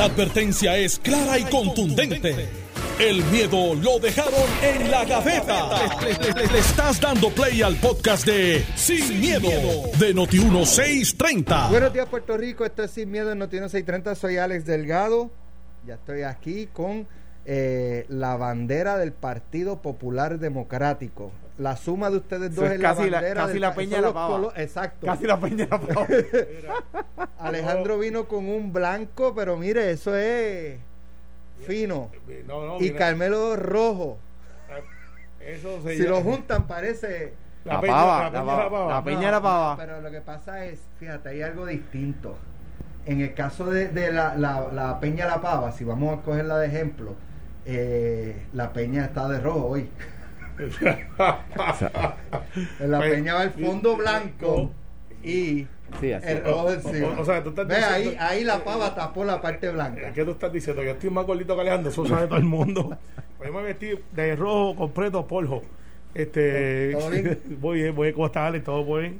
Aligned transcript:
La 0.00 0.06
advertencia 0.06 0.78
es 0.78 0.98
clara 0.98 1.38
y 1.38 1.44
contundente. 1.44 2.48
El 2.98 3.22
miedo 3.24 3.74
lo 3.74 3.98
dejaron 3.98 4.48
en 4.62 4.90
la 4.90 5.04
gaveta. 5.04 5.68
Le, 6.00 6.58
estás 6.58 6.98
dando 7.02 7.28
play 7.28 7.60
al 7.60 7.76
podcast 7.76 8.24
de 8.24 8.64
Sin, 8.76 9.20
miedo, 9.20 9.50
de 9.98 10.14
Noti1630. 10.14 11.68
Buenos 11.68 11.92
días, 11.92 12.06
Puerto 12.08 12.34
Rico. 12.38 12.64
Esto 12.64 12.84
es 12.84 12.92
Sin 12.92 13.10
Miedo 13.10 13.30
en 13.30 13.40
Noti1630. 13.40 14.14
Soy 14.14 14.38
Alex 14.38 14.64
Delgado. 14.64 15.30
Ya 15.86 15.96
estoy 15.96 16.22
aquí 16.22 16.66
con 16.72 17.06
eh, 17.44 18.06
la 18.08 18.38
bandera 18.38 18.96
del 18.96 19.12
Partido 19.12 19.82
Popular 19.82 20.38
Democrático. 20.38 21.30
La 21.60 21.76
suma 21.76 22.08
de 22.10 22.16
ustedes 22.16 22.54
dos 22.54 22.64
es 22.64 22.72
es 22.72 22.80
casi 22.80 23.02
la 23.04 23.10
la- 23.10 23.16
bandera. 23.18 23.40
casi 23.42 23.52
del 23.52 23.60
la 23.62 23.74
peña 23.74 23.96
de 23.96 24.00
la 24.02 24.06
los 24.08 24.14
pava. 24.14 24.28
colo- 24.36 24.52
Exacto. 24.56 25.06
Casi 25.06 25.26
la 25.26 25.38
peña 25.38 25.66
la 25.70 25.78
pava. 25.80 26.06
Alejandro 27.38 27.98
vino 27.98 28.26
con 28.26 28.48
un 28.48 28.72
blanco, 28.72 29.34
pero 29.34 29.56
mire, 29.56 29.90
eso 29.90 30.16
es 30.16 30.78
fino. 31.66 32.10
No, 32.46 32.64
no, 32.66 32.76
Y 32.78 32.82
mira, 32.84 32.96
Carmelo 32.98 33.56
rojo. 33.56 34.18
eso 35.40 35.80
se 35.82 35.96
Si 35.96 36.02
lo 36.04 36.20
juntan 36.22 36.66
parece... 36.66 37.34
La, 37.64 37.74
La 37.74 37.80
peña, 37.82 37.92
pava, 37.92 38.18
la 38.18 38.24
la 38.24 38.30
peña 38.30 38.44
pava, 38.46 38.64
la 38.64 38.70
pava. 38.70 38.92
la 38.94 39.04
peña. 39.04 39.20
De 39.20 39.30
la 39.32 39.42
pava. 39.42 39.70
no, 39.72 39.76
pero 39.76 40.00
lo 40.00 40.10
que 40.10 40.20
pasa 40.22 40.64
es, 40.64 40.80
fíjate, 40.98 41.28
hay 41.28 41.42
algo 41.42 41.66
distinto. 41.66 42.36
En 43.04 43.20
el 43.20 43.34
caso 43.34 43.66
de, 43.66 43.88
de 43.88 44.10
la, 44.12 44.34
la, 44.36 44.68
la 44.72 44.98
Peña 45.00 45.26
La 45.26 45.40
Pava, 45.42 45.72
si 45.72 45.84
vamos 45.84 46.18
a 46.18 46.22
cogerla 46.22 46.58
de 46.58 46.66
ejemplo, 46.68 47.14
eh, 47.66 48.46
la 48.54 48.72
Peña 48.72 49.04
está 49.04 49.28
de 49.28 49.40
rojo 49.40 49.66
hoy. 49.66 49.90
En 50.60 50.70
la 52.90 52.98
Pues, 52.98 53.10
Peña 53.12 53.34
va 53.34 53.42
el 53.44 53.50
fondo 53.50 53.96
blanco 53.96 54.70
y 55.22 55.66
Sí, 56.00 56.12
así. 56.12 56.28
el 56.28 56.44
rojo 56.44 56.70
encima. 56.70 57.08
O- 57.08 57.20
o 57.20 57.24
sea, 57.24 57.42
tú 57.42 57.48
estás 57.50 57.66
Ve, 57.66 57.76
diciendo- 57.76 58.10
ahí, 58.20 58.38
ahí 58.38 58.44
la 58.44 58.62
pava 58.62 58.94
tapó 58.94 59.24
la 59.24 59.40
parte 59.40 59.68
blanca. 59.70 60.12
¿Qué 60.12 60.24
tú 60.24 60.32
estás 60.32 60.52
diciendo? 60.52 60.82
Yo 60.84 60.90
estoy 60.92 61.10
más 61.10 61.26
gordito 61.26 61.54
que 61.56 61.60
Alejandro, 61.62 61.90
eso 61.90 62.06
sabe 62.06 62.26
todo 62.26 62.38
el 62.38 62.44
mundo. 62.44 62.96
Pues 63.38 63.48
yo 63.50 63.56
me 63.56 63.62
vestí 63.62 63.92
de 64.12 64.36
rojo 64.36 64.76
completo, 64.76 65.26
polvo. 65.26 65.62
Este, 66.14 66.92
¿Todo 66.92 67.08
bien? 67.08 67.40
voy 67.60 67.80
bien, 67.82 67.94
voy 67.94 68.12
¿cómo 68.12 68.26
estás, 68.26 68.48
Alex? 68.48 68.64
¿Todo 68.66 68.84
bien? 68.98 69.18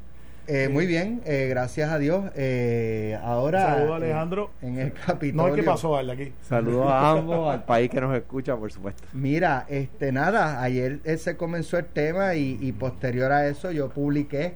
Eh, 0.53 0.69
muy 0.69 0.85
bien, 0.87 1.23
eh, 1.27 1.47
gracias 1.49 1.91
a 1.91 1.99
Dios. 1.99 2.25
Eh, 2.35 3.17
ahora 3.23 3.67
Saludos, 3.77 3.91
eh, 4.03 4.05
Alejandro. 4.07 4.51
en 4.63 4.79
el 4.79 4.93
Capitolio. 4.93 5.49
No, 5.49 5.55
¿qué 5.55 5.63
pasó, 5.63 5.97
Ale, 5.97 6.13
aquí? 6.13 6.33
Saludos 6.43 6.87
a 6.91 7.11
ambos, 7.13 7.53
al 7.55 7.65
país 7.65 7.89
que 7.89 8.01
nos 8.01 8.17
escucha, 8.17 8.57
por 8.57 8.73
supuesto. 8.73 9.03
Mira, 9.13 9.65
este 9.69 10.11
nada, 10.11 10.61
ayer 10.61 10.99
eh, 11.05 11.19
se 11.19 11.37
comenzó 11.37 11.79
el 11.79 11.85
tema 11.87 12.35
y, 12.35 12.59
y 12.61 12.73
posterior 12.73 13.31
a 13.31 13.47
eso 13.47 13.71
yo 13.71 13.91
publiqué 13.91 14.55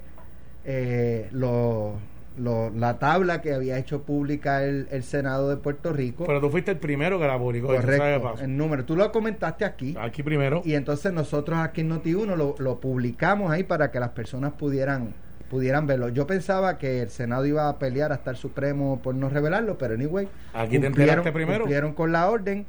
eh, 0.64 1.28
lo- 1.30 1.92
lo- 2.38 2.70
la 2.70 2.98
tabla 2.98 3.40
que 3.40 3.52
había 3.54 3.78
hecho 3.78 4.02
pública 4.02 4.64
el, 4.64 4.88
el 4.90 5.04
Senado 5.04 5.48
de 5.48 5.56
Puerto 5.58 5.92
Rico. 5.92 6.24
Pero 6.26 6.40
tú 6.40 6.50
fuiste 6.50 6.72
el 6.72 6.78
primero 6.78 7.20
que 7.20 7.26
la 7.28 7.38
publicó. 7.38 7.68
Correcto, 7.68 8.20
pasó. 8.32 8.42
el 8.44 8.56
número. 8.56 8.84
Tú 8.84 8.96
lo 8.96 9.12
comentaste 9.12 9.64
aquí 9.64 9.94
Aquí 10.00 10.24
primero. 10.24 10.60
y 10.64 10.74
entonces 10.74 11.12
nosotros 11.12 11.58
aquí 11.60 11.82
en 11.82 11.90
Noti1 11.90 12.34
lo, 12.34 12.56
lo 12.58 12.80
publicamos 12.80 13.52
ahí 13.52 13.62
para 13.62 13.92
que 13.92 14.00
las 14.00 14.10
personas 14.10 14.52
pudieran 14.54 15.14
pudieran 15.54 15.86
verlo. 15.86 16.08
Yo 16.08 16.26
pensaba 16.26 16.78
que 16.78 17.00
el 17.02 17.10
Senado 17.10 17.46
iba 17.46 17.68
a 17.68 17.78
pelear 17.78 18.10
hasta 18.10 18.32
el 18.32 18.36
Supremo 18.36 19.00
por 19.00 19.14
no 19.14 19.28
revelarlo, 19.28 19.78
pero 19.78 19.94
anyway, 19.94 20.26
Aquí 20.52 20.80
te 20.80 20.86
cumplieron- 20.86 20.86
enteraste 21.20 21.30
primero. 21.32 21.60
cumplieron 21.60 21.92
con 21.92 22.10
la 22.10 22.28
orden, 22.28 22.66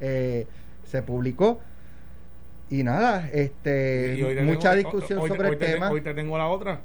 eh, 0.00 0.46
se 0.84 1.00
publicó 1.02 1.60
y 2.68 2.82
nada, 2.82 3.26
este 3.32 4.16
Y 4.18 4.34
te 4.34 4.42
mucha 4.42 4.72
tengo- 4.74 4.76
discusión 4.90 5.18
hoy 5.20 5.30
te- 5.30 5.36
sobre 5.36 5.48
hoy 5.48 5.54
el 5.54 5.58
te- 5.60 5.66
tema. 5.72 5.90
Hoy 5.90 6.00
te 6.02 6.12
tengo 6.12 6.36
la 6.36 6.48
otra. 6.48 6.80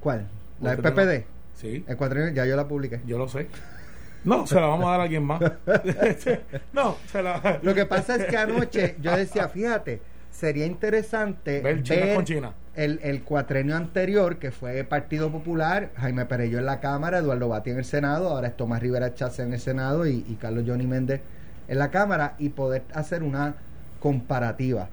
¿Cuál? 0.00 0.28
La 0.62 0.70
del 0.70 0.78
te 0.80 0.82
tengo- 0.90 0.96
PPD. 0.96 1.26
Sí, 1.56 1.84
El 1.86 2.34
ya 2.34 2.46
yo 2.46 2.56
la 2.56 2.66
publiqué. 2.66 3.00
yo 3.06 3.18
lo 3.18 3.28
sé. 3.28 3.48
No, 4.24 4.46
se 4.46 4.54
la 4.54 4.62
vamos 4.66 4.86
a 4.86 4.92
dar 4.92 5.00
a 5.00 5.02
alguien 5.02 5.24
más. 5.24 5.40
no, 6.72 6.96
se 7.12 7.22
la. 7.22 7.58
Lo 7.62 7.74
que 7.74 7.84
pasa 7.84 8.16
es 8.16 8.24
que 8.24 8.36
anoche 8.38 8.96
yo 9.02 9.14
decía, 9.14 9.48
fíjate, 9.48 10.00
sería 10.30 10.64
interesante 10.64 11.60
Ver 11.60 11.82
China 11.82 12.14
con 12.14 12.24
China. 12.24 12.52
El, 12.76 13.00
el 13.02 13.22
cuatrenio 13.22 13.74
anterior, 13.74 14.36
que 14.38 14.50
fue 14.50 14.84
Partido 14.84 15.32
Popular, 15.32 15.90
Jaime 15.96 16.26
Perello 16.26 16.58
en 16.58 16.66
la 16.66 16.78
Cámara, 16.80 17.18
Eduardo 17.18 17.48
Bati 17.48 17.70
en 17.70 17.78
el 17.78 17.84
Senado, 17.86 18.28
ahora 18.28 18.48
es 18.48 18.56
Tomás 18.56 18.82
Rivera 18.82 19.14
Chávez 19.14 19.38
en 19.38 19.54
el 19.54 19.60
Senado 19.60 20.06
y, 20.06 20.24
y 20.28 20.36
Carlos 20.40 20.64
Johnny 20.66 20.86
Méndez 20.86 21.22
en 21.68 21.78
la 21.78 21.90
Cámara, 21.90 22.34
y 22.38 22.50
poder 22.50 22.82
hacer 22.92 23.22
una 23.22 23.54
comparativa. 23.98 24.88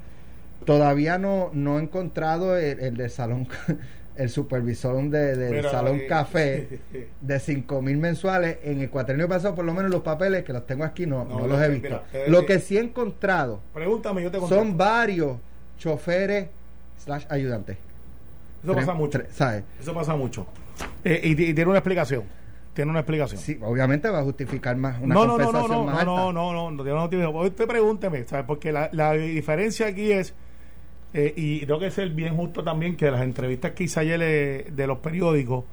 Todavía 0.65 1.17
no, 1.17 1.49
no 1.53 1.77
he 1.77 1.83
encontrado 1.83 2.57
el, 2.57 2.79
el 2.79 2.95
del 2.95 3.09
salón, 3.09 3.47
el 4.15 4.29
supervisor 4.29 5.09
de- 5.09 5.35
del 5.35 5.51
Mira, 5.55 5.69
salón 5.69 5.97
eh, 5.97 6.07
café 6.07 6.79
de 7.21 7.39
5 7.39 7.81
mil 7.81 7.97
mensuales. 7.97 8.59
En 8.63 8.79
el 8.79 8.89
cuatrenio 8.89 9.27
pasado, 9.27 9.55
por 9.55 9.65
lo 9.65 9.73
menos 9.73 9.91
los 9.91 10.01
papeles 10.03 10.43
que 10.45 10.53
los 10.53 10.65
tengo 10.65 10.85
aquí, 10.85 11.05
no, 11.05 11.25
No, 11.25 11.31
no 11.39 11.39
lo 11.41 11.47
los 11.57 11.61
he 11.61 11.67
visto. 11.69 11.87
mira, 11.89 12.03
te- 12.11 12.29
lo 12.31 12.39
te- 12.41 12.45
que 12.45 12.59
sí 12.59 12.77
he 12.77 12.81
encontrado 12.81 13.59
Pregúntame, 13.73 14.23
yo 14.23 14.31
te 14.31 14.39
son 14.47 14.77
varios 14.77 15.37
choferes 15.77 16.47
slash 16.97 17.25
ayudantes. 17.29 17.77
Eso 18.63 18.73
pasa 18.73 18.93
mucho. 18.93 19.19
tres, 19.19 19.27
¿sabes? 19.33 19.63
Eso 19.79 19.93
pasa 19.93 20.15
mucho. 20.15 20.47
Eh, 21.03 21.19
y, 21.23 21.31
y 21.31 21.53
tiene 21.53 21.65
una 21.65 21.79
explicación. 21.79 22.23
Tiene 22.73 22.89
una 22.89 23.01
explicación. 23.01 23.39
Sí, 23.39 23.59
obviamente 23.61 24.09
va 24.09 24.19
a 24.19 24.23
justificar 24.23 24.75
más 24.77 24.99
una 24.99 25.13
no, 25.13 25.25
no, 25.25 25.37
no, 25.37 25.51
no, 25.51 25.67
no, 25.67 25.83
más 25.83 26.05
no, 26.05 26.05
no, 26.05 26.17
alta. 26.17 26.33
no, 26.33 26.61
no, 26.61 27.31
no, 27.31 27.39
Usted 27.41 27.67
pregúnteme, 27.67 28.25
¿sabes? 28.25 28.45
Porque 28.45 28.71
la, 28.71 28.89
la 28.93 29.13
diferencia 29.13 29.87
aquí 29.87 30.11
es, 30.11 30.33
eh, 31.13 31.33
y 31.35 31.65
tengo 31.65 31.79
que 31.79 31.91
ser 31.91 32.09
bien 32.09 32.35
justo 32.35 32.63
también, 32.63 32.95
que 32.95 33.11
las 33.11 33.21
entrevistas 33.21 33.71
que 33.73 33.83
hice 33.83 33.99
ayer 33.99 34.19
eh, 34.23 34.71
de 34.71 34.87
los 34.87 34.97
periódicos, 34.99 35.65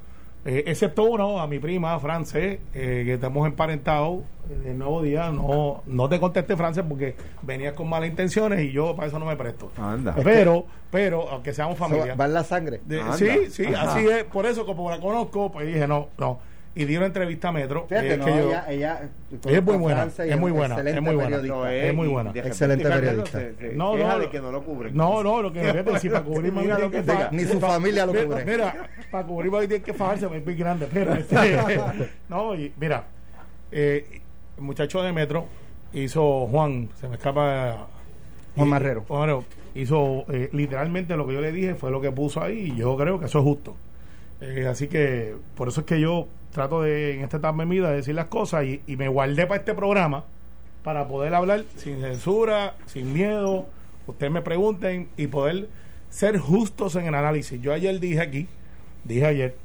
eh, 0.45 0.63
excepto 0.67 1.03
uno, 1.03 1.39
a 1.39 1.47
mi 1.47 1.59
prima, 1.59 1.99
France, 1.99 2.59
eh, 2.73 3.03
que 3.05 3.13
estamos 3.13 3.47
emparentados, 3.47 4.23
el 4.65 4.77
nuevo 4.77 5.01
día, 5.01 5.29
no, 5.31 5.83
no 5.85 6.09
te 6.09 6.19
contesté, 6.19 6.57
France, 6.57 6.83
porque 6.83 7.15
venías 7.41 7.73
con 7.73 7.87
malas 7.87 8.09
intenciones 8.09 8.61
y 8.61 8.71
yo 8.71 8.95
para 8.95 9.07
eso 9.07 9.19
no 9.19 9.25
me 9.25 9.35
presto. 9.35 9.71
Anda. 9.77 10.15
Pero, 10.23 10.65
pero, 10.89 11.29
aunque 11.29 11.53
seamos 11.53 11.77
familia. 11.77 12.15
va 12.15 12.25
en 12.25 12.33
la 12.33 12.43
sangre. 12.43 12.81
De- 12.85 13.01
sí, 13.13 13.49
sí, 13.49 13.65
Ajá. 13.65 13.93
así 13.93 14.07
es. 14.07 14.23
Por 14.25 14.45
eso, 14.45 14.65
como 14.65 14.89
la 14.89 14.99
conozco, 14.99 15.51
pues 15.51 15.67
dije, 15.67 15.87
no, 15.87 16.09
no. 16.17 16.39
Y 16.73 16.85
di 16.85 16.95
una 16.95 17.07
entrevista 17.07 17.49
a 17.49 17.51
Metro. 17.51 17.85
Fíjate, 17.89 18.13
eh, 18.13 18.17
no, 18.17 18.25
que 18.25 18.31
yo- 18.31 18.47
ella, 18.49 18.65
ella 18.71 19.01
ella 19.45 19.57
es 19.57 19.63
muy 19.63 19.75
buena, 19.77 20.03
es 20.05 20.39
muy 20.39 20.51
buena, 20.51 20.75
excelente 20.75 20.99
es 20.99 21.03
muy 21.03 21.15
buena. 21.15 21.37
Es 21.73 21.93
muy 21.93 22.07
buena. 22.07 22.31
Excelente 22.33 22.89
periodista. 22.89 23.39
se- 23.39 23.55
se 23.55 23.75
No, 23.75 23.97
no, 23.97 24.19
de 24.19 24.29
que 24.29 24.39
no 24.39 24.51
lo 24.53 24.63
cubren. 24.63 24.95
No, 24.95 25.21
no, 25.21 25.41
lo 25.41 25.51
que 25.51 25.59
fíjate, 25.61 25.99
si 25.99 26.09
para 26.09 26.23
cubrir 26.23 26.53
Mira 26.53 26.79
lo 26.79 26.89
que 26.89 27.01
diga. 27.01 27.27
Ni 27.33 27.43
su 27.43 27.59
familia 27.59 28.05
lo 28.05 28.13
cubre. 28.13 28.45
Mira, 28.45 28.87
para 29.11 29.25
cubrir 29.27 29.51
tiene 29.67 29.83
que 29.83 29.93
fajarse, 29.93 30.27
es 30.33 30.45
muy 30.45 30.55
grande. 30.55 30.87
Pero, 30.93 31.13
este, 31.13 31.35
no, 32.29 32.55
y 32.55 32.71
mira, 32.79 33.03
eh, 33.71 34.21
el 34.57 34.63
muchacho 34.63 35.03
de 35.03 35.11
Metro 35.11 35.47
hizo 35.91 36.47
Juan, 36.47 36.87
se 37.01 37.09
me 37.09 37.15
escapa. 37.15 37.87
Juan 38.55 38.67
y- 38.67 38.71
Marrero. 38.71 39.03
Juan 39.09 39.19
Marrero 39.19 39.43
hizo 39.75 40.23
eh, 40.31 40.49
literalmente 40.53 41.17
lo 41.17 41.27
que 41.27 41.33
yo 41.33 41.41
le 41.41 41.51
dije, 41.51 41.75
fue 41.75 41.91
lo 41.91 41.99
que 41.99 42.11
puso 42.13 42.41
ahí, 42.41 42.71
y 42.73 42.77
yo 42.77 42.95
creo 42.95 43.19
que 43.19 43.25
eso 43.25 43.39
es 43.39 43.43
justo. 43.43 43.75
Eh, 44.39 44.67
así 44.69 44.87
que 44.87 45.35
por 45.55 45.67
eso 45.67 45.81
es 45.81 45.85
que 45.85 45.99
yo 45.99 46.27
trato 46.51 46.81
de, 46.81 47.15
en 47.15 47.21
esta 47.23 47.37
etapa 47.37 47.65
de 47.65 47.81
de 47.81 47.95
decir 47.95 48.15
las 48.15 48.27
cosas 48.27 48.65
y, 48.65 48.81
y 48.87 48.97
me 48.97 49.07
guardé 49.07 49.47
para 49.47 49.59
este 49.59 49.73
programa 49.73 50.25
para 50.83 51.07
poder 51.07 51.33
hablar 51.33 51.63
sin 51.75 52.01
censura, 52.01 52.75
sin 52.85 53.13
miedo, 53.13 53.67
ustedes 54.07 54.31
me 54.31 54.41
pregunten 54.41 55.09
y 55.17 55.27
poder 55.27 55.69
ser 56.09 56.37
justos 56.37 56.95
en 56.95 57.05
el 57.05 57.15
análisis. 57.15 57.61
Yo 57.61 57.73
ayer 57.73 57.99
dije 57.99 58.19
aquí, 58.19 58.47
dije 59.03 59.25
ayer, 59.25 59.55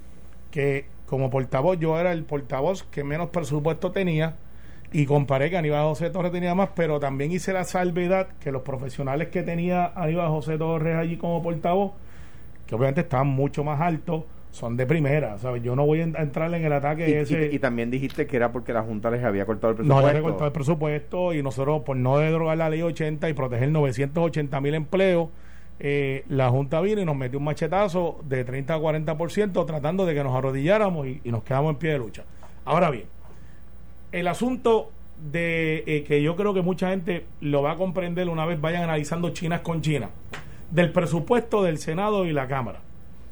que 0.51 0.87
como 1.07 1.31
portavoz 1.31 1.79
yo 1.79 1.99
era 1.99 2.13
el 2.13 2.25
portavoz 2.25 2.83
que 2.85 3.05
menos 3.05 3.31
presupuesto 3.31 3.93
tenía 3.93 4.37
y 4.93 5.07
comparé 5.07 5.51
que 5.51 5.57
Aníbal 5.57 5.85
José 5.85 6.11
Torres 6.11 6.33
tenía 6.33 6.55
más, 6.55 6.71
pero 6.75 7.01
también 7.01 7.33
hice 7.33 7.53
la 7.53 7.65
salvedad 7.65 8.29
que 8.41 8.53
los 8.53 8.63
profesionales 8.63 9.29
que 9.29 9.43
tenía 9.43 9.93
Aníbal 9.95 10.29
José 10.29 10.59
Torres 10.59 10.97
allí 10.97 11.17
como 11.17 11.43
portavoz, 11.43 11.93
que 12.67 12.75
obviamente 12.75 13.03
estaban 13.03 13.29
mucho 13.29 13.65
más 13.65 13.81
altos, 13.81 14.25
son 14.57 14.77
de 14.77 14.87
primera, 14.87 15.39
¿sabes? 15.39 15.63
Yo 15.63 15.77
no 15.77 15.85
voy 15.87 16.01
a 16.01 16.05
en- 16.05 16.17
a 16.17 16.23
entrar 16.23 16.53
en 16.55 16.65
el 16.65 16.73
ataque 16.73 17.09
Y, 17.09 17.13
ese... 17.13 17.49
y- 17.53 17.57
y 17.57 17.59
también 17.59 17.91
dijiste 17.91 18.27
que 18.27 18.37
era 18.37 18.53
porque 18.53 18.73
la 18.73 18.83
Junta 18.83 19.11
les 19.11 19.23
había 19.23 19.45
cortado 19.47 19.73
el 19.73 19.77
No 19.77 19.83
presupuesto. 19.85 20.07
había 20.09 20.19
recortado 20.21 20.47
el 20.47 20.53
presupuesto 20.53 21.35
y 21.35 21.43
nosotros, 21.43 21.83
por 21.83 21.97
no 21.97 22.19
derogar 22.19 22.57
la 22.59 22.71
ley 22.71 22.83
80 22.83 23.29
y 23.29 23.33
proteger 23.35 23.71
980 23.71 24.61
mil 24.61 24.75
empleos, 24.75 25.29
eh, 25.79 26.25
la 26.29 26.49
Junta 26.49 26.81
vino 26.81 27.03
y 27.03 27.05
nos 27.05 27.17
metió 27.17 27.39
un 27.39 27.45
machetazo 27.45 28.19
de 28.25 28.45
30 28.45 28.75
a 28.75 28.79
40% 28.79 29.67
tratando 29.67 30.07
de 30.07 30.15
que 30.15 30.25
nos 30.25 30.35
arrodilláramos 30.35 31.07
y, 31.07 31.21
y 31.23 31.31
nos 31.31 31.43
quedamos 31.43 31.73
en 31.73 31.77
pie 31.77 31.91
de 31.93 31.99
lucha. 31.99 32.25
Ahora 32.65 32.91
bien, 32.91 33.05
el 34.13 34.27
asunto 34.29 34.91
de 35.31 35.85
eh, 35.87 36.05
que 36.05 36.23
yo 36.23 36.37
creo 36.37 36.55
que 36.55 36.63
mucha 36.63 36.91
gente 36.91 37.25
lo 37.41 37.63
va 37.63 37.73
a 37.73 37.77
comprender 37.77 38.29
una 38.29 38.47
vez 38.47 38.61
vayan 38.61 38.83
analizando 38.85 39.31
Chinas 39.31 39.61
con 39.61 39.81
China, 39.83 40.11
del 40.71 40.93
presupuesto 40.93 41.63
del 41.63 41.79
Senado 41.79 42.27
y 42.27 42.33
la 42.33 42.49
Cámara, 42.49 42.81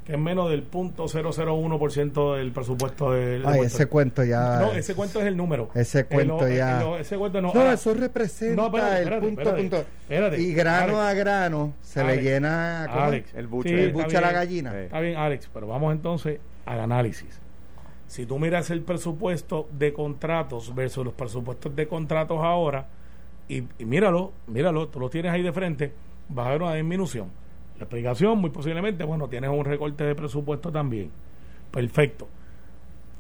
que 0.05 0.13
es 0.13 0.19
menos 0.19 0.51
del 0.51 0.63
punto 0.63 1.05
001% 1.07 2.37
del 2.37 2.53
presupuesto 2.53 3.13
del... 3.13 3.43
de 3.43 3.49
Ay, 3.49 3.61
ese 3.61 3.79
Rico. 3.85 3.91
cuento 3.91 4.23
ya. 4.25 4.59
No, 4.61 4.73
ese 4.73 4.95
cuento 4.95 5.21
es 5.21 5.27
el 5.27 5.37
número. 5.37 5.71
Ese 5.75 6.01
Eh, 6.01 6.05
cuento 6.05 6.47
eh, 6.47 6.57
ya. 6.57 6.79
no, 6.81 6.97
ese 6.99 7.17
cuento 7.17 7.41
no. 7.41 7.53
No, 7.55 7.61
Ahora, 7.61 7.73
eso 7.73 7.95
representa 7.95 8.55
No, 8.61 8.67
espérate, 8.67 9.03
el 9.03 9.09
punto 9.21 9.41
espérate, 9.41 9.61
punto. 9.63 9.77
espérate. 10.03 10.41
y 10.43 10.53
grano 10.53 11.01
Alex. 11.01 11.11
a 11.11 11.15
grano 11.15 11.73
se 11.81 12.01
Alex. 12.01 12.17
le 12.23 12.31
llena. 12.31 12.85
Alex, 12.85 13.35
El 13.35 13.47
buche. 13.47 13.69
sí, 13.71 13.75
El 13.77 13.93
buche 13.93 14.17
a 14.17 14.21
la 14.21 14.33
gallina. 14.33 14.73
Sí. 14.73 14.77
Está 14.79 15.01
bien, 15.01 15.17
Alex, 15.17 15.49
pero 15.55 15.67
vamos 15.69 15.93
entonces 15.95 16.39
al 16.67 16.81
análisis. 16.81 17.41
Si 18.07 18.27
tú 18.27 18.39
miras 18.39 18.69
el 18.71 18.83
presupuesto 18.83 19.69
de 19.73 19.93
contratos 19.95 20.75
versus 20.75 21.05
los 21.05 21.15
presupuestos 21.15 21.75
de 21.75 21.89
contratos 21.89 22.39
ahora, 22.43 22.87
y, 23.49 23.65
y 23.79 23.85
míralo, 23.87 24.33
míralo, 24.47 24.89
tú 24.89 25.01
lo 25.01 25.09
tienes 25.09 25.33
ahí 25.33 25.43
de 25.43 25.53
frente, 25.53 25.93
va 26.37 26.45
a 26.45 26.49
haber 26.49 26.63
una 26.63 26.75
disminución. 26.75 27.31
La 27.85 27.87
explicación, 27.87 28.39
muy 28.39 28.49
posiblemente, 28.49 29.05
bueno, 29.05 29.29
tienes 29.29 29.51
un 29.51 29.63
recorte 29.63 30.05
de 30.05 30.15
presupuesto 30.15 30.73
también. 30.73 31.11
Perfecto. 31.71 32.27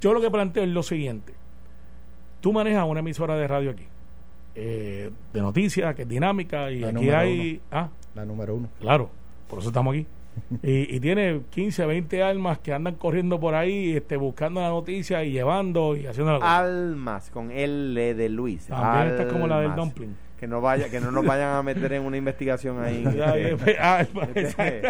Yo 0.00 0.14
lo 0.14 0.22
que 0.22 0.30
planteo 0.30 0.62
es 0.62 0.70
lo 0.70 0.82
siguiente. 0.82 1.34
Tú 2.40 2.50
manejas 2.50 2.86
una 2.88 3.00
emisora 3.00 3.36
de 3.36 3.46
radio 3.46 3.72
aquí, 3.72 3.84
eh, 4.54 5.10
de 5.34 5.40
noticias, 5.42 5.94
que 5.94 6.02
es 6.02 6.08
dinámica, 6.08 6.70
y 6.70 6.80
La 6.80 6.88
aquí 6.88 7.10
hay... 7.10 7.60
Ah, 7.70 7.90
La 8.14 8.24
número 8.24 8.54
uno. 8.54 8.68
Claro, 8.80 9.10
por 9.50 9.58
eso 9.58 9.68
estamos 9.68 9.92
aquí. 9.94 10.06
y, 10.62 10.96
y 10.96 11.00
tiene 11.00 11.42
15, 11.50 11.84
20 11.84 12.22
almas 12.22 12.58
que 12.58 12.72
andan 12.72 12.94
corriendo 12.94 13.38
por 13.38 13.54
ahí 13.54 13.94
este, 13.96 14.16
buscando 14.16 14.62
la 14.62 14.70
noticia 14.70 15.22
y 15.24 15.32
llevando 15.32 15.94
y 15.94 16.06
haciendo 16.06 16.32
la 16.32 16.38
cosa. 16.38 16.58
Almas 16.58 17.30
con 17.30 17.50
L 17.50 18.14
de 18.14 18.28
Luis. 18.30 18.66
También 18.68 19.08
esta 19.08 19.24
es 19.24 19.32
como 19.32 19.46
la 19.46 19.56
del 19.60 19.72
Almas. 19.72 19.76
dumpling. 19.76 20.16
Que 20.38 20.46
no 20.46 20.60
vaya, 20.60 20.90
que 20.90 21.00
no 21.00 21.10
nos 21.10 21.24
vayan 21.24 21.56
a 21.56 21.62
meter 21.62 21.92
en 21.92 22.04
una 22.04 22.16
investigación 22.16 22.82
ahí. 22.82 23.04
Este, 24.34 24.82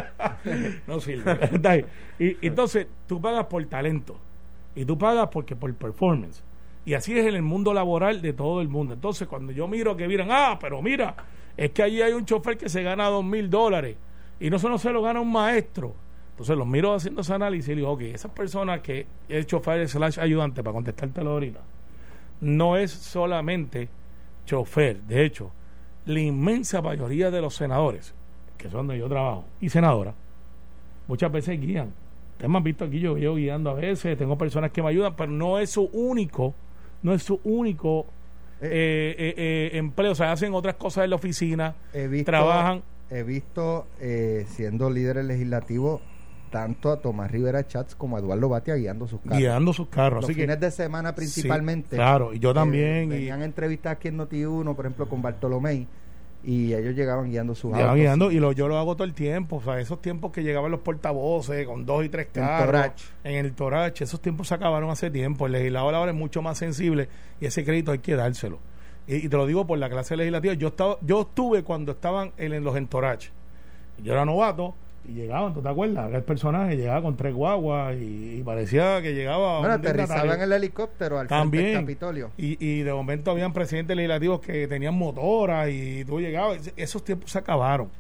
no 0.87 1.01
sirve. 1.01 1.87
Y, 2.19 2.47
entonces 2.47 2.87
tú 3.07 3.21
pagas 3.21 3.47
por 3.47 3.65
talento 3.67 4.19
y 4.75 4.85
tú 4.85 4.99
pagas 4.99 5.29
porque 5.31 5.55
por 5.55 5.73
performance. 5.75 6.43
Y 6.87 6.95
así 6.95 7.19
es 7.19 7.27
en 7.27 7.35
el 7.35 7.43
mundo 7.43 7.73
laboral 7.73 8.21
de 8.21 8.33
todo 8.33 8.61
el 8.61 8.69
mundo. 8.69 8.95
Entonces, 8.95 9.27
cuando 9.27 9.53
yo 9.53 9.69
miro 9.69 9.97
que 9.97 10.07
miran, 10.07 10.29
ah, 10.31 10.59
pero 10.61 10.83
mira, 10.83 11.15
es 11.57 11.71
que 11.71 11.83
allí 11.83 12.03
hay 12.03 12.13
un 12.13 12.25
chofer 12.25 12.59
que 12.59 12.69
se 12.69 12.83
gana 12.83 13.07
dos 13.07 13.25
mil 13.25 13.49
dólares 13.49 13.97
y 14.41 14.51
no 14.51 14.59
solo 14.59 14.79
se 14.79 14.91
lo 14.91 15.03
gana 15.03 15.21
un 15.21 15.33
maestro. 15.33 15.95
Entonces 16.31 16.57
los 16.57 16.67
miro 16.67 16.93
haciendo 16.95 17.21
ese 17.21 17.33
análisis 17.33 17.69
y 17.71 17.77
digo, 17.77 17.93
ok, 17.93 18.01
esas 18.03 18.33
personas 18.33 18.81
que 18.81 19.07
es 19.29 19.47
chofer 19.47 19.89
slash 19.89 20.19
ayudante, 20.19 20.65
para 20.65 20.75
contestártelo 20.75 21.31
ahorita, 21.31 21.61
no 22.41 22.77
es 22.77 22.91
solamente 22.91 23.89
chofer. 24.45 25.01
De 25.03 25.25
hecho, 25.25 25.51
la 26.07 26.21
inmensa 26.21 26.83
mayoría 26.83 27.31
de 27.31 27.41
los 27.41 27.55
senadores, 27.55 28.15
que 28.59 28.65
son 28.69 28.87
donde 28.87 28.99
yo 28.99 29.09
trabajo, 29.09 29.45
y 29.61 29.69
senadoras, 29.69 30.15
muchas 31.09 31.31
veces 31.33 31.61
guían. 31.61 31.93
Ustedes 32.33 32.51
me 32.51 32.57
han 32.59 32.65
visto 32.65 32.85
aquí, 32.85 32.99
yo 33.01 33.15
veo 33.15 33.35
guiando 33.37 33.71
a 33.71 33.75
veces, 33.75 34.19
tengo 34.19 34.37
personas 34.37 34.71
que 34.73 34.83
me 34.83 34.89
ayudan, 34.89 35.15
pero 35.17 35.31
no 35.31 35.59
es 35.59 35.71
su 35.71 35.85
único, 35.93 36.55
no 37.03 37.13
es 37.15 37.23
su 37.23 37.41
único 37.45 38.07
eh, 38.61 39.15
eh, 39.19 39.35
eh, 39.37 39.71
empleo. 39.79 40.13
O 40.13 40.15
sea, 40.15 40.33
hacen 40.33 40.53
otras 40.55 40.75
cosas 40.75 41.05
en 41.05 41.11
la 41.11 41.17
oficina, 41.17 41.75
He 41.93 42.09
visto, 42.09 42.31
trabajan. 42.33 42.83
he 43.11 43.23
visto 43.23 43.87
eh, 44.01 44.47
siendo 44.49 44.91
líderes 44.91 45.25
legislativos 45.27 46.01
tanto 46.55 46.93
a 46.93 47.01
Tomás 47.01 47.33
Rivera 47.33 47.67
Chats 47.67 47.97
como 47.97 48.17
a 48.17 48.21
Eduardo 48.21 48.49
Batia 48.49 48.77
guiando 48.77 49.09
sus 49.09 49.21
carros. 49.21 49.39
guiando 49.39 49.73
sus 49.73 49.89
carros. 49.89 50.21
Los 50.21 50.25
Así 50.31 50.37
que, 50.37 50.43
fines 50.43 50.61
de 50.61 50.71
semana 50.71 51.13
principalmente. 51.13 51.91
Sí, 51.91 51.97
claro, 51.97 52.33
y 52.33 52.39
yo 52.39 52.53
eh, 52.53 52.55
también. 52.55 53.07
y- 53.07 53.17
Tenían 53.17 53.43
entrevistas 53.43 53.93
aquí 53.95 54.07
en 54.09 54.19
Noti1, 54.19 54.77
por 54.77 54.87
ejemplo, 54.87 55.09
con 55.09 55.21
Bartolomé, 55.21 55.89
y 56.45 56.73
ellos 56.73 56.95
llegaban 56.95 57.29
guiando 57.29 57.57
sus 57.57 57.75
autos. 57.75 57.97
guiando 57.97 58.31
y 58.31 58.39
lo, 58.39 58.53
yo 58.53 58.69
lo 58.69 58.79
hago 58.79 58.95
todo 58.95 59.05
el 59.05 59.15
tiempo. 59.15 59.57
O 59.57 59.63
sea, 59.63 59.81
esos 59.81 60.01
tiempos 60.01 60.31
que 60.31 60.45
llegaban 60.45 60.71
los 60.71 60.79
portavoces 60.81 61.67
con 61.67 61.85
dos 61.85 62.05
y 62.05 62.09
tres 62.09 62.29
carros. 62.33 62.93
En 63.25 63.35
el 63.45 63.53
Torach. 63.55 64.01
Esos 64.01 64.21
tiempos 64.21 64.47
se 64.47 64.55
acabaron 64.55 64.91
hace 64.91 65.11
tiempo. 65.11 65.47
El 65.47 65.53
legislador 65.53 65.93
ahora 65.95 66.13
es 66.13 66.17
mucho 66.17 66.41
más 66.41 66.57
sensible 66.59 67.09
y 67.41 67.47
ese 67.47 67.65
crédito 67.65 67.91
hay 67.91 67.99
que 67.99 68.15
dárselo. 68.15 68.61
Y, 69.09 69.17
y 69.27 69.29
te 69.29 69.37
lo 69.37 69.47
digo 69.47 69.67
por 69.67 69.79
la 69.79 69.91
clase 69.91 70.17
legislativa. 70.17 70.55
Yo 70.55 70.69
estaba, 70.69 70.99
yo 71.01 71.23
estuve 71.23 71.65
cuando 71.65 71.93
estaban 71.93 72.33
en, 72.37 72.53
en 72.53 72.63
los 72.63 72.77
Entorach. 72.77 73.27
Yo 74.03 74.13
era 74.13 74.25
novato 74.25 74.75
y 75.07 75.13
llegaban, 75.13 75.53
¿tú 75.53 75.61
te 75.61 75.69
acuerdas? 75.69 76.09
Aquel 76.09 76.23
personaje 76.23 76.77
llegaba 76.77 77.03
con 77.03 77.17
tres 77.17 77.35
guaguas 77.35 77.95
y, 77.97 78.39
y 78.39 78.43
parecía 78.43 79.03
que 79.03 79.15
llegaba. 79.15 79.59
Bueno, 79.59 79.75
aterrizaban 79.75 80.31
en 80.33 80.41
el 80.43 80.53
helicóptero 80.53 81.19
al 81.19 81.29
frente 81.29 81.41
También. 81.43 81.65
del 81.67 81.81
Capitolio. 81.81 82.31
Y, 82.37 82.65
y 82.65 82.83
de 82.83 82.93
momento 82.93 83.31
habían 83.31 83.53
presidentes 83.53 83.97
legislativos 83.97 84.41
que 84.41 84.67
tenían 84.67 84.95
motoras 84.95 85.69
y 85.71 86.05
tú 86.05 86.21
llegabas. 86.21 86.73
Esos 86.77 87.05
tiempos 87.05 87.31
se 87.31 87.39
acabaron. 87.39 87.91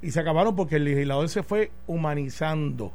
Y 0.00 0.10
se 0.10 0.18
acabaron 0.18 0.56
porque 0.56 0.76
el 0.76 0.84
legislador 0.84 1.28
se 1.28 1.42
fue 1.44 1.70
humanizando. 1.86 2.92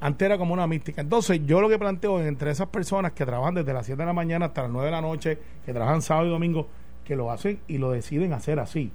Antes 0.00 0.26
era 0.26 0.36
como 0.36 0.52
una 0.52 0.66
mística. 0.66 1.00
Entonces, 1.00 1.40
yo 1.46 1.60
lo 1.60 1.68
que 1.68 1.78
planteo 1.78 2.20
es 2.20 2.26
entre 2.26 2.50
esas 2.50 2.68
personas 2.68 3.12
que 3.12 3.24
trabajan 3.24 3.54
desde 3.54 3.72
las 3.72 3.86
7 3.86 4.02
de 4.02 4.06
la 4.06 4.12
mañana 4.12 4.46
hasta 4.46 4.62
las 4.62 4.70
9 4.70 4.86
de 4.86 4.92
la 4.92 5.00
noche, 5.00 5.38
que 5.64 5.72
trabajan 5.72 6.02
sábado 6.02 6.26
y 6.26 6.30
domingo, 6.30 6.68
que 7.04 7.16
lo 7.16 7.30
hacen 7.30 7.60
y 7.68 7.78
lo 7.78 7.90
deciden 7.92 8.32
hacer 8.32 8.58
así. 8.58 8.92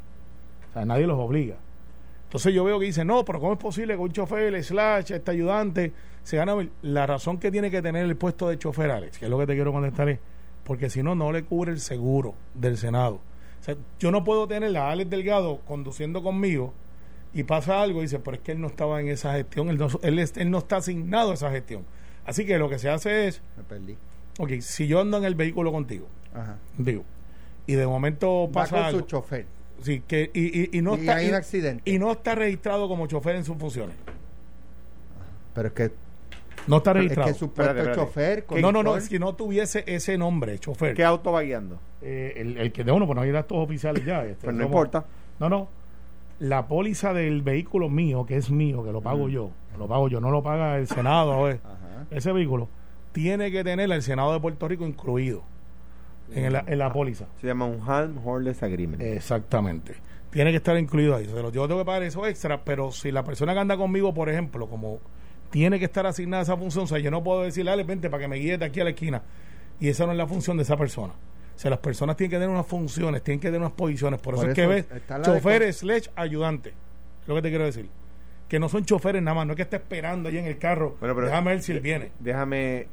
O 0.70 0.74
sea, 0.74 0.86
nadie 0.86 1.08
los 1.08 1.18
obliga. 1.18 1.56
Entonces 2.28 2.54
yo 2.54 2.64
veo 2.66 2.78
que 2.80 2.86
dicen, 2.88 3.08
no, 3.08 3.24
pero 3.24 3.40
¿cómo 3.40 3.54
es 3.54 3.60
posible 3.60 3.94
que 3.96 4.00
un 4.02 4.12
chofer, 4.12 4.62
slash, 4.64 5.12
este 5.14 5.32
ayudante, 5.32 5.94
se 6.24 6.36
gana? 6.38 6.56
mil?" 6.56 6.70
La 6.82 7.08
razón 7.08 7.38
que 7.38 7.50
tiene 7.52 7.72
que 7.72 7.82
tener 7.82 8.04
el 8.06 8.16
puesto 8.18 8.50
de 8.50 8.60
chofer, 8.60 8.92
Alex, 8.92 9.18
que 9.18 9.26
es 9.26 9.32
lo 9.32 9.40
que 9.40 9.48
te 9.48 9.54
quiero 9.56 9.72
contestar 9.72 10.10
es, 10.10 10.20
porque 10.66 10.90
si 10.90 11.02
no, 11.04 11.16
no 11.16 11.32
le 11.32 11.44
cubre 11.46 11.72
el 11.72 11.80
seguro 11.80 12.36
del 12.54 12.78
Senado. 12.78 13.22
O 13.62 13.64
sea, 13.64 13.76
yo 14.00 14.12
no 14.12 14.24
puedo 14.26 14.46
tener 14.48 14.76
a 14.78 14.92
Alex 14.92 15.10
Delgado 15.10 15.62
conduciendo 15.66 16.22
conmigo 16.22 16.74
y 17.34 17.44
pasa 17.44 17.82
algo 17.82 18.00
y 18.00 18.04
dice, 18.04 18.20
pero 18.20 18.36
es 18.36 18.44
que 18.44 18.52
él 18.52 18.60
no 18.60 18.68
estaba 18.68 19.00
en 19.00 19.08
esa 19.08 19.34
gestión, 19.34 19.70
él 19.70 19.78
no, 19.78 19.88
él, 20.02 20.20
él 20.20 20.52
no 20.52 20.58
está 20.58 20.78
asignado 20.78 21.32
a 21.32 21.34
esa 21.36 21.50
gestión. 21.50 21.86
Así 22.26 22.46
que 22.46 22.58
lo 22.60 22.68
que 22.70 22.78
se 22.78 22.90
hace 22.90 23.28
es, 23.28 23.42
Me 23.56 23.64
perdí. 23.64 23.98
ok, 24.38 24.60
si 24.60 24.86
yo 24.88 25.00
ando 25.00 25.18
en 25.18 25.24
el 25.24 25.36
vehículo 25.36 25.72
contigo, 25.72 26.08
Ajá. 26.34 26.58
digo, 26.78 27.04
y 27.66 27.74
de 27.76 27.88
momento 27.88 28.48
Va 28.48 28.64
pasa 28.64 28.76
con 28.76 28.86
algo, 28.86 29.00
su 29.00 29.06
chofer. 29.06 29.46
Sí, 29.82 30.02
que, 30.08 30.30
y, 30.34 30.62
y- 30.64 30.78
y 30.78 30.82
no 30.82 30.96
y 30.96 31.00
está... 31.02 31.16
hay 31.18 31.26
y- 31.28 31.30
un 31.30 31.36
accidente. 31.36 31.92
y 31.92 32.00
no 32.00 32.12
está 32.12 32.36
registrado 32.36 32.88
como 32.88 33.08
chofer 33.08 33.36
en 33.36 33.44
sus 33.46 33.58
funciones. 33.58 33.96
pero 35.54 35.68
es 35.70 35.74
que, 35.74 35.92
No 36.68 36.78
está 36.78 36.92
es 36.92 36.98
registrado. 36.98 37.28
que 37.30 37.34
su 37.34 37.52
puesto 37.52 37.72
Espérate, 37.72 37.80
es 38.02 38.08
espérate. 38.08 38.42
chofer. 38.48 38.62
no, 38.62 38.72
no, 38.72 38.84
no, 38.84 38.90
conductor. 38.92 39.02
si 39.10 39.20
no 39.20 39.36
tuviese 39.36 39.84
ese 39.88 40.18
nombre, 40.18 40.60
chofer. 40.60 40.94
¿Qué 40.94 41.04
auto 41.04 41.32
va 41.32 41.42
guiando? 41.42 41.80
Eh, 42.02 42.34
el, 42.38 42.58
el 42.58 42.72
que 42.72 42.84
de 42.84 42.92
uno, 42.92 43.06
pues 43.06 43.16
no 43.16 43.22
hay 43.24 43.32
datos 43.32 43.58
oficiales 43.58 44.06
ya. 44.06 44.24
este, 44.26 44.44
Pues 44.46 44.56
no 44.56 44.64
somos- 44.64 44.68
importa. 44.72 45.06
No, 45.40 45.50
no. 45.50 45.68
La 46.40 46.68
póliza 46.68 47.14
del 47.14 47.42
vehículo 47.42 47.90
mío, 47.90 48.26
que 48.28 48.38
es 48.38 48.52
mío, 48.52 48.84
que 48.84 48.92
lo 48.92 49.02
pago 49.02 49.28
yo, 49.30 49.50
lo 49.80 49.88
pago 49.88 50.08
yo, 50.08 50.22
no 50.22 50.30
lo 50.30 50.44
paga 50.44 50.78
el 50.78 50.88
Senado, 50.88 51.32
a 51.34 51.42
ver, 51.48 51.60
Ajá. 51.64 52.06
ese 52.12 52.32
vehículo, 52.32 52.70
tiene 53.12 53.50
que 53.52 53.64
tener 53.64 53.92
el 53.92 54.04
Senado 54.04 54.34
de 54.34 54.40
Puerto 54.40 54.68
Rico 54.68 54.86
incluido 54.86 55.42
en 56.34 56.54
la, 56.54 56.64
en 56.68 56.80
la 56.80 56.92
póliza. 56.92 57.26
Se 57.42 57.48
llama 57.48 57.66
un 57.66 57.82
Harm 57.88 58.20
Horless 58.26 58.64
Agreement. 58.64 59.02
Exactamente. 59.02 59.96
Tiene 60.30 60.52
que 60.52 60.58
estar 60.58 60.78
incluido 60.78 61.16
ahí. 61.16 61.26
Yo 61.26 61.68
tengo 61.68 61.80
que 61.80 61.86
pagar 61.86 62.04
eso 62.04 62.26
extra, 62.26 62.64
pero 62.64 62.92
si 62.92 63.12
la 63.12 63.24
persona 63.24 63.54
que 63.54 63.60
anda 63.60 63.78
conmigo, 63.78 64.14
por 64.14 64.30
ejemplo, 64.30 64.68
como 64.68 65.00
tiene 65.50 65.80
que 65.80 65.86
estar 65.86 66.06
asignada 66.06 66.44
esa 66.44 66.58
función, 66.58 66.84
o 66.84 66.88
sea, 66.88 67.00
yo 67.00 67.10
no 67.10 67.24
puedo 67.24 67.44
decirle, 67.44 67.72
dale, 67.72 67.84
vente 67.84 68.10
para 68.10 68.22
que 68.24 68.28
me 68.28 68.36
guíe 68.36 68.58
de 68.58 68.66
aquí 68.66 68.82
a 68.82 68.84
la 68.84 68.90
esquina. 68.92 69.22
Y 69.80 69.88
esa 69.88 70.06
no 70.06 70.12
es 70.12 70.18
la 70.18 70.28
función 70.28 70.58
de 70.58 70.64
esa 70.64 70.76
persona. 70.76 71.14
O 71.14 71.60
sea, 71.60 71.72
las 71.72 71.80
personas 71.80 72.16
tienen 72.18 72.30
que 72.32 72.36
tener 72.38 72.50
unas 72.50 72.68
funciones, 72.68 73.24
tienen 73.24 73.40
que 73.40 73.48
tener 73.48 73.62
unas 73.62 73.72
posiciones. 73.72 74.20
Por, 74.20 74.36
Por 74.36 74.44
eso, 74.44 74.52
es 74.52 74.56
que 74.56 74.68
ves 74.68 74.86
choferes, 75.24 75.78
slash, 75.78 76.08
ayudante. 76.16 76.70
Es 77.22 77.28
lo 77.28 77.36
que 77.36 77.42
te 77.42 77.50
quiero 77.50 77.64
decir. 77.66 77.90
Que 78.48 78.60
no 78.60 78.70
son 78.70 78.86
choferes 78.86 79.22
nada 79.24 79.36
más, 79.36 79.48
no 79.48 79.54
es 79.54 79.58
que 79.58 79.64
esté 79.64 79.78
esperando 79.78 80.30
ahí 80.30 80.38
en 80.38 80.46
el 80.46 80.58
carro. 80.58 80.98
Bueno, 81.00 81.16
pero- 81.16 81.28
Déjame 81.28 81.52
ver 81.52 81.62
si 81.62 81.72
él 81.72 81.80
viene. 81.80 82.12
Déjame. 82.20 82.88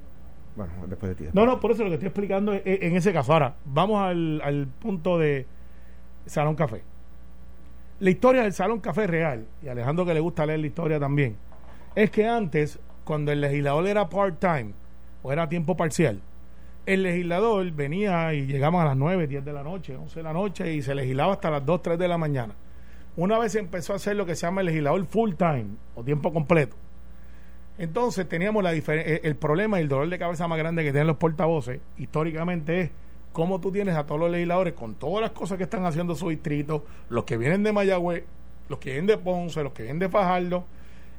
Bueno, 0.56 0.72
después 0.86 1.16
de 1.16 1.24
ti. 1.24 1.30
No, 1.32 1.46
no, 1.46 1.58
por 1.60 1.72
eso 1.72 1.82
lo 1.82 1.88
que 1.90 1.94
estoy 1.94 2.08
explicando 2.08 2.52
es- 2.52 2.62
en 2.64 2.96
ese 2.96 3.12
caso. 3.12 3.32
Ahora, 3.32 3.54
vamos 3.64 4.00
al, 4.02 4.40
al 4.42 4.66
punto 4.66 5.18
de 5.18 5.46
Salón 6.26 6.54
Café. 6.54 6.82
La 8.00 8.10
historia 8.10 8.42
del 8.42 8.52
Salón 8.52 8.80
Café 8.80 9.06
real, 9.06 9.46
y 9.62 9.68
Alejandro 9.68 10.04
que 10.04 10.14
le 10.14 10.20
gusta 10.20 10.46
leer 10.46 10.60
la 10.60 10.66
historia 10.66 10.98
también, 11.00 11.36
es 11.94 12.10
que 12.10 12.26
antes, 12.26 12.78
cuando 13.04 13.32
el 13.32 13.40
legislador 13.40 13.86
era 13.86 14.08
part-time 14.08 14.72
o 15.22 15.32
era 15.32 15.48
tiempo 15.48 15.76
parcial, 15.76 16.20
el 16.86 17.02
legislador 17.02 17.70
venía 17.72 18.34
y 18.34 18.46
llegamos 18.46 18.82
a 18.82 18.86
las 18.86 18.96
9, 18.96 19.26
10 19.26 19.44
de 19.44 19.52
la 19.52 19.62
noche, 19.62 19.96
11 19.96 20.16
de 20.18 20.22
la 20.22 20.32
noche 20.32 20.72
y 20.74 20.82
se 20.82 20.94
legislaba 20.94 21.32
hasta 21.34 21.50
las 21.50 21.64
2, 21.64 21.82
3 21.82 21.98
de 21.98 22.08
la 22.08 22.18
mañana. 22.18 22.54
Una 23.16 23.38
vez 23.38 23.54
empezó 23.54 23.92
a 23.92 23.96
hacer 23.96 24.16
lo 24.16 24.26
que 24.26 24.34
se 24.34 24.46
llama 24.46 24.60
el 24.60 24.66
legislador 24.66 25.04
full-time 25.06 25.66
o 25.94 26.02
tiempo 26.04 26.32
completo. 26.32 26.76
Entonces 27.78 28.28
teníamos 28.28 28.62
la 28.62 28.72
eh, 28.74 29.20
el 29.24 29.36
problema 29.36 29.78
y 29.78 29.82
el 29.82 29.88
dolor 29.88 30.08
de 30.08 30.18
cabeza 30.18 30.46
más 30.46 30.58
grande 30.58 30.84
que 30.84 30.92
tienen 30.92 31.08
los 31.08 31.16
portavoces 31.16 31.80
históricamente 31.98 32.80
es 32.80 32.90
cómo 33.32 33.60
tú 33.60 33.72
tienes 33.72 33.96
a 33.96 34.06
todos 34.06 34.20
los 34.20 34.30
legisladores 34.30 34.74
con 34.74 34.94
todas 34.94 35.20
las 35.20 35.32
cosas 35.32 35.58
que 35.58 35.64
están 35.64 35.84
haciendo 35.84 36.14
su 36.14 36.28
distrito, 36.28 36.84
los 37.08 37.24
que 37.24 37.36
vienen 37.36 37.64
de 37.64 37.72
Mayagüez, 37.72 38.22
los 38.68 38.78
que 38.78 38.90
vienen 38.90 39.06
de 39.06 39.18
Ponce, 39.18 39.62
los 39.64 39.72
que 39.72 39.82
vienen 39.82 39.98
de 39.98 40.08
Fajardo, 40.08 40.64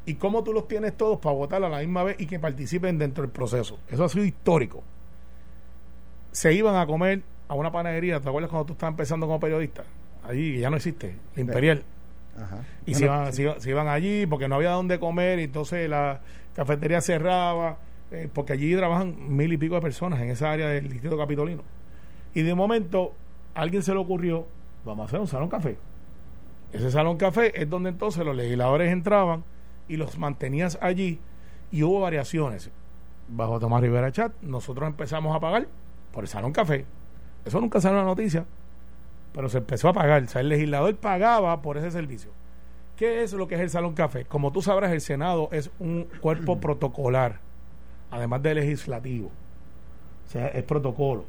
y 0.05 0.15
cómo 0.15 0.43
tú 0.43 0.53
los 0.53 0.67
tienes 0.67 0.95
todos 0.95 1.19
para 1.19 1.35
votar 1.35 1.62
a 1.63 1.67
la 1.67 1.79
misma 1.79 2.03
vez 2.03 2.15
y 2.19 2.25
que 2.25 2.39
participen 2.39 2.97
dentro 2.97 3.21
del 3.21 3.31
proceso. 3.31 3.79
Eso 3.89 4.05
ha 4.05 4.09
sido 4.09 4.24
histórico. 4.24 4.81
Se 6.31 6.53
iban 6.53 6.77
a 6.77 6.85
comer 6.88 7.21
a 7.50 7.53
una 7.53 7.71
panadería, 7.71 8.21
¿te 8.21 8.29
acuerdas 8.29 8.50
cuando 8.50 8.65
tú 8.65 8.74
estabas 8.74 8.93
empezando 8.93 9.27
como 9.27 9.39
periodista? 9.39 9.83
Allí 10.24 10.57
ya 10.57 10.69
no 10.69 10.77
existe, 10.77 11.17
la 11.35 11.41
Imperial. 11.41 11.83
Ajá. 12.38 12.63
Y 12.85 12.95
se, 12.95 13.05
iban, 13.05 13.33
se, 13.33 13.41
iban, 13.41 13.62
se 13.62 13.69
iban 13.69 13.88
allí 13.89 14.25
porque 14.25 14.47
no 14.47 14.55
había 14.55 14.71
dónde 14.71 15.00
comer 15.00 15.39
y 15.39 15.43
entonces 15.43 15.89
la 15.89 16.21
cafetería 16.55 17.01
cerraba, 17.01 17.77
eh, 18.12 18.29
porque 18.33 18.53
allí 18.53 18.75
trabajan 18.75 19.15
mil 19.35 19.51
y 19.51 19.57
pico 19.57 19.75
de 19.75 19.81
personas 19.81 20.21
en 20.21 20.29
esa 20.29 20.51
área 20.51 20.69
del 20.69 20.89
distrito 20.89 21.17
capitolino. 21.17 21.63
Y 22.33 22.41
de 22.41 22.55
momento 22.55 23.13
a 23.53 23.62
alguien 23.62 23.83
se 23.83 23.93
le 23.93 24.00
ocurrió, 24.00 24.47
vamos 24.85 25.03
a 25.03 25.07
hacer 25.07 25.19
un 25.19 25.27
salón 25.27 25.50
café. 25.50 25.77
Ese 26.71 26.91
salón 26.91 27.17
café 27.17 27.62
es 27.62 27.69
donde 27.69 27.89
entonces 27.89 28.25
los 28.25 28.35
legisladores 28.35 28.91
entraban 28.91 29.43
y 29.88 29.97
los 29.97 30.17
mantenías 30.17 30.77
allí 30.81 31.19
y 31.71 31.83
hubo 31.83 32.01
variaciones. 32.01 32.71
bajo 33.27 33.59
Tomás 33.59 33.81
Rivera 33.81 34.12
Chat, 34.12 34.33
nosotros 34.41 34.88
empezamos 34.88 35.35
a 35.35 35.39
pagar 35.39 35.67
por 36.12 36.24
el 36.24 36.27
Salón 36.27 36.51
Café. 36.51 36.85
Eso 37.43 37.59
nunca 37.59 37.81
salió 37.81 38.00
en 38.00 38.05
la 38.05 38.09
noticia, 38.12 38.45
pero 39.33 39.50
se 39.50 39.57
empezó 39.57 39.89
a 39.89 39.93
pagar. 39.93 40.24
O 40.24 40.27
sea, 40.27 40.41
el 40.41 40.50
legislador 40.50 40.95
pagaba 40.95 41.62
por 41.62 41.77
ese 41.77 41.91
servicio. 41.91 42.31
¿Qué 42.96 43.24
es 43.24 43.34
lo 43.34 43.48
que 43.48 43.56
es 43.56 43.62
el 43.62 43.70
Salón 43.70 43.94
Café? 43.94 44.25
Como 44.25 44.52
tú 44.52 44.62
sabrás, 44.62 44.92
el 44.92 45.02
Senado 45.02 45.50
es 45.52 45.70
un 45.80 46.08
cuerpo 46.22 46.60
protocolar, 46.60 47.40
además 48.10 48.42
de 48.42 48.56
legislativo. 48.56 49.28
O 50.25 50.30
sea, 50.30 50.48
es 50.48 50.64
protocolo. 50.64 51.25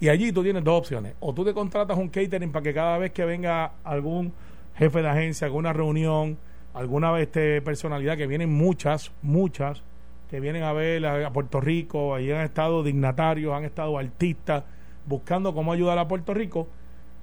Y 0.00 0.08
allí 0.08 0.32
tú 0.32 0.42
tienes 0.42 0.64
dos 0.64 0.78
opciones. 0.78 1.14
O 1.20 1.32
tú 1.32 1.44
te 1.44 1.54
contratas 1.54 1.96
un 1.96 2.08
catering 2.08 2.50
para 2.50 2.62
que 2.62 2.74
cada 2.74 2.98
vez 2.98 3.12
que 3.12 3.24
venga 3.24 3.72
algún 3.84 4.32
jefe 4.76 5.02
de 5.02 5.08
agencia, 5.08 5.46
alguna 5.46 5.72
reunión, 5.72 6.38
alguna 6.74 7.18
este, 7.20 7.62
personalidad, 7.62 8.16
que 8.16 8.26
vienen 8.26 8.52
muchas, 8.52 9.12
muchas, 9.22 9.82
que 10.30 10.40
vienen 10.40 10.62
a 10.62 10.72
ver 10.72 11.06
a, 11.06 11.26
a 11.26 11.32
Puerto 11.32 11.60
Rico, 11.60 12.14
allí 12.14 12.30
han 12.30 12.42
estado 12.44 12.82
dignatarios, 12.82 13.54
han 13.54 13.64
estado 13.64 13.98
artistas, 13.98 14.64
buscando 15.06 15.54
cómo 15.54 15.72
ayudar 15.72 15.98
a 15.98 16.06
Puerto 16.06 16.34
Rico. 16.34 16.68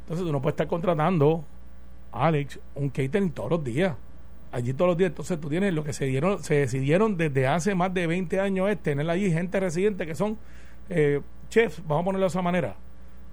Entonces 0.02 0.26
tú 0.26 0.32
no 0.32 0.42
puedes 0.42 0.54
estar 0.54 0.68
contratando, 0.68 1.46
Alex, 2.16 2.60
un 2.76 2.90
catering 2.90 3.32
todos 3.32 3.50
los 3.50 3.64
días. 3.64 3.96
Allí 4.52 4.74
todos 4.74 4.90
los 4.90 4.98
días. 4.98 5.10
Entonces 5.10 5.40
tú 5.40 5.50
tienes 5.50 5.74
lo 5.74 5.84
que 5.84 5.94
se 5.94 6.06
dieron, 6.06 6.42
se 6.44 6.56
decidieron 6.56 7.18
desde 7.18 7.48
hace 7.48 7.76
más 7.76 7.94
de 7.94 8.08
20 8.08 8.40
años 8.40 8.70
es 8.70 8.82
tener 8.82 9.10
allí 9.10 9.32
gente 9.32 9.60
residente 9.60 10.06
que 10.06 10.16
son 10.16 10.38
eh, 10.90 11.22
chefs, 11.50 11.82
vamos 11.86 12.04
a 12.04 12.06
ponerlo 12.06 12.26
de 12.26 12.30
esa 12.30 12.42
manera. 12.42 12.76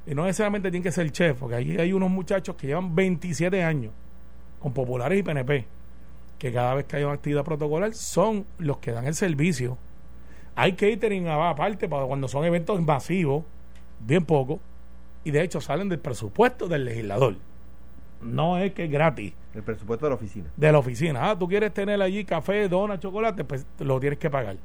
Y 0.07 0.15
no 0.15 0.25
necesariamente 0.25 0.71
tienen 0.71 0.83
que 0.83 0.91
ser 0.91 1.11
chef, 1.13 1.39
porque 1.39 1.55
allí 1.55 1.79
hay 1.79 1.93
unos 1.93 2.11
muchachos 2.11 2.57
que 2.57 2.67
llevan 2.67 2.95
27 2.95 3.63
años 3.63 3.93
con 4.59 4.73
populares 4.73 5.19
y 5.19 5.23
PNP, 5.23 5.67
que 6.39 6.53
cada 6.53 6.75
vez 6.75 6.87
que 6.87 6.97
hay 6.97 7.05
una 7.05 7.15
actividad 7.15 7.45
protocolar 7.45 7.95
son 7.95 8.47
los 8.59 8.79
que 8.79 8.91
dan 8.91 9.07
el 9.07 9.15
servicio. 9.15 9.79
Hay 10.57 10.73
catering 10.73 11.29
aparte 11.29 11.89
para 11.89 12.05
cuando 12.07 12.27
son 12.27 12.45
eventos 12.45 12.81
masivos, 12.83 13.45
bien 14.01 14.25
poco, 14.25 14.61
y 15.25 15.31
de 15.31 15.43
hecho 15.43 15.61
salen 15.61 15.89
del 15.89 16.01
presupuesto 16.01 16.67
del 16.67 16.85
legislador. 16.85 17.37
No 18.23 18.59
es 18.59 18.73
que 18.73 18.85
es 18.85 18.91
gratis, 18.91 19.33
El 19.55 19.63
presupuesto 19.63 20.07
de 20.07 20.11
la 20.11 20.15
oficina. 20.17 20.51
de 20.57 20.73
la 20.73 20.79
oficina. 20.79 21.31
Ah, 21.31 21.39
tú 21.39 21.49
quieres 21.49 21.75
tener 21.75 22.01
allí 22.01 22.25
café, 22.25 22.69
dona, 22.69 22.99
chocolate, 23.01 23.45
pues 23.45 23.67
lo 23.81 23.99
tienes 24.01 24.19
que 24.19 24.31
pagar. 24.31 24.57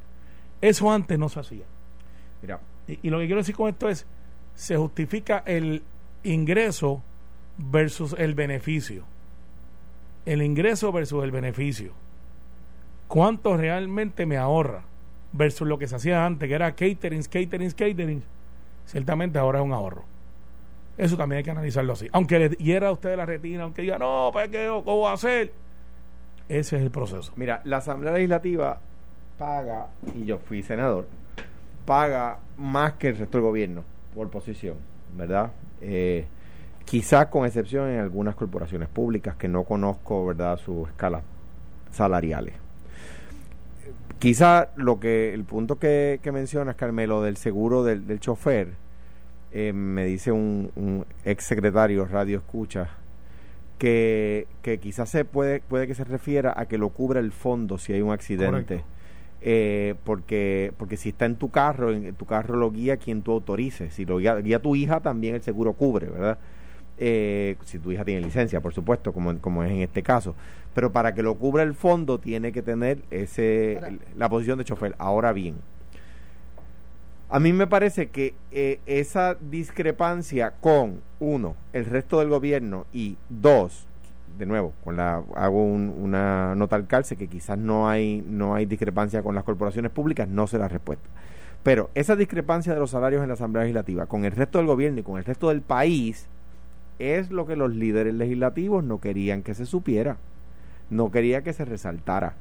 Eso 0.61 0.91
antes 0.91 1.17
no 1.19 1.27
se 1.29 1.39
hacía. 1.39 1.65
Mira, 2.41 2.59
Y, 2.87 2.99
y 3.03 3.09
lo 3.09 3.19
que 3.19 3.25
quiero 3.25 3.41
decir 3.41 3.55
con 3.55 3.67
esto 3.69 3.89
es, 3.89 4.05
se 4.55 4.77
justifica 4.77 5.43
el 5.45 5.83
ingreso 6.23 7.03
versus 7.57 8.15
el 8.17 8.33
beneficio. 8.35 9.03
El 10.25 10.41
ingreso 10.41 10.91
versus 10.91 11.23
el 11.23 11.31
beneficio. 11.31 11.93
¿Cuánto 13.07 13.55
realmente 13.57 14.25
me 14.25 14.37
ahorra? 14.37 14.83
Versus 15.31 15.67
lo 15.67 15.77
que 15.77 15.87
se 15.87 15.95
hacía 15.95 16.25
antes, 16.25 16.47
que 16.47 16.55
era 16.55 16.71
caterings, 16.75 17.27
caterings, 17.27 17.73
caterings. 17.73 18.23
Ciertamente 18.85 19.37
ahora 19.39 19.59
es 19.59 19.65
un 19.65 19.73
ahorro. 19.73 20.03
Eso 20.97 21.15
también 21.15 21.37
hay 21.37 21.43
que 21.43 21.51
analizarlo 21.51 21.93
así. 21.93 22.07
Aunque 22.11 22.39
le 22.39 22.49
hiera 22.55 22.87
a 22.87 22.91
usted 22.91 23.15
la 23.15 23.25
retina, 23.25 23.63
aunque 23.63 23.83
diga, 23.83 23.99
no, 23.99 24.31
¿para 24.33 24.47
qué? 24.47 24.67
¿Cómo 24.67 25.01
va 25.01 25.11
a 25.11 25.13
hacer? 25.13 25.53
Ese 26.49 26.77
es 26.77 26.81
el 26.81 26.91
proceso. 26.91 27.31
Mira, 27.35 27.61
la 27.65 27.77
Asamblea 27.77 28.13
Legislativa 28.13 28.79
paga, 29.37 29.87
y 30.15 30.25
yo 30.25 30.39
fui 30.39 30.63
senador, 30.63 31.07
paga 31.85 32.39
más 32.57 32.93
que 32.93 33.09
el 33.09 33.17
resto 33.17 33.37
del 33.37 33.45
gobierno 33.45 33.83
por 34.15 34.29
posición, 34.29 34.77
¿verdad? 35.15 35.51
Eh, 35.81 36.25
quizás 36.85 37.27
con 37.27 37.45
excepción 37.45 37.89
en 37.89 37.99
algunas 37.99 38.33
corporaciones 38.35 38.89
públicas 38.89 39.35
que 39.35 39.47
no 39.47 39.63
conozco, 39.63 40.25
¿verdad?, 40.25 40.57
sus 40.57 40.87
escalas 40.87 41.21
salariales. 41.91 42.55
Quizá 44.19 44.69
lo 44.75 44.99
que, 44.99 45.33
el 45.33 45.43
punto 45.43 45.77
que, 45.77 46.19
mencionas, 46.33 46.75
Carmelo, 46.75 47.21
del 47.21 47.37
seguro 47.37 47.83
del 47.83 48.19
chofer, 48.19 48.69
eh, 49.51 49.73
me 49.73 50.05
dice 50.05 50.31
un, 50.31 50.71
un 50.75 51.05
ex 51.25 51.43
secretario 51.43 52.05
Radio 52.05 52.37
Escucha, 52.37 52.89
que, 53.77 54.47
que 54.61 54.79
quizás 54.79 55.09
se 55.09 55.25
puede, 55.25 55.61
puede 55.61 55.87
que 55.87 55.95
se 55.95 56.03
refiera 56.03 56.53
a 56.55 56.65
que 56.67 56.77
lo 56.77 56.89
cubra 56.89 57.19
el 57.19 57.31
fondo 57.31 57.77
si 57.77 57.93
hay 57.93 58.01
un 58.01 58.11
accidente. 58.11 58.75
Correcto. 58.75 58.97
Eh, 59.39 59.93
porque 60.03 60.73
porque 60.77 60.97
si 60.97 61.09
está 61.09 61.25
en 61.25 61.35
tu 61.35 61.51
carro, 61.51 61.91
en, 61.91 62.15
tu 62.15 62.25
carro 62.25 62.55
lo 62.55 62.71
guía 62.71 62.97
quien 62.97 63.21
tú 63.21 63.31
autorices. 63.31 63.93
Si 63.93 64.05
lo 64.05 64.17
guía, 64.17 64.35
guía 64.37 64.59
tu 64.59 64.75
hija, 64.75 64.99
también 64.99 65.35
el 65.35 65.41
seguro 65.41 65.73
cubre, 65.73 66.07
¿verdad? 66.07 66.39
Eh, 66.97 67.55
si 67.63 67.77
tu 67.77 67.91
hija 67.91 68.03
tiene 68.03 68.21
licencia, 68.21 68.59
por 68.61 68.73
supuesto, 68.73 69.13
como, 69.13 69.37
como 69.39 69.63
es 69.63 69.71
en 69.71 69.81
este 69.81 70.01
caso. 70.01 70.35
Pero 70.73 70.91
para 70.91 71.13
que 71.13 71.21
lo 71.21 71.35
cubra 71.35 71.61
el 71.61 71.75
fondo, 71.75 72.19
tiene 72.19 72.51
que 72.51 72.63
tener 72.63 73.03
ese 73.11 73.79
la 74.15 74.27
posición 74.29 74.57
de 74.57 74.65
chofer. 74.65 74.95
Ahora 74.97 75.33
bien, 75.33 75.55
a 77.29 77.39
mí 77.39 77.51
me 77.53 77.67
parece 77.67 78.09
que 78.09 78.33
eh, 78.51 78.79
esa 78.85 79.35
discrepancia 79.35 80.51
con, 80.61 81.01
uno, 81.19 81.55
el 81.73 81.85
resto 81.85 82.19
del 82.19 82.29
gobierno 82.29 82.85
y 82.93 83.17
dos, 83.29 83.85
de 84.37 84.45
nuevo, 84.45 84.73
con 84.83 84.95
la, 84.97 85.23
hago 85.35 85.63
un- 85.63 85.93
una 85.99 86.55
nota 86.55 86.75
al 86.75 86.87
calce 86.87 87.15
que 87.17 87.27
quizás 87.27 87.57
no 87.57 87.89
hay, 87.89 88.23
no 88.27 88.55
hay 88.55 88.65
discrepancia 88.65 89.23
con 89.23 89.35
las 89.35 89.43
corporaciones 89.43 89.91
públicas, 89.91 90.27
no 90.27 90.47
sé 90.47 90.57
la 90.57 90.67
respuesta. 90.67 91.07
Pero 91.63 91.89
esa 91.95 92.15
discrepancia 92.15 92.73
de 92.73 92.79
los 92.79 92.91
salarios 92.91 93.21
en 93.23 93.27
la 93.27 93.33
Asamblea 93.33 93.63
Legislativa 93.63 94.05
con 94.05 94.23
el 94.23 94.31
resto 94.31 94.59
del 94.59 94.67
gobierno 94.67 94.99
y 94.99 95.03
con 95.03 95.17
el 95.17 95.25
resto 95.25 95.49
del 95.49 95.61
país 95.61 96.27
es 96.99 97.29
lo 97.31 97.45
que 97.45 97.55
los 97.57 97.73
líderes 97.75 98.13
legislativos 98.13 98.83
no 98.83 98.99
querían 99.01 99.43
que 99.43 99.53
se 99.53 99.65
supiera, 99.65 100.17
no 100.89 101.11
quería 101.11 101.41
que 101.43 101.51
se 101.53 101.65
resaltara 101.65 102.35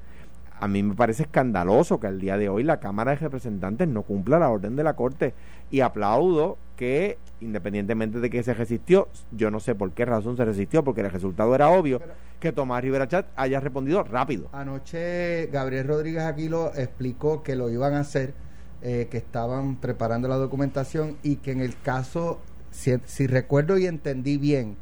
a 0.58 0.68
mí 0.68 0.82
me 0.82 0.94
parece 0.94 1.24
escandaloso 1.24 2.00
que 2.00 2.06
al 2.06 2.18
día 2.20 2.36
de 2.38 2.48
hoy 2.48 2.62
la 2.62 2.80
Cámara 2.80 3.12
de 3.12 3.18
Representantes 3.18 3.86
no 3.88 4.02
cumpla 4.02 4.38
la 4.38 4.48
orden 4.50 4.76
de 4.76 4.84
la 4.84 4.94
Corte 4.94 5.34
y 5.70 5.80
aplaudo 5.80 6.56
que 6.76 7.18
independientemente 7.40 8.20
de 8.20 8.30
que 8.30 8.42
se 8.42 8.54
resistió, 8.54 9.08
yo 9.32 9.50
no 9.50 9.60
sé 9.60 9.74
por 9.74 9.92
qué 9.92 10.06
razón 10.06 10.36
se 10.38 10.44
resistió, 10.46 10.82
porque 10.82 11.02
el 11.02 11.10
resultado 11.10 11.54
era 11.54 11.68
obvio, 11.68 11.98
Pero- 11.98 12.14
que 12.40 12.52
Tomás 12.52 12.82
Rivera 12.82 13.06
Chat 13.08 13.26
haya 13.36 13.60
respondido 13.60 14.02
rápido. 14.04 14.48
Anoche 14.52 15.46
Gabriel 15.52 15.86
Rodríguez 15.86 16.22
Aquilo 16.22 16.72
explicó 16.74 17.42
que 17.42 17.54
lo 17.56 17.68
iban 17.70 17.94
a 17.94 18.00
hacer, 18.00 18.32
eh, 18.82 19.08
que 19.10 19.18
estaban 19.18 19.76
preparando 19.76 20.28
la 20.28 20.36
documentación 20.36 21.16
y 21.22 21.36
que 21.36 21.52
en 21.52 21.60
el 21.60 21.78
caso, 21.80 22.40
si, 22.70 22.94
si 23.04 23.26
recuerdo 23.26 23.76
y 23.78 23.86
entendí 23.86 24.38
bien, 24.38 24.76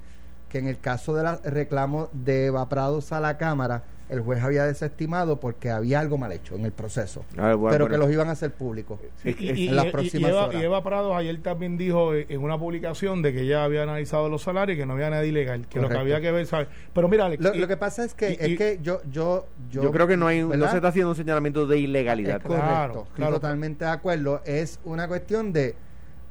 que 0.48 0.58
en 0.58 0.68
el 0.68 0.78
caso 0.78 1.14
del 1.14 1.26
reclamo 1.44 2.08
de 2.12 2.46
Eva 2.46 2.68
Prados 2.68 3.10
a 3.12 3.18
la 3.20 3.36
Cámara, 3.38 3.82
el 4.10 4.20
juez 4.20 4.42
había 4.42 4.64
desestimado 4.66 5.40
porque 5.40 5.70
había 5.70 5.98
algo 5.98 6.18
mal 6.18 6.30
hecho 6.30 6.56
en 6.56 6.64
el 6.66 6.72
proceso, 6.72 7.24
Ah, 7.38 7.54
bueno, 7.54 7.70
pero 7.70 7.84
bueno. 7.86 7.88
que 7.88 7.96
los 7.98 8.12
iban 8.12 8.28
a 8.28 8.32
hacer 8.32 8.52
públicos. 8.52 9.00
Que- 9.22 9.30
Y, 9.38 9.68
en 9.68 9.76
las 9.76 9.86
y- 9.86 9.90
próximas 9.90 10.30
y 10.30 10.32
Eva, 10.34 10.44
horas. 10.46 10.60
y 10.60 10.64
Eva 10.64 10.84
Prados 10.84 11.16
ayer 11.16 11.40
también 11.42 11.78
dijo 11.78 12.14
en 12.14 12.42
una 12.42 12.58
publicación 12.58 13.22
de 13.22 13.32
que 13.32 13.40
ella 13.42 13.64
había 13.64 13.82
analizado 13.84 14.28
los 14.28 14.42
salarios 14.42 14.76
y 14.76 14.80
que 14.80 14.86
no 14.86 14.92
había 14.92 15.08
nada 15.08 15.24
ilegal, 15.24 15.66
que 15.68 15.80
lo 15.80 15.88
que 15.88 15.96
había 15.96 16.20
que 16.20 16.30
ver, 16.32 16.44
¿sabes? 16.46 16.68
Pero 16.92 17.08
mira, 17.08 17.24
Alex, 17.26 17.42
Lo, 17.42 17.54
y- 17.54 17.58
lo 17.58 17.66
que 17.66 17.76
pasa 17.78 18.04
es 18.04 18.12
que, 18.14 18.36
es 18.38 18.58
que 18.58 18.78
yo, 18.82 19.00
yo, 19.10 19.46
yo, 19.70 19.82
Yo, 19.84 19.90
creo 19.90 20.06
que 20.06 20.16
no 20.18 20.26
hay 20.26 20.42
no 20.42 20.68
se 20.68 20.76
está 20.76 20.88
haciendo 20.88 21.10
un 21.10 21.16
señalamiento 21.16 21.66
de 21.66 21.78
ilegalidad. 21.78 22.36
Es 22.36 22.42
correcto, 22.42 22.66
Claro, 22.66 23.00
estoy 23.04 23.14
claro. 23.16 23.34
totalmente 23.36 23.84
de 23.86 23.90
acuerdo. 23.90 24.42
Es 24.44 24.80
una 24.84 25.08
cuestión 25.08 25.52
de, 25.52 25.74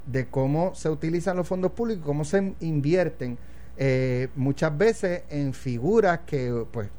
de 0.06 0.27
cómo 0.27 0.75
se 0.75 0.89
utilizan 0.89 1.38
los 1.38 1.48
fondos 1.48 1.72
públicos, 1.72 2.03
cómo 2.06 2.24
se 2.24 2.53
invierten 2.60 3.38
eh, 3.77 4.27
muchas 4.36 4.77
veces 4.77 5.24
en 5.32 5.53
figuras 5.53 6.20
que, 6.27 6.65
pues, 6.72 6.89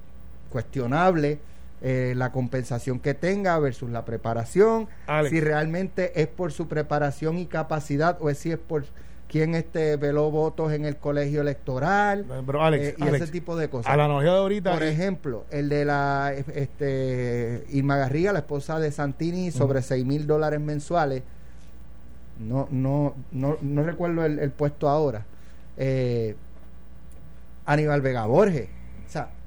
cuestionable 0.54 1.40
eh, 1.82 2.14
la 2.16 2.30
compensación 2.30 3.00
que 3.00 3.12
tenga 3.12 3.58
versus 3.58 3.90
la 3.90 4.04
preparación, 4.04 4.86
Alex. 5.08 5.30
si 5.30 5.40
realmente 5.40 6.12
es 6.22 6.28
por 6.28 6.52
su 6.52 6.68
preparación 6.68 7.38
y 7.38 7.46
capacidad 7.46 8.16
o 8.20 8.30
es 8.30 8.38
si 8.38 8.52
es 8.52 8.58
por 8.58 8.84
quien 9.28 9.56
este 9.56 9.96
veló 9.96 10.30
votos 10.30 10.72
en 10.72 10.84
el 10.84 10.96
colegio 10.96 11.40
electoral 11.40 12.24
pero 12.46 12.62
Alex, 12.62 12.84
eh, 12.84 12.94
y 12.98 13.02
Alex, 13.02 13.22
ese 13.24 13.32
tipo 13.32 13.56
de 13.56 13.68
cosas. 13.68 13.92
a 13.92 13.96
la 13.96 14.04
analogía 14.04 14.30
de 14.30 14.38
ahorita, 14.38 14.72
Por 14.74 14.84
ejemplo, 14.84 15.44
el 15.50 15.68
de 15.68 15.84
la 15.84 16.32
este, 16.32 17.64
Irma 17.70 17.96
Garriga, 17.96 18.32
la 18.32 18.38
esposa 18.38 18.78
de 18.78 18.92
Santini, 18.92 19.50
sobre 19.50 19.82
seis 19.82 20.06
mil 20.06 20.28
dólares 20.28 20.60
mensuales. 20.60 21.24
No, 22.38 22.68
no, 22.70 23.14
no, 23.32 23.58
no 23.60 23.82
recuerdo 23.82 24.24
el, 24.24 24.38
el 24.38 24.52
puesto 24.52 24.88
ahora. 24.88 25.26
Eh, 25.76 26.36
Aníbal 27.66 28.02
Vega 28.02 28.26
Borges. 28.26 28.68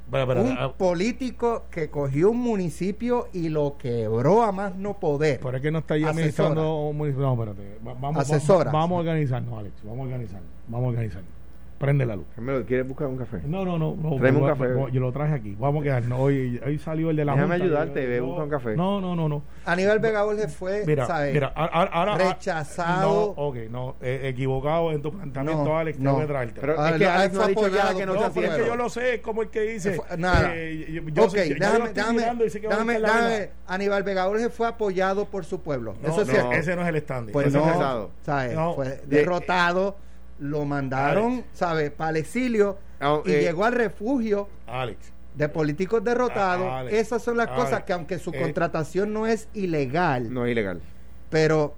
Un 0.09 0.55
ah. 0.57 0.71
político 0.77 1.65
que 1.69 1.89
cogió 1.89 2.31
un 2.31 2.39
municipio 2.39 3.27
y 3.33 3.49
lo 3.49 3.77
quebró 3.77 4.43
a 4.43 4.51
más 4.51 4.75
no 4.75 4.99
poder. 4.99 5.39
por 5.39 5.59
que 5.59 5.69
no 5.69 5.79
está 5.79 5.95
ahí 5.95 6.03
administrando 6.03 6.87
un 6.87 6.97
municipio. 6.97 7.25
No, 7.25 7.33
espérate. 7.33 7.79
va- 7.85 7.93
Vamos, 7.93 8.17
Asesora. 8.21 8.71
va- 8.71 8.79
vamos 8.79 8.97
a 8.97 8.99
organizarnos, 8.99 9.59
Alex. 9.59 9.75
Vamos 9.83 9.99
a 9.99 10.03
organizarnos. 10.03 10.49
Vamos 10.67 10.85
a 10.85 10.89
organizarnos. 10.89 11.36
Prende 11.77 12.05
la 12.05 12.15
luz. 12.15 12.25
¿quieres 12.67 12.87
buscar 12.87 13.07
un 13.07 13.17
café? 13.17 13.39
No, 13.45 13.63
no, 13.63 13.77
no. 13.77 13.95
no 13.95 14.15
Tráeme 14.17 14.39
un 14.39 14.47
café. 14.47 14.65
yo 14.91 14.99
lo 14.99 15.11
traje 15.11 15.33
aquí. 15.35 15.55
Vamos 15.59 15.81
a 15.81 15.83
quedarnos. 15.83 16.19
Hoy, 16.19 16.59
hoy 16.65 16.79
salió 16.79 17.11
el 17.11 17.15
de 17.17 17.25
la 17.25 17.33
Déjame 17.33 17.53
Junta. 17.59 17.65
ayudarte, 17.65 18.07
ve, 18.07 18.17
no, 18.19 18.25
busca 18.25 18.43
un 18.43 18.49
café. 18.49 18.75
No, 18.75 18.99
no, 18.99 19.15
no, 19.15 19.29
no. 19.29 19.43
Aníbal 19.65 19.99
Vega 19.99 20.23
Borges 20.23 20.55
fue, 20.55 20.83
Mira, 20.87 21.05
¿sabes? 21.05 21.33
mira, 21.33 21.47
ahora. 21.49 22.17
Rechazado. 22.17 23.35
No, 23.37 23.43
ok, 23.43 23.55
no. 23.69 23.95
eh, 24.01 24.21
equivocado 24.23 24.91
en 24.91 25.01
tu 25.01 25.11
planteamiento, 25.11 25.63
No, 25.65 25.77
Alex. 25.77 25.99
no. 25.99 26.09
Tengo 26.11 26.21
que 26.21 26.27
traerte. 26.27 26.61
Pero 26.61 26.75
Ah, 26.79 26.89
es 26.91 26.97
que 26.97 27.05
Alex 27.05 27.33
no 27.35 27.41
ha 27.43 27.47
dicho 27.47 27.69
nada 27.69 27.95
que 27.95 28.05
no 28.05 28.13
no, 28.15 28.25
es 28.25 28.33
que 28.33 28.65
yo 28.65 28.75
lo 28.75 28.89
sé, 28.89 29.13
es 29.15 29.21
como 29.21 29.41
el 29.43 29.49
que 29.49 29.61
dice. 29.61 29.93
Fue- 29.93 30.17
nada. 30.17 30.51
eh, 30.55 31.01
yo- 31.13 31.23
ok, 31.25 31.29
sé- 31.31 31.53
déjame, 31.53 31.85
estoy 31.89 32.61
déjame. 32.61 33.49
Aníbal 33.67 34.03
Vega 34.03 34.27
Borges 34.27 34.51
fue 34.53 34.67
apoyado 34.67 35.25
por 35.25 35.45
su 35.45 35.61
pueblo. 35.61 35.95
Eso 36.03 36.21
es 36.23 36.27
cierto. 36.29 36.51
ese 36.53 36.75
no 36.75 36.81
es 36.81 36.87
el 36.87 36.95
estándar. 36.95 37.33
Pues 37.33 37.53
no, 37.53 37.65
es 37.65 37.71
pesado. 37.73 38.11
¿sabes? 38.23 38.53
No. 38.55 38.73
Fue 38.73 39.01
derrotado, 39.05 39.95
lo 40.39 40.65
mandaron, 40.65 41.33
Alex. 41.33 41.47
¿sabes? 41.53 41.91
Para 41.91 42.11
el 42.11 42.17
exilio 42.17 42.77
Ah, 42.99 43.21
y 43.25 43.31
eh, 43.31 43.41
llegó 43.41 43.63
al 43.65 43.73
refugio 43.73 44.47
Alex. 44.67 45.11
de 45.35 45.49
políticos 45.49 46.03
derrotados. 46.03 46.67
Ah, 46.69 46.79
Alex. 46.79 46.95
Esas 46.97 47.23
son 47.23 47.37
las 47.37 47.47
Alex. 47.47 47.63
cosas 47.63 47.83
que 47.83 47.93
aunque 47.93 48.17
su 48.19 48.31
Eh. 48.31 48.41
contratación 48.41 49.13
no 49.13 49.27
es 49.27 49.47
ilegal, 49.53 50.33
No 50.33 50.45
es 50.45 50.51
ilegal. 50.51 50.81
pero 51.29 51.75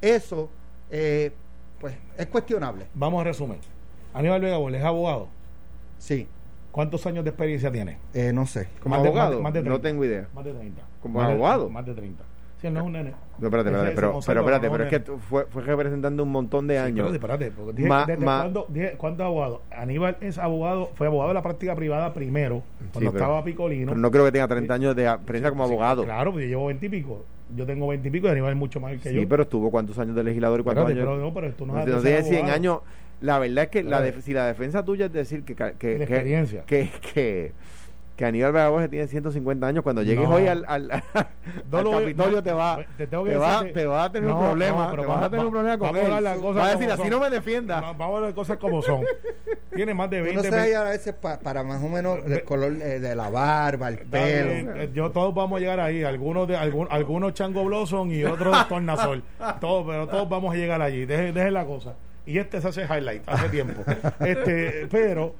eso, 0.00 0.48
eh, 0.90 1.32
pues, 1.80 1.94
es 2.16 2.26
cuestionable. 2.26 2.86
Vamos 2.94 3.20
a 3.20 3.24
resumir. 3.24 3.58
Aníbal 4.14 4.40
Vega 4.40 4.56
Borges 4.58 4.80
es 4.80 4.86
abogado. 4.86 5.28
Sí, 5.98 6.26
¿Cuántos 6.70 7.04
años 7.06 7.22
de 7.24 7.28
experiencia 7.30 7.70
tiene? 7.70 7.98
eh, 8.14 8.32
no 8.32 8.46
sé. 8.46 8.66
Como 8.82 8.94
Más 8.94 9.02
de- 9.02 9.08
abogado, 9.10 9.30
más 9.32 9.36
de- 9.38 9.42
más 9.42 9.52
de 9.52 9.60
no 9.60 9.78
30. 9.80 9.88
tengo 9.90 10.04
idea. 10.06 10.28
Más 10.34 10.44
de 10.44 10.52
30. 10.54 10.82
¿Como 11.02 11.18
Más 11.18 11.28
de- 11.28 11.34
abogado? 11.34 11.68
más 11.68 11.84
de 11.84 11.94
30. 11.94 12.24
Sí, 12.62 12.70
no 12.70 12.80
es 12.80 12.86
un 12.86 12.92
nene. 12.92 13.10
No, 13.38 13.48
espérate, 13.48 13.70
espérate, 13.70 13.86
ese 13.88 13.94
pero, 13.96 14.20
pero 14.24 14.40
espérate, 14.40 14.70
pero 14.70 14.84
es 14.84 14.90
que 14.90 15.00
tú 15.00 15.18
fue, 15.18 15.46
fue 15.46 15.62
representando 15.62 16.22
un 16.22 16.30
montón 16.30 16.68
de 16.68 16.74
Sí, 16.74 16.78
años. 16.78 17.06
pero 17.10 17.14
espérate, 17.14 17.50
porque 17.50 17.72
dije, 17.72 17.88
Ma- 17.88 18.06
¿desde 18.06 18.24
ma-. 18.24 18.48
Aníbal 19.76 20.16
es 20.20 20.38
abogado, 20.38 20.90
fue 20.94 21.08
abogado 21.08 21.28
de 21.30 21.34
la 21.34 21.42
práctica 21.42 21.74
privada 21.74 22.14
primero, 22.14 22.62
cuando 22.92 23.10
pero- 23.12 23.24
estaba 23.24 23.44
Picolino. 23.44 23.90
pero 23.90 24.00
no 24.00 24.10
creo 24.10 24.24
que 24.26 24.32
tenga 24.32 24.46
30 24.48 24.74
años 24.74 24.94
de 24.96 25.06
experiencia 25.06 25.50
como 25.50 25.66
Sí, 25.66 25.72
abogado. 25.72 26.04
Claro, 26.04 26.32
pues 26.32 26.44
yo 26.44 26.50
llevo 26.50 26.66
20 26.66 26.86
y 26.86 26.88
pico. 26.88 27.24
Yo 27.54 27.66
tengo 27.66 27.86
20 27.88 28.08
y 28.08 28.10
pico 28.10 28.28
y 28.28 28.30
Aníbal 28.30 28.52
es 28.52 28.56
mucho 28.56 28.80
más 28.80 28.92
que 29.00 29.10
Sí, 29.10 29.20
yo. 29.20 29.28
pero 29.28 29.42
estuvo 29.42 29.70
cuántos 29.70 29.98
años 29.98 30.14
de 30.14 30.22
legislador 30.24 30.60
y 30.60 30.62
cuántos 30.62 30.84
Espérate, 30.88 31.00
años. 31.02 31.18
pero 31.18 31.28
no, 31.28 31.34
pero 31.34 31.52
tú 31.54 31.66
no 31.66 31.74
no, 31.74 31.84
de 31.84 31.92
no 31.92 32.00
ser 32.00 32.10
tiene 32.12 32.22
100 32.22 32.36
abogado. 32.36 32.56
años. 32.56 32.78
La 33.20 33.38
verdad 33.38 33.64
es 33.64 33.70
que 33.70 33.82
la 33.84 34.00
def- 34.00 34.20
si 34.20 34.32
la 34.32 34.46
defensa 34.46 34.84
tuya 34.84 35.06
es 35.06 35.12
decir 35.12 35.44
que, 35.44 35.54
que, 35.54 35.74
que, 36.66 36.90
que-. 37.12 37.52
Que, 38.22 38.26
Aníbal 38.26 38.70
Borges 38.70 38.90
tiene 38.90 39.06
150 39.08 39.66
años, 39.66 39.82
cuando 39.82 40.02
llegues 40.02 40.28
No. 40.28 40.34
hoy 40.36 40.46
al, 40.46 40.64
al, 40.68 40.90
al 40.90 41.02
No 41.70 41.82
lo 41.82 41.90
voy- 41.90 42.00
Capitolio 42.04 42.36
no, 42.36 42.42
te 42.42 42.52
va, 42.52 42.78
te 42.96 43.06
tengo 43.06 43.24
que 43.24 43.30
te, 43.30 43.36
va, 43.36 43.64
te 43.64 43.86
va 43.86 44.04
a 44.04 44.12
tener 44.12 44.28
No, 44.30 44.38
un 44.38 44.44
problema, 44.46 44.84
no, 44.84 44.90
pero 44.90 45.02
te 45.02 45.08
vas 45.08 45.20
va- 45.20 45.24
a 45.26 45.30
tener 45.30 45.40
va- 45.44 45.48
un 45.48 45.52
problema 45.52 45.78
con 45.78 45.86
vamos 45.88 46.00
a 46.02 46.04
hablar 46.04 46.18
él. 46.18 46.24
las 46.24 46.38
cosas 46.38 46.62
Va 46.62 46.66
a 46.66 46.70
decir, 46.72 46.90
así 46.90 47.00
son. 47.02 47.10
no 47.10 47.20
me 47.20 47.30
defienda. 47.30 47.80
Vamos 47.80 48.00
a 48.00 48.10
ver 48.12 48.22
las 48.22 48.34
cosas 48.34 48.58
como 48.58 48.82
son. 48.82 49.02
Tiene 49.74 49.94
más 49.94 50.10
de 50.10 50.18
Uno 50.22 50.26
20 50.30 50.42
se 50.44 50.50
me- 50.50 50.56
halla 50.62 50.80
a 50.82 50.90
veces 50.90 51.14
pa- 51.14 51.38
para 51.40 51.62
más 51.64 51.82
o 51.82 51.88
menos 51.88 52.18
el 52.26 52.42
color 52.44 52.72
eh, 52.72 53.00
de 53.00 53.16
la 53.16 53.30
barba, 53.30 53.88
el 53.88 53.98
pelo. 53.98 54.50
eh, 54.76 54.90
Yo 54.94 55.10
todos 55.10 55.34
vamos 55.34 55.56
a 55.56 55.60
llegar 55.60 55.80
ahí, 55.80 56.04
algunos 56.04 56.46
de 56.46 56.56
algún, 56.56 56.86
algunos 56.90 57.34
Chango 57.34 57.64
Blossom 57.64 58.10
y 58.12 58.24
otros 58.24 58.56
Tornasol. 58.68 59.22
todos, 59.60 59.84
pero 59.86 60.06
todos 60.06 60.28
vamos 60.28 60.54
a 60.54 60.56
llegar 60.56 60.80
allí. 60.82 61.06
Dejen, 61.06 61.34
dejen 61.34 61.54
la 61.54 61.64
cosa. 61.64 61.94
Y 62.26 62.38
este 62.38 62.60
se 62.60 62.68
hace 62.68 62.82
highlight 62.84 63.22
hace 63.26 63.48
tiempo. 63.48 63.82
este, 64.20 64.86
pero 64.90 65.34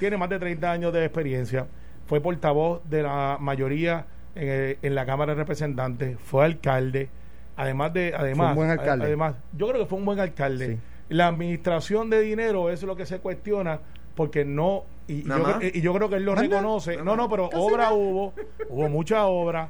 tiene 0.00 0.16
más 0.16 0.28
de 0.28 0.38
30 0.40 0.70
años 0.72 0.92
de 0.92 1.04
experiencia. 1.04 1.66
Fue 2.06 2.20
portavoz 2.20 2.80
de 2.88 3.02
la 3.02 3.38
mayoría 3.40 4.06
en, 4.34 4.48
el- 4.48 4.78
en 4.82 4.94
la 4.94 5.06
Cámara 5.06 5.32
de 5.34 5.38
Representantes, 5.40 6.18
fue 6.20 6.44
alcalde. 6.44 7.08
Además 7.56 7.92
de, 7.92 8.12
además, 8.16 8.54
buen 8.56 8.70
alcalde. 8.70 9.04
además, 9.06 9.36
yo 9.56 9.68
creo 9.68 9.80
que 9.82 9.86
fue 9.86 9.98
un 9.98 10.04
buen 10.04 10.18
alcalde. 10.20 10.66
Sí. 10.74 10.78
La 11.10 11.28
administración 11.28 12.10
de 12.10 12.20
dinero 12.20 12.70
es 12.70 12.82
lo 12.82 12.96
que 12.96 13.06
se 13.06 13.18
cuestiona 13.20 13.78
porque 14.16 14.44
no 14.44 14.84
y, 15.06 15.22
yo, 15.38 15.58
y 15.74 15.80
yo 15.82 15.92
creo 15.94 16.08
que 16.08 16.16
él 16.16 16.24
lo 16.24 16.34
reconoce. 16.34 16.96
No, 16.96 17.14
no, 17.16 17.28
pero 17.28 17.48
obra 17.52 17.92
hubo, 17.92 18.32
hubo 18.70 18.88
mucha 18.88 19.26
obra. 19.26 19.68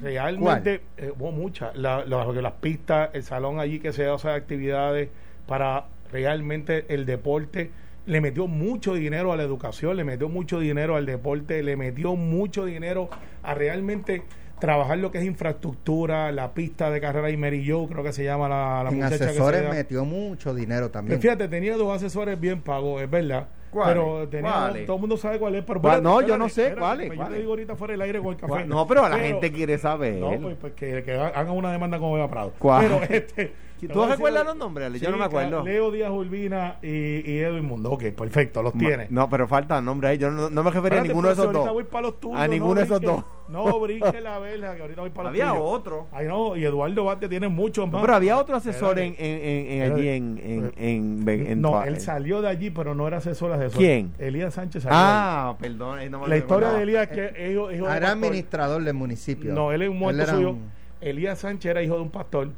Realmente 0.00 0.80
eh, 0.96 1.12
hubo 1.16 1.30
mucha. 1.30 1.70
La- 1.74 2.04
la- 2.04 2.24
las 2.26 2.52
pistas, 2.54 3.10
el 3.12 3.22
salón 3.22 3.60
allí 3.60 3.78
que 3.78 3.92
se 3.92 4.06
hace 4.08 4.28
actividades 4.30 5.08
para 5.46 5.86
realmente 6.10 6.84
el 6.92 7.06
deporte. 7.06 7.70
Le 8.04 8.20
metió 8.20 8.46
mucho 8.48 8.94
dinero 8.94 9.32
a 9.32 9.36
la 9.36 9.42
educación, 9.44 9.96
le 9.96 10.04
metió 10.04 10.28
mucho 10.28 10.58
dinero 10.58 10.96
al 10.96 11.06
deporte, 11.06 11.62
le 11.62 11.76
metió 11.76 12.16
mucho 12.16 12.64
dinero 12.64 13.08
a 13.42 13.54
realmente 13.54 14.22
trabajar 14.62 14.98
lo 14.98 15.10
que 15.10 15.18
es 15.18 15.24
infraestructura, 15.24 16.30
la 16.30 16.54
pista 16.54 16.88
de 16.90 17.00
carrera 17.00 17.30
y 17.30 17.36
Mary 17.36 17.68
Jo, 17.68 17.88
creo 17.88 18.04
que 18.04 18.12
se 18.12 18.22
llama 18.22 18.48
la, 18.48 18.84
la 18.84 18.90
En 18.90 18.96
muchacha 18.96 19.18
que 19.18 19.24
se 19.24 19.30
asesores 19.30 19.68
metió 19.68 20.04
mucho 20.04 20.54
dinero 20.54 20.90
también. 20.90 21.20
Fíjate, 21.20 21.48
tenía 21.48 21.76
dos 21.76 21.94
asesores 21.94 22.38
bien 22.38 22.60
pagos, 22.60 23.02
es 23.02 23.10
verdad. 23.10 23.48
¿Cuáles? 23.72 23.94
Pero 23.94 24.28
tenía, 24.28 24.70
todo 24.86 24.96
el 24.96 25.00
mundo 25.00 25.16
sabe 25.16 25.38
cuál 25.40 25.56
es. 25.56 25.64
Pero 25.64 25.80
¿Cuál? 25.80 26.02
No, 26.02 26.20
yo 26.20 26.36
no 26.36 26.46
espérate, 26.46 26.74
sé 26.74 26.78
cuáles, 26.78 27.06
pues 27.08 27.18
Yo 27.18 27.26
te 27.26 27.38
digo 27.38 27.50
ahorita 27.50 27.74
fuera 27.74 27.92
del 27.92 28.02
aire 28.02 28.20
con 28.20 28.34
el 28.34 28.36
café. 28.36 28.66
No, 28.66 28.86
pero 28.86 29.08
la 29.08 29.18
gente 29.18 29.50
quiere 29.50 29.78
saber. 29.78 30.14
No, 30.14 30.38
pues, 30.40 30.56
pues 30.60 30.72
que, 30.74 31.02
que 31.02 31.12
hagan 31.14 31.50
una 31.50 31.72
demanda 31.72 31.98
como 31.98 32.16
Eva 32.16 32.30
Prado. 32.30 32.52
¿Cuál? 32.58 32.82
Pero 32.82 33.02
este. 33.10 33.52
¿Tú 33.88 34.04
recuerdas 34.06 34.44
los 34.44 34.56
nombres, 34.56 34.86
Ale? 34.86 34.98
Yo 34.98 35.10
no 35.10 35.16
me 35.16 35.24
acuerdo. 35.24 35.62
Leo 35.64 35.90
Díaz 35.90 36.10
Urbina 36.10 36.78
y, 36.82 36.88
y 36.88 37.38
Edwin 37.38 37.64
Mundo. 37.64 37.90
Ok, 37.90 38.04
perfecto, 38.16 38.62
los 38.62 38.72
tiene. 38.74 39.06
No, 39.10 39.28
pero 39.28 39.48
faltan 39.48 39.84
nombres 39.84 40.10
ahí. 40.12 40.18
Yo 40.18 40.30
no, 40.30 40.50
no 40.50 40.62
me 40.62 40.70
refería 40.70 41.00
a 41.00 41.02
ninguno 41.02 41.28
de 41.28 41.34
esos 41.34 41.52
dos. 41.52 41.72
voy 41.72 41.84
para 41.84 42.02
los 42.02 42.20
tuyos, 42.20 42.38
A 42.38 42.46
ninguno 42.48 42.74
de 42.76 42.82
esos 42.84 43.00
dos. 43.00 43.24
No, 43.48 43.80
brinque 43.80 44.20
la 44.20 44.38
verja, 44.40 44.76
que 44.76 44.82
ahorita 44.82 45.00
voy 45.02 45.10
para 45.10 45.30
los 45.30 45.40
Había 45.40 45.50
tuyos. 45.52 45.64
otro. 45.74 46.06
Ay, 46.12 46.26
no, 46.26 46.56
y 46.56 46.64
Eduardo 46.64 47.04
Bate 47.04 47.28
tiene 47.28 47.48
muchos 47.48 47.84
más. 47.86 47.94
No, 47.94 48.00
pero 48.00 48.14
había 48.14 48.38
otro 48.38 48.56
asesor 48.56 48.98
en, 48.98 49.14
en, 49.18 49.40
en, 49.42 49.82
en 49.82 49.92
allí 49.92 50.08
en, 50.08 50.38
en, 50.42 50.72
en, 50.76 51.28
en- 51.28 51.46
en- 51.46 51.60
no, 51.60 51.82
en- 51.82 51.88
él 51.88 52.00
salió 52.00 52.40
de 52.40 52.48
allí, 52.48 52.70
pero 52.70 52.94
no 52.94 53.06
era 53.08 53.18
asesor 53.18 53.52
asesor. 53.52 53.78
¿Quién? 53.78 54.12
Elías 54.18 54.54
Sánchez 54.54 54.84
salió 54.84 54.96
de 54.98 55.02
allí. 55.04 55.12
Ah, 55.14 55.56
perdón. 55.60 56.10
no 56.10 56.20
me 56.20 56.28
La 56.28 56.36
historia 56.36 56.70
de 56.70 56.82
Elías 56.82 57.08
es 57.10 57.14
que 57.16 57.24
es 57.46 57.52
hijo, 57.52 57.70
hijo 57.72 57.86
de 57.88 57.96
Era 57.96 58.10
administrador 58.12 58.82
del 58.82 58.94
municipio. 58.94 59.52
No, 59.52 59.72
él 59.72 59.82
es 59.82 59.88
un 59.88 59.98
muerto 59.98 60.24
suyo. 60.26 60.56
Elías 61.00 61.40
Sánchez 61.40 61.70
era 61.72 61.82
hijo 61.82 61.96
de 61.96 62.02
un 62.02 62.10
pastor 62.10 62.50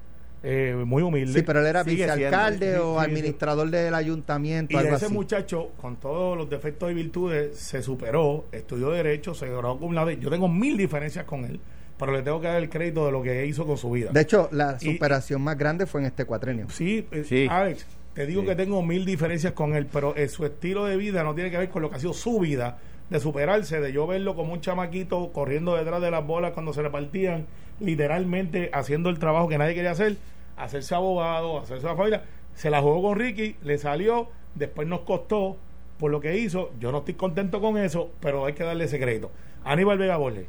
eh, 0.44 0.74
muy 0.86 1.02
humilde. 1.02 1.32
Sí, 1.40 1.42
pero 1.44 1.60
él 1.60 1.66
era 1.66 1.82
vicealcalde 1.82 2.66
siendo. 2.72 2.92
o 2.92 2.98
Sí, 3.00 3.04
sí, 3.04 3.04
sí. 3.06 3.10
administrador 3.10 3.70
del 3.70 3.94
ayuntamiento, 3.94 4.72
Y 4.74 4.76
algo 4.76 4.94
ese 4.96 5.06
así. 5.06 5.14
muchacho, 5.14 5.70
con 5.80 5.96
todos 5.96 6.36
los 6.36 6.48
defectos 6.50 6.90
y 6.90 6.94
virtudes, 6.94 7.56
se 7.56 7.82
superó, 7.82 8.44
estudió 8.52 8.90
Derecho, 8.90 9.34
se 9.34 9.46
graduó 9.48 9.78
con 9.80 9.94
la 9.94 10.12
Yo 10.12 10.30
tengo 10.30 10.48
mil 10.48 10.76
diferencias 10.76 11.24
con 11.24 11.44
él, 11.44 11.58
pero 11.98 12.12
le 12.12 12.22
tengo 12.22 12.40
que 12.40 12.46
dar 12.48 12.56
el 12.62 12.68
crédito 12.68 13.06
de 13.06 13.12
lo 13.12 13.22
que 13.22 13.46
hizo 13.46 13.66
con 13.66 13.78
su 13.78 13.90
vida. 13.90 14.10
De 14.12 14.20
hecho, 14.20 14.48
la 14.52 14.76
Y- 14.80 14.92
superación 14.92 15.40
más 15.42 15.56
grande 15.56 15.86
fue 15.86 16.00
en 16.02 16.06
este 16.08 16.24
cuatrenio. 16.26 16.66
Sí, 16.70 17.06
eh, 17.10 17.24
Sí. 17.26 17.46
Alex, 17.50 17.86
te 18.12 18.26
digo 18.26 18.42
Sí. 18.42 18.48
que 18.48 18.54
tengo 18.54 18.82
mil 18.82 19.04
diferencias 19.04 19.54
con 19.54 19.74
él, 19.74 19.86
pero 19.92 20.14
eh, 20.14 20.28
su 20.28 20.44
estilo 20.44 20.84
de 20.84 20.96
vida 20.96 21.22
no 21.24 21.34
tiene 21.34 21.50
que 21.50 21.58
ver 21.58 21.68
con 21.70 21.82
lo 21.82 21.90
que 21.90 21.96
ha 21.96 22.00
sido 22.00 22.12
su 22.12 22.38
vida, 22.40 22.78
de 23.10 23.20
superarse, 23.20 23.80
de 23.80 23.92
yo 23.92 24.06
verlo 24.06 24.34
como 24.34 24.52
un 24.52 24.60
chamaquito 24.60 25.32
corriendo 25.32 25.76
detrás 25.76 26.00
de 26.00 26.10
las 26.10 26.26
bolas 26.26 26.52
cuando 26.52 26.72
se 26.72 26.82
repartían, 26.82 27.46
literalmente 27.80 28.70
haciendo 28.72 29.10
el 29.10 29.18
trabajo 29.18 29.48
que 29.48 29.58
nadie 29.58 29.74
quería 29.74 29.90
hacer, 29.90 30.16
hacerse 30.56 30.94
abogado, 30.94 31.58
hacerse 31.58 31.86
la 31.86 31.96
familia. 31.96 32.22
Se 32.54 32.70
la 32.70 32.80
jugó 32.80 33.02
con 33.02 33.18
Ricky, 33.18 33.56
le 33.62 33.78
salió, 33.78 34.28
después 34.54 34.88
nos 34.88 35.00
costó 35.00 35.56
por 35.98 36.10
lo 36.10 36.20
que 36.20 36.38
hizo. 36.38 36.70
Yo 36.80 36.92
no 36.92 36.98
estoy 36.98 37.14
contento 37.14 37.60
con 37.60 37.76
eso, 37.76 38.10
pero 38.20 38.46
hay 38.46 38.54
que 38.54 38.64
darle 38.64 38.84
ese 38.84 38.98
crédito. 38.98 39.30
Aníbal 39.64 39.98
Vega 39.98 40.16
Borges, 40.16 40.46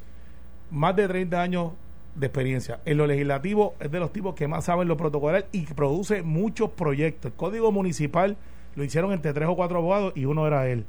más 0.72 0.96
de 0.96 1.08
30 1.08 1.42
años 1.42 1.72
de 2.16 2.28
experiencia. 2.28 2.80
En 2.86 2.98
lo 2.98 3.08
legislativo 3.08 3.76
es 3.80 3.92
de 3.92 4.00
los 4.00 4.12
tipos 4.14 4.36
que 4.36 4.48
más 4.48 4.66
saben 4.66 4.88
lo 4.88 4.98
protocolar 4.98 5.48
y 5.52 5.66
produce 5.66 6.24
muchos 6.24 6.70
proyectos. 6.72 7.32
El 7.32 7.38
código 7.38 7.72
municipal 7.72 8.38
lo 8.76 8.84
hicieron 8.84 9.12
entre 9.12 9.34
tres 9.34 9.48
o 9.50 9.56
cuatro 9.56 9.80
abogados 9.80 10.14
y 10.16 10.26
uno 10.26 10.48
era 10.48 10.68
él. 10.70 10.86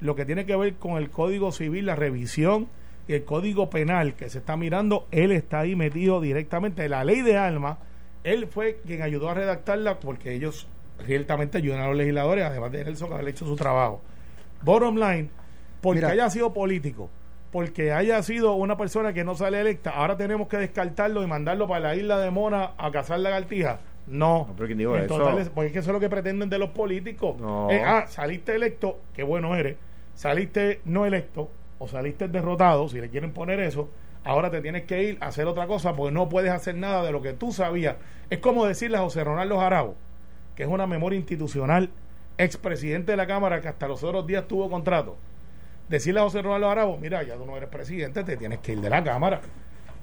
Lo 0.00 0.14
que 0.14 0.24
tiene 0.24 0.46
que 0.46 0.54
ver 0.56 0.74
con 0.74 0.96
el 0.96 1.10
código 1.10 1.50
civil, 1.52 1.86
la 1.86 1.96
revisión 1.96 2.68
y 3.08 3.14
el 3.14 3.24
código 3.24 3.68
penal 3.70 4.14
que 4.14 4.28
se 4.30 4.38
está 4.38 4.56
mirando, 4.56 5.06
él 5.10 5.32
está 5.32 5.60
ahí 5.60 5.74
metido 5.76 6.20
directamente. 6.20 6.88
La 6.88 7.04
ley 7.04 7.22
de 7.22 7.36
alma, 7.36 7.78
él 8.24 8.46
fue 8.46 8.80
quien 8.86 9.02
ayudó 9.02 9.30
a 9.30 9.34
redactarla 9.34 9.98
porque 9.98 10.34
ellos 10.34 10.68
ciertamente 11.06 11.58
ayudan 11.58 11.80
a 11.80 11.86
los 11.88 11.96
legisladores, 11.96 12.44
además 12.44 12.70
de 12.72 12.84
Nelson 12.84 13.12
haber 13.12 13.28
hecho 13.28 13.46
su 13.46 13.56
trabajo. 13.56 14.00
Bottom 14.62 14.96
line, 14.96 15.30
porque 15.80 16.00
Mira. 16.00 16.10
haya 16.10 16.30
sido 16.30 16.52
político, 16.52 17.08
porque 17.52 17.92
haya 17.92 18.22
sido 18.22 18.54
una 18.54 18.76
persona 18.76 19.12
que 19.12 19.24
no 19.24 19.34
sale 19.36 19.60
electa, 19.60 19.90
ahora 19.90 20.16
tenemos 20.16 20.48
que 20.48 20.56
descartarlo 20.58 21.22
y 21.22 21.26
mandarlo 21.26 21.66
para 21.68 21.80
la 21.80 21.96
isla 21.96 22.18
de 22.18 22.30
Mona 22.30 22.72
a 22.76 22.90
cazar 22.90 23.20
lagartijas. 23.20 23.80
No, 24.08 24.46
No, 24.48 24.54
pero 24.56 24.66
¿quién 24.66 24.78
dijo 24.78 24.96
En 24.96 25.04
eso? 25.04 25.38
es- 25.38 25.48
porque 25.50 25.66
es 25.68 25.72
que 25.72 25.78
eso 25.80 25.90
es 25.90 25.94
lo 25.94 26.00
que 26.00 26.08
pretenden 26.08 26.48
de 26.50 26.58
los 26.58 26.70
políticos. 26.70 27.38
No. 27.40 27.70
Eh, 27.70 27.82
ah, 27.84 28.06
saliste 28.08 28.54
electo, 28.54 28.98
qué 29.14 29.22
bueno 29.22 29.54
eres. 29.54 29.76
Saliste 30.18 30.80
no 30.84 31.06
electo 31.06 31.48
o 31.78 31.86
saliste 31.86 32.26
derrotado, 32.26 32.88
si 32.88 33.00
le 33.00 33.08
quieren 33.08 33.32
poner 33.32 33.60
eso, 33.60 33.88
ahora 34.24 34.50
te 34.50 34.60
tienes 34.60 34.82
que 34.82 35.04
ir 35.04 35.18
a 35.20 35.28
hacer 35.28 35.46
otra 35.46 35.68
cosa 35.68 35.94
porque 35.94 36.10
no 36.10 36.28
puedes 36.28 36.50
hacer 36.50 36.74
nada 36.74 37.04
de 37.04 37.12
lo 37.12 37.22
que 37.22 37.34
tú 37.34 37.52
sabías. 37.52 37.98
Es 38.28 38.40
como 38.40 38.66
decirle 38.66 38.96
a 38.96 39.02
José 39.02 39.22
Ronaldo 39.22 39.60
Jarabo, 39.60 39.94
que 40.56 40.64
es 40.64 40.68
una 40.68 40.88
memoria 40.88 41.16
institucional, 41.16 41.90
expresidente 42.36 43.12
de 43.12 43.16
la 43.16 43.28
Cámara 43.28 43.60
que 43.60 43.68
hasta 43.68 43.86
los 43.86 44.02
otros 44.02 44.26
días 44.26 44.48
tuvo 44.48 44.68
contrato. 44.68 45.16
Decirle 45.88 46.18
a 46.18 46.24
José 46.24 46.42
Ronaldo 46.42 46.66
Jarabo, 46.66 46.98
mira, 46.98 47.22
ya 47.22 47.36
tú 47.36 47.46
no 47.46 47.56
eres 47.56 47.68
presidente, 47.68 48.24
te 48.24 48.36
tienes 48.36 48.58
que 48.58 48.72
ir 48.72 48.80
de 48.80 48.90
la 48.90 49.04
Cámara. 49.04 49.40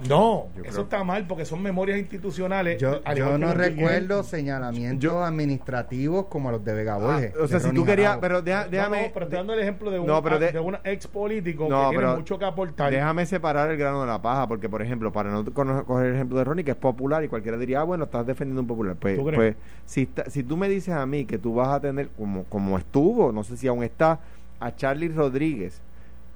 No, 0.09 0.47
Yo 0.57 0.63
eso 0.63 0.71
creo- 0.71 0.83
está 0.83 1.03
mal 1.05 1.25
porque 1.25 1.45
son 1.45 1.61
memorias 1.61 1.97
institucionales. 1.97 2.79
Yo, 2.81 3.01
no 3.37 3.53
recuerdo 3.53 4.23
señalamientos 4.23 5.01
Yo- 5.01 5.23
administrativos 5.23 6.25
como 6.25 6.51
los 6.51 6.63
de 6.65 6.73
Vega 6.73 6.95
Ah, 6.95 6.97
Borges. 6.97 7.33
o 7.37 7.47
sea, 7.47 7.59
si 7.59 7.67
Ronnie 7.67 7.81
tú 7.81 7.85
querías, 7.85 8.17
pero 8.19 8.41
deja- 8.41 8.67
déjame, 8.67 9.03
no, 9.07 9.13
pero 9.13 9.25
estoy 9.25 9.37
dando 9.37 9.53
el 9.53 9.59
ejemplo 9.59 9.91
de 9.91 9.99
un, 9.99 10.07
No, 10.07 10.21
pero 10.21 10.37
de- 10.39 10.51
de 10.51 10.59
un 10.59 10.77
ex 10.83 11.07
político 11.07 11.67
No, 11.69 11.89
que 11.91 11.97
tiene 11.97 12.13
mucho 12.15 12.37
que 12.37 12.45
aportar. 12.45 12.91
déjame 12.91 13.25
separar 13.25 13.71
el 13.71 13.77
grano 13.77 14.01
de 14.01 14.07
la 14.07 14.21
paja, 14.21 14.47
porque 14.47 14.67
por 14.67 14.81
ejemplo, 14.81 15.13
para 15.13 15.31
no 15.31 15.45
coger 15.85 16.07
el 16.07 16.15
ejemplo 16.15 16.37
de 16.37 16.43
Ronnie, 16.43 16.65
que 16.65 16.71
es 16.71 16.77
popular 16.77 17.23
y 17.23 17.27
cualquiera 17.29 17.57
diría, 17.57 17.79
ah, 17.79 17.83
bueno, 17.83 18.03
estás 18.03 18.25
defendiendo 18.27 18.61
un 18.61 18.67
popular. 18.67 18.95
Pues, 18.99 19.15
¿Tú 19.17 19.23
crees? 19.25 19.35
pues 19.37 19.55
si, 19.85 20.01
está- 20.03 20.29
si 20.29 20.43
tú 20.43 20.57
me 20.57 20.67
dices 20.67 20.93
a 20.93 21.05
mí 21.05 21.25
que 21.25 21.37
tú 21.37 21.53
vas 21.55 21.69
a 21.69 21.79
tener, 21.79 22.09
como, 22.17 22.43
como 22.45 22.77
estuvo, 22.77 23.31
no 23.31 23.43
sé 23.43 23.55
si 23.55 23.67
aún 23.67 23.83
está, 23.83 24.19
a 24.59 24.75
Charlie 24.75 25.07
Rodríguez, 25.09 25.81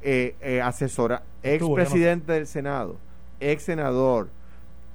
eh, 0.02 0.36
eh, 0.41 0.62
asesora, 0.62 1.24
ex 1.43 1.56
Estuvo, 1.56 1.76
ya 1.78 1.84
no 1.84 1.89
presidente 1.89 2.32
del 2.34 2.48
Senado, 2.48 2.95
ex 3.39 3.63
senador, 3.63 4.30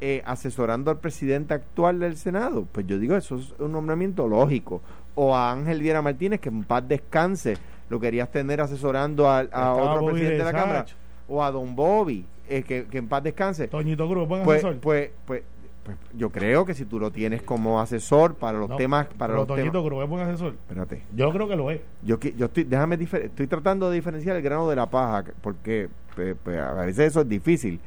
eh, 0.01 0.23
asesorando 0.27 0.91
al 0.91 0.99
presidente 0.99 1.55
actual 1.55 2.01
del 2.01 2.17
Senado, 2.17 2.67
pues 2.71 2.87
yo 2.87 2.99
digo, 2.99 3.17
eso 3.17 3.37
es 3.37 3.55
un 3.59 3.73
nombramiento 3.73 4.27
lógico. 4.29 4.83
O 5.15 5.35
a 5.35 5.53
Ángel 5.53 5.81
Viera 5.81 6.03
Martínez, 6.03 6.41
que 6.41 6.49
en 6.49 6.65
paz 6.65 6.87
descanse, 6.89 7.57
lo 7.89 8.01
querías 8.01 8.31
tener 8.31 8.61
asesorando 8.61 9.29
a, 9.31 9.41
otro 9.43 10.01
Bobby 10.01 10.13
presidente 10.13 10.39
de 10.39 10.45
la. 10.45 10.53
Cámara. 10.53 10.87
O 11.29 11.43
a 11.43 11.51
Don 11.51 11.75
Bobby, 11.77 12.27
eh, 12.49 12.63
que, 12.65 12.87
que 12.87 12.99
en 12.99 13.09
paz 13.09 13.23
descanse. 13.23 13.69
Toñito 13.69 14.09
Cruz, 14.09 14.27
buen 14.29 14.43
Pues, 14.43 14.59
asesor. 14.65 14.81
pues, 14.81 15.11
pues, 15.25 15.43
pues, 15.85 15.97
yo 16.15 16.31
creo 16.31 16.65
que 16.65 16.75
si 16.75 16.85
tú 16.85 16.99
lo 16.99 17.11
tienes 17.13 17.43
como 17.43 17.81
asesor 17.81 18.35
para 18.35 18.59
los 18.59 18.69
No, 18.71 18.77
temas, 18.77 19.07
para 19.17 19.35
los 19.35 19.47
Toñito 19.47 19.71
temas, 19.71 19.87
Cruz 19.89 20.03
es 20.03 20.09
buen 20.11 20.23
asesor. 20.29 20.55
espérate, 20.55 21.03
Yo 21.15 21.31
creo 21.33 21.47
que 21.49 21.57
lo 21.57 21.71
es. 21.71 21.81
yo, 22.03 22.19
yo 22.19 22.47
estoy, 22.47 22.65
déjame 22.65 22.97
estoy 22.97 23.47
tratando 23.47 23.89
de 23.89 23.95
diferenciar 23.97 24.35
el 24.37 24.43
grano 24.43 24.69
de 24.69 24.77
la 24.77 24.91
paja, 24.91 25.25
que- 25.25 25.33
porque 25.41 25.89
pues, 26.17 26.35
pues, 26.43 26.59
a 26.59 26.73
veces 26.75 27.09
eso 27.11 27.21
es 27.23 27.29
difícil. 27.29 27.81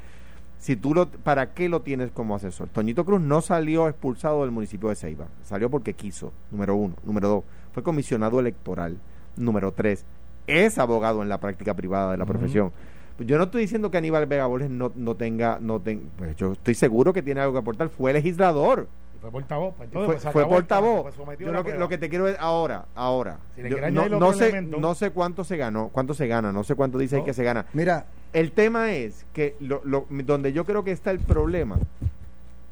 Si 0.60 0.76
tú 0.76 0.94
lo, 0.94 1.08
¿para 1.08 1.54
qué 1.54 1.70
lo 1.70 1.82
tienes 1.82 2.12
como 2.12 2.36
asesor? 2.36 2.68
Toñito 2.70 3.06
Cruz 3.06 3.22
no 3.22 3.42
salió 3.42 3.88
expulsado 3.88 4.42
del 4.42 4.52
municipio 4.52 4.90
de 4.90 4.96
Ceiba, 4.96 5.28
salió 5.44 5.70
porque 5.70 5.94
quiso, 5.94 6.34
número 6.52 6.76
uno. 6.76 6.96
Número 7.06 7.28
dos, 7.30 7.44
fue 7.74 7.84
comisionado 7.84 8.40
electoral. 8.40 8.98
Número 9.36 9.72
tres, 9.72 10.04
es 10.48 10.80
abogado 10.80 11.22
en 11.22 11.30
la 11.30 11.40
práctica 11.40 11.74
privada 11.76 12.12
de 12.12 12.18
la 12.18 12.24
Ujú. 12.24 12.34
profesión. 12.34 12.72
Pues 13.18 13.28
Yo 13.30 13.38
no 13.38 13.46
estoy 13.46 13.62
diciendo 13.62 13.90
que 13.92 13.98
Aníbal 13.98 14.26
Vega 14.26 14.46
Borges 14.48 14.70
no, 14.70 14.92
no 14.96 15.16
tenga, 15.16 15.58
no 15.62 15.80
ten- 15.80 16.10
pues 16.18 16.36
yo 16.36 16.54
estoy 16.54 16.74
seguro 16.76 17.14
que 17.14 17.22
tiene 17.24 17.42
algo 17.42 17.54
que 17.54 17.60
aportar. 17.60 17.90
Fue 17.90 18.14
legislador, 18.14 18.88
Y 19.16 19.20
fue 19.22 19.32
portavoz. 19.32 19.74
pues, 19.76 19.88
entonces, 19.90 20.22
fue, 20.24 20.32
pues, 20.32 20.34
fue 20.34 20.46
portavoz. 20.56 21.02
pues, 21.16 21.40
Yo 21.40 21.52
lo, 21.52 21.58
que, 21.60 21.64
prueba. 21.64 21.80
lo 21.80 21.90
que 21.90 21.98
te 21.98 22.10
quiero 22.10 22.28
es 22.28 22.38
ahora, 22.40 22.86
ahora. 22.96 23.38
Si 23.56 23.62
Yo 23.68 24.10
no, 24.20 24.34
sé, 24.34 24.62
no 24.62 24.94
sé 24.96 25.12
cuánto 25.12 25.44
se 25.44 25.58
ganó, 25.58 25.90
cuánto 25.90 26.14
se 26.14 26.28
gana, 26.28 26.52
no 26.52 26.64
sé 26.64 26.76
cuánto 26.76 26.98
dice 27.00 27.18
ahí 27.18 27.24
que 27.24 27.34
se 27.34 27.44
gana. 27.44 27.66
Mira, 27.74 28.06
El 28.34 28.52
tema 28.52 28.94
es 28.94 29.26
que 29.34 29.56
lo, 29.60 29.82
lo- 29.84 30.06
donde 30.10 30.54
yo 30.54 30.66
creo 30.66 30.84
que 30.84 30.92
está 30.92 31.12
el 31.12 31.20
problema 31.20 31.78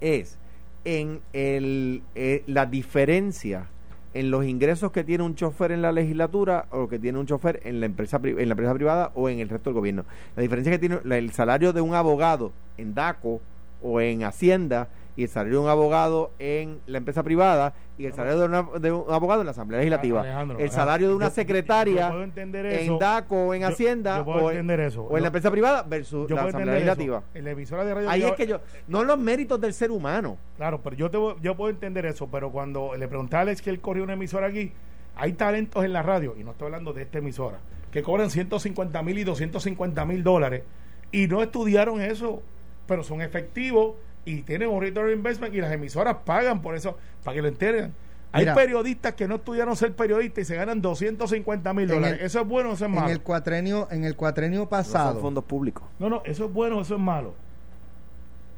es 0.02 0.38
en 0.84 1.22
el, 1.34 2.04
eh, 2.14 2.44
la 2.48 2.66
diferencia 2.66 3.66
en 4.14 4.32
los 4.32 4.46
ingresos 4.46 4.92
que 4.92 5.04
tiene 5.04 5.24
un 5.24 5.36
chofer 5.36 5.72
en 5.72 5.82
la 5.82 5.92
legislatura 5.92 6.68
o 6.72 6.88
que 6.88 7.00
tiene 7.00 7.18
un 7.20 7.26
chofer 7.26 7.60
en 7.66 7.80
la 7.80 7.86
empresa 7.86 8.20
en 8.24 8.48
la 8.48 8.54
empresa 8.54 8.74
privada 8.74 9.12
o 9.16 9.28
en 9.30 9.40
el 9.40 9.50
resto 9.50 9.70
del 9.70 9.76
gobierno. 9.76 10.06
La 10.36 10.42
diferencia 10.44 10.72
que 10.72 10.80
tiene 10.80 11.00
el 11.04 11.32
salario 11.32 11.74
de 11.74 11.82
un 11.82 11.96
abogado 11.96 12.52
en 12.78 12.94
DACO 12.94 13.42
o 13.82 14.00
en 14.02 14.24
Hacienda 14.24 14.88
y 15.18 15.24
el 15.24 15.30
salario 15.30 15.60
de 15.60 15.64
un 15.66 15.70
abogado 15.70 16.32
en 16.40 16.82
la 16.88 16.98
empresa 16.98 17.24
privada 17.24 17.74
y 17.98 18.06
el 18.06 18.14
salario 18.14 18.40
de, 18.40 18.46
una- 18.48 18.68
de 18.80 18.92
un 18.92 19.06
abogado 19.14 19.42
en 19.42 19.46
la 19.46 19.52
Asamblea 19.52 19.80
Legislativa. 19.80 20.22
Alejandro, 20.22 20.60
el 20.60 20.70
salario 20.72 21.08
de 21.08 21.16
una 21.16 21.28
yo- 21.30 21.34
secretaria 21.34 22.12
en. 22.36 23.00
DACO 23.00 23.36
o 23.48 23.54
en 23.54 23.64
Hacienda 23.64 24.18
yo 24.18 24.26
puedo 24.26 24.38
o, 24.46 24.52
en, 24.52 24.58
entender 24.58 24.80
eso. 24.82 25.04
o 25.04 25.16
en 25.16 25.24
la 25.24 25.28
empresa 25.28 25.50
privada 25.52 25.84
versus 25.84 26.30
la 26.30 26.44
Asamblea 26.44 26.74
Legislativa. 26.74 27.24
En 27.34 27.46
la 27.46 27.52
emisora 27.52 27.86
de 27.86 27.94
radio. 27.94 28.10
Ahí 28.10 28.24
es 28.24 28.34
que 28.34 28.48
yo, 28.48 28.60
no 28.88 29.04
los 29.04 29.18
méritos 29.18 29.60
del 29.62 29.74
ser 29.74 29.92
humano. 29.92 30.38
Claro, 30.58 30.82
pero 30.84 30.96
yo, 30.96 31.10
te, 31.10 31.18
yo 31.42 31.56
puedo 31.56 31.70
entender 31.70 32.06
eso, 32.06 32.28
pero 32.30 32.52
cuando 32.52 32.96
le 32.98 33.08
preguntaba 33.08 33.40
a 33.40 33.44
Alex 33.44 33.62
que 33.62 33.70
él 33.70 33.80
corrió 33.80 34.04
una 34.04 34.14
emisora 34.14 34.48
aquí, 34.48 34.74
hay 35.16 35.32
talentos 35.34 35.86
en 35.86 35.94
la 35.94 36.02
radio, 36.04 36.36
y 36.38 36.44
no 36.44 36.52
estoy 36.52 36.66
hablando 36.66 36.92
de 36.92 37.04
esta 37.04 37.20
emisora, 37.20 37.60
que 37.92 38.04
cobran 38.04 38.30
150 38.30 39.02
mil 39.04 39.18
y 39.18 39.24
250 39.24 40.04
mil 40.06 40.24
dólares 40.24 40.64
y 41.12 41.28
no 41.28 41.42
estudiaron 41.42 42.02
eso, 42.02 42.42
pero 42.88 43.02
son 43.04 43.22
efectivos 43.22 43.96
y 44.26 44.42
tienen 44.42 44.70
un 44.70 44.82
return 44.82 45.12
investment 45.12 45.54
y 45.54 45.62
las 45.62 45.72
emisoras 45.72 46.18
pagan 46.26 46.62
por 46.62 46.76
eso, 46.76 46.98
para 47.24 47.36
que 47.36 47.42
lo 47.42 47.48
entiendan. 47.48 47.94
Hay 48.32 48.42
Mira. 48.42 48.56
periodistas 48.56 49.14
que 49.14 49.28
no 49.30 49.36
estudiaron 49.36 49.76
ser 49.78 49.94
periodistas 49.96 50.42
y 50.42 50.46
se 50.46 50.56
ganan 50.56 50.82
250 50.82 51.74
mil 51.74 51.84
En 51.90 51.96
dólares. 51.96 52.20
el- 52.20 52.26
¿Eso 52.26 52.42
es 52.42 52.48
bueno 52.48 52.72
o 52.72 52.74
eso 52.74 52.84
es 52.86 52.90
en 52.90 52.96
malo? 52.96 53.10
el 53.10 53.22
cuatrenio, 53.22 53.88
en 53.92 54.04
el 54.04 54.16
cuatrenio 54.18 54.60
No 54.62 54.70
pasado. 54.70 55.14
son 55.14 55.22
fondos 55.22 55.44
públicos. 55.46 55.84
No, 56.00 56.10
no, 56.10 56.22
eso 56.26 56.46
es 56.46 56.52
bueno 56.54 56.78
o 56.80 56.82
eso 56.82 56.96
es 56.96 57.00
malo. 57.02 57.34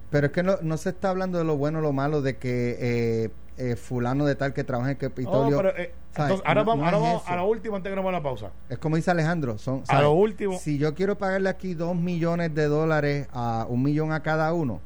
Pero 0.10 0.28
es 0.28 0.34
que 0.34 0.42
no, 0.42 0.56
no 0.62 0.78
se 0.78 0.90
está 0.90 1.10
hablando 1.10 1.38
de 1.38 1.44
lo 1.44 1.58
bueno 1.58 1.80
o 1.80 1.82
lo 1.82 1.92
malo 1.94 2.22
de 2.22 2.38
que 2.38 2.78
eh, 2.80 3.30
eh, 3.58 3.76
fulano 3.76 4.26
de 4.26 4.36
tal 4.36 4.54
que 4.54 4.64
trabaja 4.64 4.92
en 4.92 4.98
No, 4.98 5.02
Capitolio. 5.10 5.58
pero, 5.58 5.78
eh, 5.78 5.92
ahora 6.16 6.62
No- 6.64 6.66
vamos, 6.66 6.78
no 6.80 6.86
ahora 6.86 6.98
vamos 6.98 7.24
a 7.28 7.36
la 7.36 7.44
última 7.44 7.78
antes 7.78 7.90
que 7.92 7.96
nos 7.96 8.06
vamos 8.06 8.18
a 8.18 8.20
la 8.20 8.24
pausa. 8.24 8.52
Es 8.70 8.78
como 8.80 8.96
dice 8.96 9.12
Alejandro, 9.12 9.58
son, 9.58 9.84
A 9.90 10.02
lo 10.02 10.14
último. 10.14 10.58
si 10.58 10.78
yo 10.78 10.96
quiero 10.96 11.18
pagarle 11.18 11.50
aquí 11.50 11.74
dos 11.74 11.96
millones 11.96 12.56
de 12.56 12.66
dólares 12.68 13.28
a 13.34 13.66
un 13.70 13.84
millón 13.84 14.12
a 14.14 14.24
cada 14.24 14.54
uno, 14.54 14.80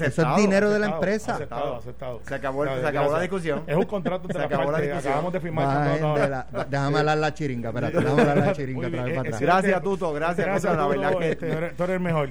eso 0.00 0.22
es 0.22 0.36
dinero 0.36 0.70
de 0.70 0.78
la 0.78 0.86
empresa. 0.86 1.34
Aceptado, 1.34 1.76
aceptado. 1.76 2.20
Se 2.26 2.34
acabó 2.34 2.64
se 2.64 2.86
acabó 2.86 3.12
la 3.12 3.20
discusión. 3.20 3.62
Es 3.66 3.76
un 3.76 3.84
contrato 3.84 4.22
entre 4.28 4.38
Se 4.40 4.44
acabó 4.46 4.70
la 4.70 4.78
discusión. 4.80 5.12
Acabamos 5.12 5.32
de 5.32 5.40
firmar 5.40 6.00
de 6.20 6.28
la- 6.28 6.46
déjame 6.70 6.98
hablar 7.00 7.18
la 7.18 7.34
chiringa, 7.34 7.68
espérate, 7.70 7.98
déjame 7.98 8.20
hablar 8.22 8.36
la 8.38 8.52
chiringa 8.52 8.86
otra 8.88 9.02
vez 9.04 9.14
para 9.16 9.28
atrás. 9.28 9.40
Gracias. 9.40 9.82
Tuto, 9.82 10.12
gracias, 10.12 10.46
Gracias, 10.46 10.72
Tuto, 10.72 10.82
la 10.82 10.88
verdad 10.88 11.18
que- 11.18 11.30
este, 11.30 11.46
tú 11.50 11.56
eres- 11.58 11.76
tú 11.76 11.84
eres 11.84 11.94
el 11.96 12.00
mejor. 12.02 12.30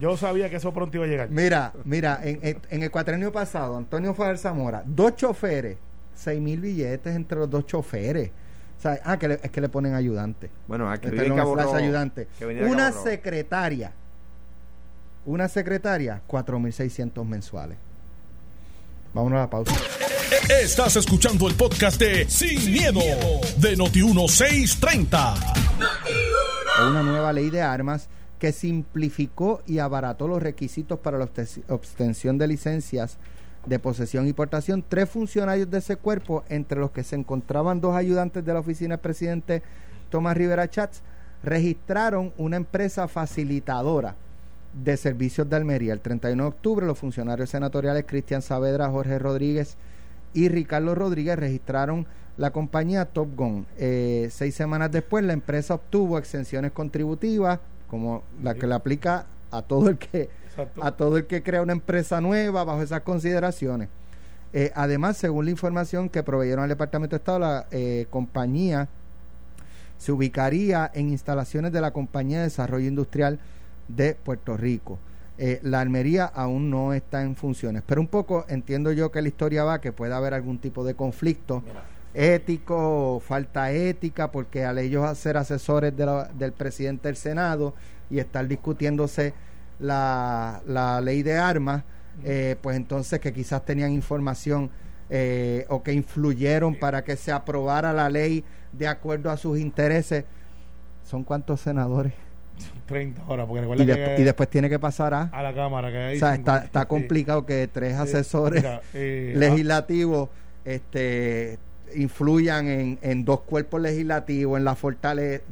Yo 0.00 0.16
sabía 0.16 0.50
que 0.50 0.56
eso 0.56 0.72
pronto 0.72 0.96
iba 0.96 1.06
a 1.06 1.08
llegar. 1.08 1.30
Mira, 1.30 1.72
mira, 1.84 2.20
en, 2.22 2.38
en- 2.42 2.60
en 2.70 2.82
el 2.82 2.90
cuatrenio 2.90 3.32
pasado, 3.32 3.76
Antonio 3.76 4.12
Fader 4.14 4.38
Zamora, 4.38 4.82
dos 4.84 5.16
choferes, 5.16 5.78
seis 6.14 6.40
mil 6.40 6.60
billetes 6.60 7.16
entre 7.16 7.38
los 7.38 7.48
dos 7.48 7.64
choferes. 7.66 8.30
O 8.78 8.80
sea, 8.82 8.98
ah, 9.04 9.16
que 9.16 9.28
le- 9.28 9.40
es 9.42 9.50
que 9.50 9.60
le 9.60 9.68
ponen 9.68 9.94
ayudante. 9.94 10.50
Bueno, 10.66 10.90
aquí 10.90 11.06
Este 11.08 11.28
no 11.28 11.36
Cabo 11.36 11.54
Rojo, 11.54 11.74
ayudante. 11.76 12.26
que 12.38 12.44
Una 12.64 12.90
secretaria, 12.90 13.92
una 15.24 15.48
secretaria, 15.48 16.22
4.600 16.28 17.24
mensuales. 17.24 17.78
Vámonos 19.14 19.38
a 19.38 19.40
la 19.42 19.50
pausa. 19.50 19.74
Estás 20.62 20.96
escuchando 20.96 21.46
el 21.48 21.54
podcast 21.54 22.00
de 22.00 22.28
Sin, 22.28 22.72
miedo, 22.72 23.00
de 23.58 23.76
Noti1630. 23.76 25.34
Hay 26.78 26.90
una 26.90 27.02
nueva 27.02 27.32
ley 27.32 27.50
de 27.50 27.60
armas 27.60 28.08
que 28.38 28.52
simplificó 28.52 29.62
y 29.66 29.78
abarató 29.78 30.26
los 30.26 30.42
requisitos 30.42 30.98
para 30.98 31.18
la 31.18 31.26
obte- 31.26 31.62
obtención 31.68 32.38
de 32.38 32.48
licencias 32.48 33.18
de 33.66 33.78
posesión 33.78 34.26
y 34.26 34.32
portación. 34.32 34.82
Tres 34.88 35.08
funcionarios 35.10 35.70
de 35.70 35.78
ese 35.78 35.96
cuerpo, 35.96 36.42
entre 36.48 36.80
los 36.80 36.90
que 36.90 37.04
se 37.04 37.14
encontraban 37.14 37.80
dos 37.80 37.94
ayudantes 37.94 38.44
de 38.44 38.52
la 38.52 38.60
oficina 38.60 38.96
del 38.96 39.00
presidente 39.00 39.62
Tomás 40.10 40.36
Rivera 40.36 40.68
Chats, 40.68 41.02
registraron 41.44 42.32
una 42.38 42.56
empresa 42.56 43.06
facilitadora 43.06 44.16
de 44.72 44.96
servicios 44.96 45.48
de 45.48 45.56
Almería. 45.56 45.92
El 45.92 46.00
31 46.00 46.42
de 46.42 46.48
octubre, 46.48 46.86
los 46.86 46.98
funcionarios 46.98 47.50
senatoriales 47.50 48.04
Cristian 48.06 48.42
Saavedra, 48.42 48.88
Jorge 48.88 49.18
Rodríguez 49.18 49.76
y 50.34 50.48
Ricardo 50.48 50.94
Rodríguez 50.94 51.38
registraron 51.38 52.06
la 52.36 52.50
compañía 52.50 53.04
Top 53.04 53.34
Gun. 53.36 53.66
Eh, 53.76 54.28
seis 54.30 54.54
semanas 54.54 54.90
después, 54.90 55.24
la 55.24 55.34
empresa 55.34 55.74
obtuvo 55.74 56.18
exenciones 56.18 56.72
contributivas, 56.72 57.60
como 57.88 58.22
la 58.42 58.54
que 58.54 58.66
le 58.66 58.74
aplica 58.74 59.26
a 59.50 59.62
todo 59.62 59.90
el 59.90 59.98
que 59.98 60.30
Exacto. 60.48 60.82
a 60.82 60.92
todo 60.92 61.18
el 61.18 61.26
que 61.26 61.42
crea 61.42 61.62
una 61.62 61.72
empresa 61.72 62.20
nueva 62.20 62.64
bajo 62.64 62.82
esas 62.82 63.02
consideraciones. 63.02 63.88
Eh, 64.54 64.70
además, 64.74 65.16
según 65.16 65.46
la 65.46 65.50
información 65.50 66.08
que 66.08 66.22
proveyeron 66.22 66.62
al 66.62 66.68
Departamento 66.68 67.16
de 67.16 67.18
Estado, 67.18 67.38
la 67.38 67.66
eh, 67.70 68.06
compañía 68.10 68.88
se 69.98 70.12
ubicaría 70.12 70.90
en 70.94 71.10
instalaciones 71.10 71.72
de 71.72 71.80
la 71.80 71.92
Compañía 71.92 72.38
de 72.38 72.44
Desarrollo 72.44 72.88
Industrial 72.88 73.38
de 73.96 74.14
Puerto 74.14 74.56
Rico. 74.56 74.98
Eh, 75.38 75.60
la 75.62 75.80
Almería 75.80 76.26
aún 76.26 76.70
no 76.70 76.92
está 76.92 77.22
en 77.22 77.34
funciones, 77.36 77.82
pero 77.86 78.00
un 78.00 78.06
poco 78.06 78.44
entiendo 78.48 78.92
yo 78.92 79.10
que 79.10 79.22
la 79.22 79.28
historia 79.28 79.64
va 79.64 79.80
que 79.80 79.90
puede 79.92 80.12
haber 80.14 80.34
algún 80.34 80.58
tipo 80.58 80.84
de 80.84 80.94
conflicto 80.94 81.62
ético, 82.14 83.14
o 83.16 83.20
falta 83.20 83.72
ética, 83.72 84.30
porque 84.30 84.64
al 84.64 84.78
ellos 84.78 85.16
ser 85.18 85.36
asesores 85.38 85.96
de 85.96 86.06
la- 86.06 86.24
del 86.38 86.52
presidente 86.52 87.08
del 87.08 87.16
Senado 87.16 87.74
y 88.10 88.18
estar 88.18 88.46
discutiéndose 88.46 89.32
la, 89.80 90.60
la 90.66 91.00
ley 91.00 91.22
de 91.22 91.38
armas, 91.38 91.82
eh, 92.22 92.56
pues 92.60 92.76
entonces 92.76 93.18
que 93.18 93.32
quizás 93.32 93.64
tenían 93.64 93.90
información 93.92 94.70
eh, 95.08 95.64
o 95.70 95.82
que 95.82 95.92
influyeron 95.92 96.78
para 96.78 97.02
que 97.02 97.16
se 97.16 97.32
aprobara 97.32 97.92
la 97.92 98.08
ley 98.10 98.44
de 98.72 98.86
acuerdo 98.86 99.30
a 99.30 99.36
sus 99.38 99.58
intereses. 99.58 100.24
¿Son 101.04 101.24
cuántos 101.24 101.60
senadores? 101.62 102.12
30 102.86 103.22
horas, 103.26 103.46
porque 103.46 103.60
Y, 103.60 103.62
recuerda 103.62 103.84
despu- 103.84 104.16
que 104.16 104.22
y 104.22 104.24
después 104.24 104.48
tiene 104.48 104.68
que 104.68 104.78
pasar 104.78 105.14
a... 105.14 105.22
a 105.32 105.42
la 105.42 105.54
cámara 105.54 105.90
que 105.90 105.98
hay 105.98 106.16
O 106.16 106.18
sea, 106.18 106.34
está, 106.34 106.86
complicado 106.86 107.46
que 107.46 107.68
tres 107.68 107.94
asesores 107.94 108.62
mira, 108.62 108.80
eh, 108.94 109.32
legislativos 109.36 110.28
este, 110.64 111.58
influyan 111.94 112.68
en, 112.68 112.98
en 113.02 113.24
dos 113.24 113.40
cuerpos 113.40 113.80
legislativos, 113.80 114.58
en 114.58 114.64
la 114.64 114.74
fortaleza. 114.74 115.42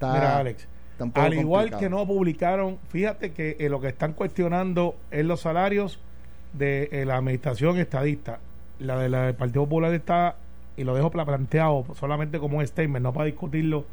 Mira, 0.00 0.38
Alex, 0.38 0.66
Al 1.14 1.34
igual 1.34 1.76
que 1.78 1.88
no 1.88 2.06
publicaron, 2.06 2.78
fíjate 2.90 3.32
que 3.32 3.56
eh, 3.58 3.68
lo 3.68 3.80
que 3.80 3.88
están 3.88 4.12
cuestionando 4.12 4.96
es 5.10 5.24
los 5.24 5.40
salarios 5.40 5.98
de 6.52 6.88
eh, 6.92 7.04
la 7.04 7.16
administración 7.16 7.78
estadista. 7.78 8.38
La 8.78 8.98
de 8.98 9.08
la 9.08 9.26
del 9.26 9.34
Partido 9.34 9.64
Popular 9.64 9.92
está, 9.92 10.36
y 10.76 10.84
lo 10.84 10.94
dejo 10.94 11.10
planteado 11.10 11.84
solamente 11.98 12.38
como 12.38 12.58
un 12.58 12.66
statement, 12.66 13.02
no 13.02 13.12
para 13.12 13.26
discutirlo. 13.26 13.84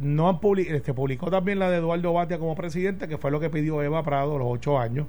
No 0.00 0.28
han 0.28 0.40
publicado, 0.40 0.76
este, 0.76 0.94
publicó 0.94 1.30
también 1.30 1.58
la 1.58 1.70
de 1.70 1.78
Eduardo 1.78 2.12
Batia 2.12 2.38
como 2.38 2.54
presidente, 2.54 3.08
que 3.08 3.18
fue 3.18 3.30
lo 3.30 3.40
que 3.40 3.50
pidió 3.50 3.82
Eva 3.82 4.02
Prado 4.02 4.38
los 4.38 4.48
ocho 4.50 4.78
años. 4.78 5.06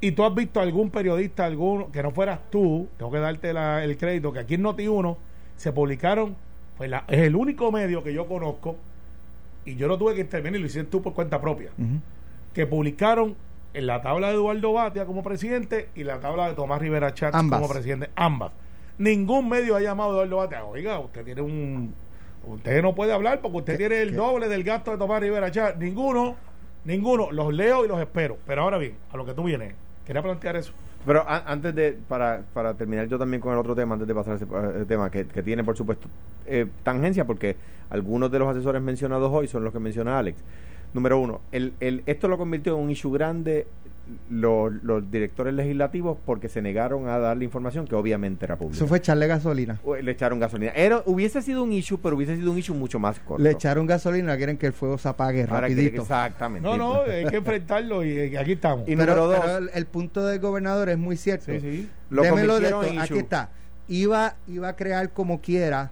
Y 0.00 0.12
tú 0.12 0.24
has 0.24 0.34
visto 0.34 0.60
algún 0.60 0.90
periodista, 0.90 1.44
alguno, 1.44 1.90
que 1.90 2.02
no 2.02 2.10
fueras 2.10 2.40
tú, 2.50 2.88
tengo 2.96 3.10
que 3.10 3.18
darte 3.18 3.50
el 3.50 3.96
crédito, 3.96 4.32
que 4.32 4.40
aquí 4.40 4.54
en 4.54 4.64
Noti1 4.64 5.16
se 5.56 5.72
publicaron, 5.72 6.36
pues 6.76 6.90
es 7.08 7.18
el 7.18 7.34
único 7.34 7.72
medio 7.72 8.02
que 8.04 8.12
yo 8.12 8.26
conozco, 8.26 8.76
y 9.64 9.74
yo 9.74 9.88
no 9.88 9.98
tuve 9.98 10.14
que 10.14 10.20
intervenir, 10.20 10.60
lo 10.60 10.66
hiciste 10.66 10.88
tú 10.88 11.02
por 11.02 11.14
cuenta 11.14 11.40
propia, 11.40 11.70
que 12.54 12.66
publicaron 12.66 13.34
en 13.74 13.86
la 13.86 14.00
tabla 14.00 14.28
de 14.28 14.34
Eduardo 14.34 14.72
Batia 14.72 15.04
como 15.04 15.22
presidente 15.22 15.88
y 15.94 16.04
la 16.04 16.20
tabla 16.20 16.48
de 16.48 16.54
Tomás 16.54 16.80
Rivera 16.80 17.12
Chatz 17.12 17.36
como 17.36 17.68
presidente, 17.68 18.10
ambas. 18.14 18.52
Ningún 18.98 19.48
medio 19.48 19.76
ha 19.76 19.80
llamado 19.80 20.10
a 20.10 20.24
Eduardo 20.24 20.36
Batia, 20.36 20.64
oiga, 20.64 20.98
usted 21.00 21.24
tiene 21.24 21.42
un... 21.42 21.92
Usted 22.48 22.82
no 22.82 22.94
puede 22.94 23.12
hablar 23.12 23.40
porque 23.40 23.58
usted 23.58 23.76
tiene 23.76 24.00
el 24.00 24.16
doble 24.16 24.48
del 24.48 24.64
gasto 24.64 24.90
de 24.90 24.96
Tomás 24.96 25.20
Rivera 25.20 25.50
Chatz. 25.50 25.76
Ninguno, 25.78 26.36
ninguno. 26.84 27.30
Los 27.30 27.52
leo 27.52 27.84
y 27.84 27.88
los 27.88 28.00
espero. 28.00 28.38
Pero 28.46 28.62
ahora 28.62 28.78
bien, 28.78 28.94
a 29.12 29.16
lo 29.18 29.26
que 29.26 29.34
tú 29.34 29.44
vienes, 29.44 29.74
quería 30.06 30.22
plantear 30.22 30.56
eso. 30.56 30.72
Pero 31.04 31.24
antes 31.28 31.74
de, 31.74 31.96
para, 32.08 32.42
para 32.52 32.74
terminar 32.74 33.06
yo 33.06 33.18
también 33.18 33.40
con 33.40 33.52
el 33.52 33.58
otro 33.58 33.74
tema, 33.74 33.94
antes 33.94 34.08
de 34.08 34.14
pasar 34.14 34.32
a 34.32 34.36
ese 34.36 34.84
tema, 34.86 35.10
que, 35.10 35.26
que 35.26 35.42
tiene 35.42 35.62
por 35.62 35.76
supuesto 35.76 36.08
eh, 36.46 36.66
tangencia, 36.82 37.24
porque 37.24 37.56
algunos 37.90 38.30
de 38.30 38.38
los 38.38 38.48
asesores 38.48 38.82
mencionados 38.82 39.30
hoy 39.32 39.46
son 39.46 39.62
los 39.62 39.72
que 39.72 39.78
menciona 39.78 40.18
Alex. 40.18 40.42
Número 40.94 41.20
uno, 41.20 41.42
el, 41.52 41.74
el, 41.80 42.02
esto 42.06 42.28
lo 42.28 42.38
convirtió 42.38 42.76
en 42.76 42.84
un 42.84 42.90
issue 42.90 43.12
grande 43.12 43.66
los, 44.30 44.72
los, 44.82 45.10
directores 45.10 45.54
legislativos 45.54 46.18
porque 46.24 46.48
se 46.48 46.62
negaron 46.62 47.08
a 47.08 47.18
dar 47.18 47.36
la 47.36 47.44
información 47.44 47.86
que 47.86 47.94
obviamente 47.94 48.44
era 48.44 48.56
pública. 48.56 48.76
Eso 48.76 48.86
fue 48.86 48.98
echarle 48.98 49.26
gasolina. 49.26 49.80
Le 50.02 50.10
echaron 50.10 50.38
gasolina. 50.38 50.72
Era, 50.72 51.02
hubiese 51.06 51.42
sido 51.42 51.62
un 51.62 51.72
issue, 51.72 51.98
pero 52.02 52.16
hubiese 52.16 52.36
sido 52.36 52.52
un 52.52 52.58
issue 52.58 52.74
mucho 52.74 52.98
más 52.98 53.18
corto. 53.20 53.42
Le 53.42 53.50
echaron 53.50 53.86
gasolina, 53.86 54.36
quieren 54.36 54.58
que 54.58 54.66
el 54.66 54.72
fuego 54.72 54.98
se 54.98 55.08
apague 55.08 55.46
rapidito. 55.46 56.02
exactamente. 56.02 56.68
No, 56.68 56.76
no, 56.76 57.02
hay 57.02 57.26
que 57.26 57.36
enfrentarlo 57.36 58.04
y 58.04 58.36
aquí 58.36 58.52
estamos. 58.52 58.88
Y 58.88 58.96
pero, 58.96 59.26
dos, 59.26 59.70
el, 59.72 59.86
punto 59.86 60.24
del 60.26 60.40
gobernador 60.40 60.88
es 60.88 60.98
muy 60.98 61.16
cierto. 61.16 61.46
Sí, 61.46 61.60
sí. 61.60 61.88
Lo 62.10 62.22
de 62.22 62.98
Aquí 63.00 63.18
está. 63.18 63.50
Iba, 63.88 64.36
iba 64.46 64.68
a 64.68 64.76
crear 64.76 65.10
como 65.12 65.40
quiera 65.40 65.90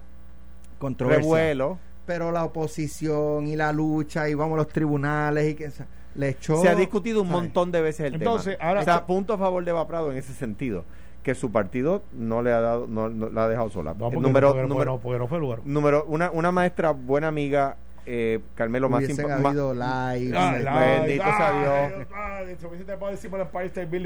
controversia. 0.77 1.23
Revuelo 1.23 1.79
pero 2.07 2.31
la 2.31 2.45
oposición 2.45 3.47
y 3.47 3.57
la 3.57 3.73
lucha 3.73 4.29
y 4.29 4.33
vamos 4.33 4.53
a 4.53 4.57
los 4.59 4.69
tribunales 4.69 5.51
y 5.51 5.55
que 5.55 5.69
le 6.17 6.29
echó 6.29 6.61
se 6.61 6.69
ha 6.69 6.75
discutido 6.75 7.21
un 7.21 7.29
montón 7.29 7.71
de 7.71 7.81
veces 7.81 8.07
el 8.07 8.15
Entonces, 8.15 8.57
tema. 8.57 8.69
Ahora, 8.69 8.81
o 8.81 8.83
sea, 8.83 9.05
punto 9.05 9.33
a 9.33 9.37
favor 9.37 9.63
de 9.63 9.71
Vaprado 9.71 10.11
en 10.11 10.17
ese 10.17 10.33
sentido 10.33 10.83
que 11.23 11.35
su 11.35 11.51
partido 11.51 12.03
no 12.13 12.41
le 12.41 12.51
ha 12.51 12.61
dado 12.61 12.87
no, 12.87 13.09
la 13.09 13.45
ha 13.45 13.49
dejado 13.49 13.69
sola. 13.69 13.93
número, 13.93 14.67
número, 14.67 14.99
no 15.03 15.27
fue 15.27 15.39
lugar. 15.39 15.59
número 15.65 16.05
una, 16.05 16.31
una 16.31 16.51
maestra 16.51 16.91
buena 16.91 17.27
amiga 17.27 17.75
eh, 18.05 18.39
Carmelo 18.55 18.87
más 18.87 19.03
habido 19.03 19.73
live, 19.73 20.37
ah, 20.37 20.79
bendito 20.79 21.25
sea 21.25 21.51
Dios 21.59 22.07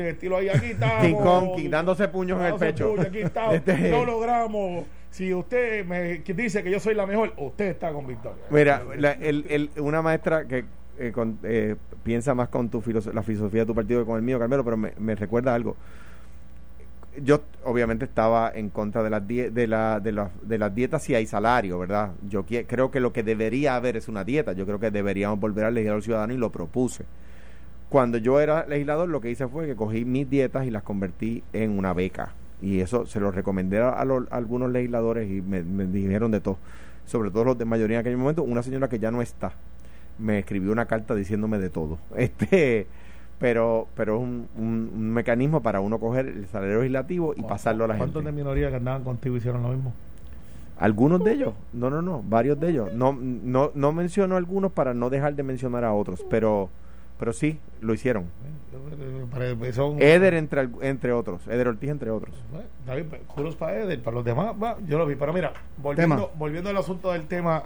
estilo 0.08 0.38
ahí 0.38 0.50
aquí 0.50 0.74
King 1.02 1.14
Kong 1.14 1.70
dándose 1.70 2.08
puños 2.08 2.40
en 2.40 2.48
el 2.48 2.56
pecho 2.56 2.96
aquí 3.00 3.20
este, 3.20 3.92
no 3.92 4.04
logramos 4.04 4.86
si 5.12 5.34
usted 5.34 5.86
me 5.86 6.20
dice 6.20 6.64
que 6.64 6.72
yo 6.72 6.80
soy 6.80 6.96
la 6.96 7.06
mejor, 7.06 7.34
usted 7.38 7.66
está 7.66 7.92
con 7.92 8.08
victoria. 8.08 8.44
Mira, 8.50 8.82
el, 8.94 9.46
el, 9.50 9.70
una 9.82 10.02
maestra 10.02 10.48
que 10.48 10.64
eh, 11.08 11.14
eh, 11.44 11.76
piensa 12.04 12.34
más 12.34 12.50
con 12.50 12.70
tu 12.70 12.84
la 13.14 13.24
filosofía 13.24 13.62
de 13.62 13.66
tu 13.66 13.76
partido 13.76 14.02
que 14.02 14.06
con 14.06 14.18
el 14.18 14.22
mío, 14.24 14.40
Carmelo, 14.40 14.64
pero 14.64 14.78
me, 14.78 15.16
recuerda 15.16 15.54
algo. 15.54 15.76
Yo 17.22 17.42
obviamente 17.66 18.06
estaba 18.06 18.52
en 18.54 18.70
contra 18.70 19.04
de 19.04 19.10
las, 19.10 19.28
de, 19.28 19.68
la, 19.68 20.00
de, 20.00 20.28
de 20.44 20.58
las 20.58 20.74
dietas 20.74 21.04
si 21.04 21.14
hay 21.14 21.26
salario, 21.26 21.78
¿verdad? 21.78 22.12
Yo 22.30 22.46
creo 22.46 22.90
que 22.90 23.02
lo 23.02 23.12
que 23.12 23.22
debería 23.22 23.76
haber 23.76 23.98
es 23.98 24.08
una 24.08 24.24
dieta. 24.24 24.54
Yo 24.54 24.66
creo 24.66 24.80
que 24.80 24.92
deberíamos 24.92 25.40
volver 25.40 25.66
al 25.66 25.74
legislador 25.74 26.04
ciudadano 26.04 26.34
y 26.34 26.38
lo 26.38 26.52
propuse. 26.52 27.04
Cuando 27.90 28.18
yo 28.18 28.40
era 28.40 28.66
legislador, 28.66 29.10
lo 29.10 29.20
que 29.20 29.30
hice 29.30 29.48
fue 29.48 29.68
que 29.68 29.76
cogí 29.76 30.06
mis 30.06 30.30
dietas 30.30 30.66
y 30.66 30.72
las 30.72 30.84
convertí 30.84 31.44
en 31.52 31.78
una 31.78 31.94
beca 31.94 32.34
y 32.62 32.80
eso 32.80 33.06
se 33.06 33.20
lo 33.20 33.32
recomendé 33.32 33.80
a, 33.80 33.90
algunos 34.30 34.72
legisladores 34.72 35.30
y 35.30 35.42
me, 35.42 35.64
dijeron 35.64 36.32
de 36.32 36.40
todo, 36.40 36.58
sobre 37.06 37.32
todo 37.32 37.44
los 37.44 37.58
de 37.58 37.66
mayoría 37.66 37.98
en 37.98 38.02
aquel 38.02 38.18
momento. 38.18 38.44
Una 38.44 38.62
señora 38.62 38.88
que 38.88 39.00
ya 39.00 39.12
no 39.12 39.22
está 39.22 39.54
me 40.22 40.40
escribió 40.40 40.72
una 40.72 40.86
carta 40.86 41.16
diciéndome 41.16 41.58
de 41.60 41.70
todo. 41.70 41.98
Este, 42.16 42.88
pero 43.40 43.88
pero 43.96 44.18
es 44.18 44.22
un, 44.22 45.14
mecanismo 45.14 45.62
para 45.62 45.80
uno 45.80 46.00
coger 46.00 46.28
el 46.28 46.48
salario 46.48 46.78
legislativo 46.78 47.34
y 47.36 47.42
pasarlo 47.42 47.86
a 47.86 47.88
la 47.88 47.96
gente. 47.96 48.12
¿Cuántos 48.12 48.26
de 48.26 48.32
minoría 48.32 48.70
que 48.70 48.76
andaban 48.76 49.04
contigo 49.04 49.36
hicieron 49.36 49.64
lo 49.64 49.70
mismo? 49.70 49.94
Algunos 50.78 51.24
de 51.24 51.34
ellos, 51.34 51.54
no, 51.74 51.90
no, 51.92 52.02
no, 52.02 52.24
varios 52.24 52.60
de 52.60 52.70
ellos. 52.70 52.94
No, 52.94 53.14
no, 53.14 53.72
no 53.76 53.92
menciono 53.92 54.36
algunos 54.36 54.72
para 54.72 54.94
no 54.94 55.10
dejar 55.12 55.36
de 55.36 55.44
mencionar 55.44 55.84
a 55.84 55.94
otros, 55.94 56.26
pero 56.30 56.70
pero 57.22 57.34
sí, 57.34 57.60
lo 57.82 57.94
hicieron. 57.94 58.26
Eder 60.00 60.34
entre, 60.34 60.68
entre 60.82 61.12
otros, 61.12 61.48
Eder 61.48 61.68
Ortiz 61.68 61.92
entre 61.92 62.10
otros. 62.10 62.34
David, 62.84 63.06
juros 63.28 63.56
para 63.56 63.78
Eder, 63.78 64.02
para 64.02 64.16
los 64.16 64.26
demás, 64.26 64.56
yo 64.88 64.98
lo 64.98 65.06
vi. 65.06 65.14
Pero 65.14 65.32
mira, 65.32 65.54
volviendo, 65.78 66.32
volviendo 66.36 66.72
al 66.72 66.78
asunto 66.78 67.12
del 67.12 67.28
tema. 67.28 67.66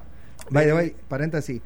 Vaya, 0.49 0.73
vaya, 0.73 0.91
paréntesis. 1.07 1.61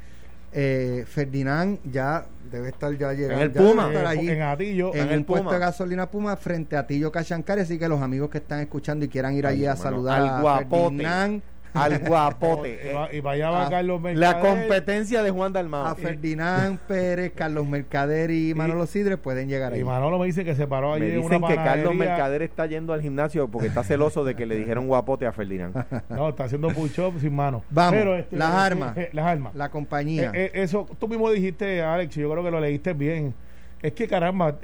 Eh, 0.52 1.06
Ferdinand 1.08 1.80
ya 1.92 2.26
debe 2.52 2.70
estar 2.70 2.92
ya 2.98 3.14
llegando 3.14 3.36
en 3.36 3.42
el 3.42 3.52
Puma. 3.52 3.92
en 3.94 4.42
Atillo 4.42 4.96
en, 4.96 5.10
el 5.10 5.24
puesto 5.24 5.52
de 5.52 5.60
gasolina 5.60 6.10
Puma 6.10 6.36
frente 6.38 6.76
a 6.76 6.80
Atillo 6.80 7.12
Cachancari 7.12 7.62
así 7.62 7.78
que 7.78 7.88
los 7.88 8.02
amigos 8.02 8.32
que 8.32 8.40
están 8.40 8.60
escuchando 8.60 9.06
y 9.06 9.10
quieran 9.10 9.36
ir 9.36 9.46
allí 9.46 9.68
a 9.68 9.76
saludar 9.76 10.22
a 10.22 10.66
Ferdinand 10.66 11.44
al 11.74 12.00
guapote. 12.08 12.94
y 13.12 13.20
vaya 13.20 13.66
a, 13.66 13.70
Carlos 13.70 14.02
Mercader. 14.02 14.36
La 14.36 14.40
competencia 14.40 15.24
de 15.24 15.32
Juan 15.32 15.54
Dalmau. 15.54 15.86
A 15.86 15.96
Ferdinand 15.96 16.80
Pérez, 16.80 17.34
Carlos 17.36 17.68
Mercader 17.68 18.32
y 18.32 18.54
Manolo 18.54 18.86
Sidre 18.86 19.18
pueden 19.18 19.48
llegar 19.48 19.74
ahí. 19.74 19.82
Y 19.82 19.84
Manolo 19.84 20.20
me 20.20 20.26
dice 20.26 20.46
que 20.46 20.56
se 20.56 20.68
paró 20.68 20.94
allí 20.94 21.06
me 21.06 21.18
dicen 21.18 21.42
que 21.42 21.56
Carlos 21.56 21.96
Mercader 21.96 22.42
está 22.42 22.66
yendo 22.66 22.94
al 22.94 23.02
gimnasio 23.02 23.48
porque 23.48 23.68
está 23.68 23.84
celoso 23.84 24.24
de 24.24 24.36
que 24.36 24.46
le 24.46 24.56
dijeron 24.56 24.88
guapote 24.88 25.26
a 25.26 25.32
Ferdinand. 25.32 25.86
No, 26.10 26.30
está 26.30 26.46
haciendo 26.46 26.70
push-up 26.70 27.20
sin 27.20 27.36
mano. 27.36 27.64
Vamos, 27.70 28.20
este, 28.20 28.36
las 28.36 28.50
eh, 28.50 28.58
armas. 28.58 28.98
Eh, 28.98 29.10
las 29.14 29.26
armas. 29.26 29.56
La 29.56 29.70
compañía. 29.70 30.32
Eh, 30.34 30.52
eso, 30.54 30.88
tú 31.00 31.08
mismo 31.08 31.30
dijiste, 31.30 31.82
Alex, 31.82 32.16
yo 32.16 32.30
creo 32.32 32.44
que 32.44 32.52
lo 32.52 32.60
leíste 32.60 32.94
bien. 32.94 33.34
Es 33.82 33.94
que 33.94 34.08
caramba, 34.08 34.58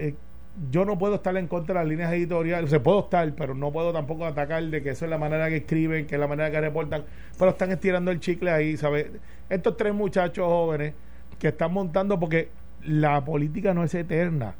yo 0.72 0.86
no 0.86 0.98
puedo 0.98 1.15
estar 1.15 1.36
en 1.36 1.48
contra 1.48 1.74
de 1.74 1.80
las 1.82 1.89
líneas 1.89 2.13
editoriales, 2.13 2.70
se 2.70 2.80
puedo 2.80 3.02
estar, 3.02 3.34
pero 3.36 3.54
no 3.54 3.72
puedo 3.72 3.91
tampoco 3.91 4.26
atacar 4.26 4.63
de 4.63 4.82
que 4.82 4.91
eso 4.91 5.06
es 5.06 5.12
la 5.12 5.18
manera 5.18 5.50
que 5.50 5.58
escriben, 5.58 6.08
que 6.08 6.15
es 6.15 6.22
la 6.22 6.28
manera 6.28 6.50
que 6.50 6.62
reportan, 6.62 7.04
pero 7.38 7.52
están 7.52 7.72
estirando 7.72 8.12
el 8.12 8.20
chicle 8.20 8.52
ahí, 8.52 8.78
¿sabes? 8.78 9.08
Estos 9.50 9.76
tres 9.76 9.94
muchachos 9.94 10.48
jóvenes 10.48 10.94
que 11.39 11.50
están 11.50 11.74
montando 11.74 12.20
porque 12.20 12.50
la 12.84 13.24
política 13.26 13.74
no 13.74 13.84
es 13.84 13.94
eterna, 13.96 14.56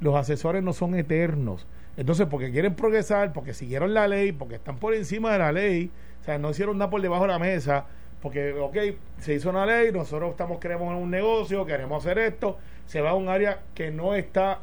los 0.00 0.14
asesores 0.14 0.62
no 0.62 0.72
son 0.72 0.94
eternos. 0.94 1.66
Entonces, 1.96 2.26
porque 2.30 2.52
quieren 2.52 2.74
progresar, 2.74 3.32
porque 3.32 3.52
siguieron 3.52 3.92
la 3.92 4.06
ley, 4.06 4.32
porque 4.32 4.54
están 4.54 4.76
por 4.76 4.94
encima 4.94 5.32
de 5.32 5.38
la 5.38 5.52
ley, 5.52 5.90
o 6.20 6.24
sea, 6.24 6.38
no 6.38 6.50
hicieron 6.50 6.78
nada 6.78 6.90
por 6.90 7.02
debajo 7.02 7.22
de 7.22 7.28
la 7.28 7.38
mesa, 7.38 7.86
porque, 8.22 8.52
ok, 8.52 8.76
se 9.18 9.34
hizo 9.34 9.50
una 9.50 9.66
ley, 9.66 9.90
nosotros 9.92 10.30
estamos, 10.30 10.58
queremos 10.58 10.94
un 10.94 11.10
negocio, 11.10 11.66
queremos 11.66 12.04
hacer 12.04 12.18
esto, 12.18 12.58
se 12.86 13.00
va 13.00 13.10
a 13.10 13.14
un 13.14 13.28
área 13.28 13.60
que 13.74 13.90
no 13.90 14.14
está 14.14 14.60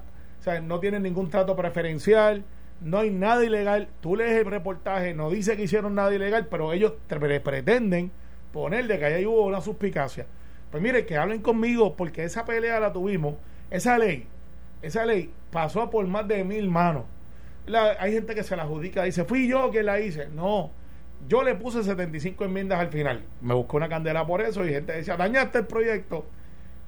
no 0.63 0.79
tienen 0.79 1.03
ningún 1.03 1.29
trato 1.29 1.55
preferencial, 1.55 2.43
no 2.81 2.99
hay 2.99 3.09
nada 3.09 3.43
ilegal. 3.43 3.89
Tú 4.01 4.15
lees 4.15 4.37
el 4.37 4.45
reportaje, 4.45 5.13
no 5.13 5.29
dice 5.29 5.57
que 5.57 5.63
hicieron 5.63 5.95
nada 5.95 6.13
ilegal, 6.13 6.47
pero 6.47 6.73
ellos 6.73 6.93
pretenden 7.07 8.11
poner 8.51 8.87
de 8.87 8.99
que 8.99 9.05
ahí 9.05 9.25
hubo 9.25 9.45
una 9.45 9.61
suspicacia. 9.61 10.25
Pues 10.71 10.83
mire, 10.83 11.05
que 11.05 11.17
hablen 11.17 11.41
conmigo, 11.41 11.95
porque 11.95 12.23
esa 12.23 12.45
pelea 12.45 12.79
la 12.79 12.93
tuvimos, 12.93 13.35
esa 13.69 13.97
ley, 13.97 14.27
esa 14.81 15.05
ley 15.05 15.31
pasó 15.51 15.89
por 15.89 16.05
más 16.07 16.27
de 16.27 16.43
mil 16.43 16.69
manos. 16.69 17.03
hay 17.99 18.13
gente 18.13 18.35
que 18.35 18.43
se 18.43 18.55
la 18.55 18.63
adjudica, 18.63 19.03
dice, 19.03 19.23
fui 19.25 19.47
yo 19.47 19.71
que 19.71 19.83
la 19.83 19.99
hice. 19.99 20.27
No, 20.29 20.71
yo 21.27 21.43
le 21.43 21.55
puse 21.55 21.83
75 21.83 22.45
enmiendas 22.45 22.79
al 22.79 22.89
final. 22.89 23.23
Me 23.41 23.53
buscó 23.53 23.77
una 23.77 23.89
candela 23.89 24.25
por 24.25 24.41
eso 24.41 24.65
y 24.65 24.69
gente 24.69 24.93
decía, 24.93 25.17
dañaste 25.17 25.59
el 25.59 25.67
proyecto. 25.67 26.25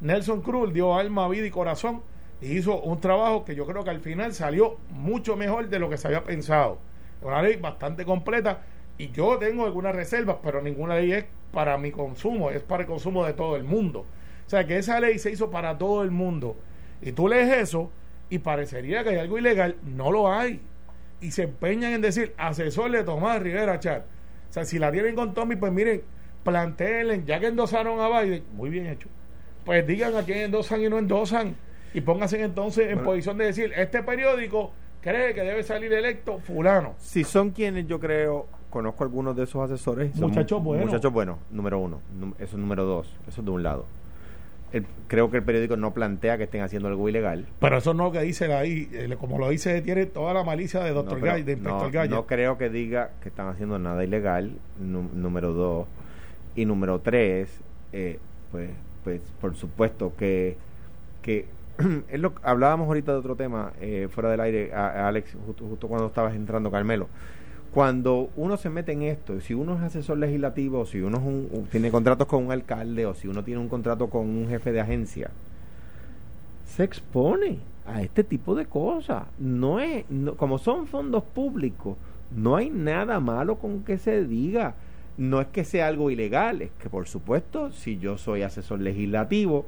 Nelson 0.02 0.42
Cruz 0.42 0.74
dio 0.74 0.96
alma, 0.96 1.28
vida 1.28 1.46
y 1.46 1.52
corazón 1.52 2.02
hizo 2.42 2.82
un 2.82 3.00
trabajo 3.00 3.46
que 3.46 3.56
yo 3.56 3.66
creo 3.66 3.84
que 3.84 3.90
al 3.90 4.00
final 4.00 4.34
salió 4.34 4.78
mucho 4.90 5.36
mejor 5.36 5.70
de 5.70 5.80
lo 5.80 5.90
que 5.90 5.98
se 5.98 6.08
había 6.08 6.24
pensado. 6.24 6.80
Una 7.22 7.42
ley 7.42 7.58
bastante 7.58 8.06
completa 8.06 8.62
y 8.98 9.12
yo 9.12 9.38
tengo 9.38 9.66
algunas 9.66 9.96
reservas, 9.96 10.38
pero 10.42 10.62
ninguna 10.62 10.96
ley 10.96 11.12
es 11.14 11.26
para 11.52 11.78
mi 11.78 11.92
consumo, 11.92 12.52
es 12.52 12.62
para 12.62 12.84
el 12.84 12.88
consumo 12.88 13.26
de 13.26 13.34
todo 13.34 13.56
el 13.56 13.64
mundo. 13.64 14.06
O 14.46 14.50
sea 14.50 14.66
que 14.66 14.78
esa 14.78 15.00
ley 15.00 15.20
se 15.20 15.32
hizo 15.32 15.50
para 15.50 15.78
todo 15.78 16.04
el 16.04 16.12
mundo. 16.12 16.58
Y 17.02 17.12
tú 17.12 17.28
lees 17.28 17.52
eso 17.58 17.92
y 18.30 18.40
parecería 18.40 19.04
que 19.04 19.10
hay 19.10 19.18
algo 19.18 19.38
ilegal, 19.38 19.76
no 19.84 20.12
lo 20.12 20.32
hay. 20.32 20.62
Y 21.22 21.32
se 21.32 21.44
empeñan 21.44 21.94
en 21.94 22.02
decir, 22.02 22.34
asesor 22.38 22.92
de 22.92 23.04
Tomás 23.04 23.42
Rivera 23.42 23.80
Chat. 23.80 24.04
O 24.50 24.54
sea, 24.54 24.66
si 24.66 24.80
la 24.80 24.92
tienen 24.92 25.16
con 25.16 25.34
Tommy, 25.34 25.56
pues 25.56 25.72
miren, 25.72 26.02
planteen, 26.44 27.26
ya 27.26 27.40
que 27.40 27.48
endosaron 27.48 28.00
a 28.00 28.22
Biden, 28.22 28.44
muy 28.54 28.70
bien 28.70 28.88
hecho 28.88 29.10
pues 29.70 29.86
digan 29.86 30.16
a 30.16 30.24
quién 30.24 30.40
endosan 30.40 30.82
y 30.82 30.90
no 30.90 30.98
endosan. 30.98 31.56
Y 31.94 32.02
pónganse 32.02 32.42
entonces 32.42 32.92
en 32.92 33.00
posición 33.00 33.38
de 33.38 33.46
decir, 33.46 33.72
este 33.76 34.04
periódico 34.04 34.72
cree 35.02 35.34
que 35.34 35.42
debe 35.42 35.64
salir 35.64 35.92
electo 35.94 36.40
fulano. 36.40 36.94
Si 37.00 37.24
son 37.24 37.52
quienes 37.52 37.88
yo 37.88 38.00
creo, 38.00 38.48
conozco 38.70 39.04
algunos 39.04 39.36
de 39.36 39.44
esos 39.44 39.64
asesores. 39.70 40.16
Muchachos 40.16 40.62
buenos. 40.64 40.86
Muchachos 40.88 41.12
buenos, 41.12 41.38
número 41.52 41.80
uno. 41.80 42.00
Eso 42.38 42.56
es 42.56 42.60
número 42.60 42.86
dos. 42.86 43.08
Eso 43.28 43.42
es 43.42 43.46
de 43.46 43.52
un 43.52 43.64
lado. 43.64 43.86
El- 44.72 44.86
creo 45.08 45.32
que 45.32 45.38
el 45.38 45.44
periódico 45.44 45.78
no 45.78 45.96
plantea 45.96 46.38
que 46.38 46.44
estén 46.44 46.62
haciendo 46.62 46.90
algo 46.90 47.10
ilegal. 47.10 47.48
Pero 47.60 47.78
eso 47.78 47.96
no 47.96 48.12
que 48.12 48.22
dice 48.22 48.54
ahí, 48.54 48.88
como 49.20 49.40
lo 49.40 49.50
dice, 49.50 49.82
tiene 49.82 50.06
toda 50.06 50.32
la 50.32 50.44
malicia 50.44 50.82
de 50.82 50.90
No, 50.90 50.96
doctor 50.98 51.20
Gall, 51.22 51.44
de 51.44 51.54
inspector 51.54 51.82
no, 51.86 51.92
Gallo. 51.92 52.16
no 52.18 52.28
creo 52.28 52.58
que 52.60 52.70
diga 52.70 53.10
que 53.24 53.30
están 53.30 53.48
haciendo 53.48 53.80
nada 53.80 54.04
ilegal, 54.04 54.52
nú- 54.80 55.10
número 55.16 55.54
dos. 55.54 55.88
Y 56.56 56.66
número 56.66 57.00
tres, 57.00 57.50
eh, 57.94 58.20
pues, 58.52 58.70
pues 59.04 59.22
por 59.42 59.56
supuesto 59.56 60.14
que, 60.16 60.56
que 61.24 61.46
es 62.10 62.20
lo, 62.20 62.34
hablábamos 62.44 62.88
ahorita 62.88 63.12
de 63.14 63.18
otro 63.20 63.36
tema 63.36 63.72
eh, 63.80 64.08
fuera 64.12 64.30
del 64.30 64.40
aire, 64.42 64.74
Alex, 64.74 65.36
justo, 65.46 65.66
justo 65.66 65.88
cuando 65.88 66.08
estabas 66.08 66.36
entrando, 66.36 66.70
Carmelo. 66.72 67.08
Cuando 67.72 68.30
uno 68.36 68.58
se 68.58 68.70
mete 68.70 68.92
en 68.94 69.04
esto, 69.04 69.40
si 69.42 69.54
uno 69.54 69.76
es 69.76 69.82
asesor 69.82 70.18
legislativo, 70.18 70.86
si 70.86 71.02
uno 71.02 71.18
es 71.18 71.24
un- 71.24 71.68
tiene 71.72 71.92
contratos 71.92 72.28
con 72.28 72.46
un 72.46 72.52
alcalde 72.52 73.06
o 73.06 73.14
si 73.14 73.28
uno 73.28 73.44
tiene 73.44 73.62
un 73.62 73.70
contrato 73.70 74.10
con 74.10 74.28
un 74.28 74.48
jefe 74.50 74.72
de 74.72 74.82
agencia, 74.82 75.30
se 76.66 76.84
expone 76.84 77.60
a 77.86 78.02
este 78.02 78.24
tipo 78.24 78.56
de 78.56 78.66
cosas. 78.66 79.24
No 79.38 79.80
es, 79.80 80.04
no- 80.10 80.36
como 80.36 80.58
son 80.58 80.88
fondos 80.88 81.24
públicos, 81.24 81.96
no 82.36 82.56
hay 82.56 82.70
nada 82.72 83.20
malo 83.20 83.58
con 83.58 83.84
que 83.84 83.98
se 83.98 84.26
diga. 84.26 84.76
No 85.18 85.42
es 85.42 85.48
que 85.48 85.66
sea 85.66 85.88
algo 85.88 86.10
ilegal, 86.12 86.62
es 86.62 86.72
que 86.82 86.90
por 86.90 87.06
supuesto, 87.08 87.72
si 87.72 88.00
yo 88.00 88.18
soy 88.18 88.42
asesor 88.42 88.80
legislativo 88.80 89.66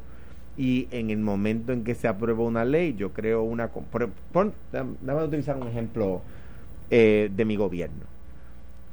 y 0.57 0.87
en 0.91 1.09
el 1.09 1.19
momento 1.19 1.71
en 1.73 1.83
que 1.83 1.95
se 1.95 2.07
aprueba 2.07 2.43
una 2.43 2.65
ley, 2.65 2.93
yo 2.93 3.11
creo 3.13 3.43
una... 3.43 3.67
por- 3.69 4.09
Dame 4.71 5.23
utilizar 5.23 5.57
un 5.57 5.67
ejemplo 5.67 6.21
eh, 6.89 7.29
de 7.33 7.45
mi 7.45 7.55
gobierno. 7.55 8.03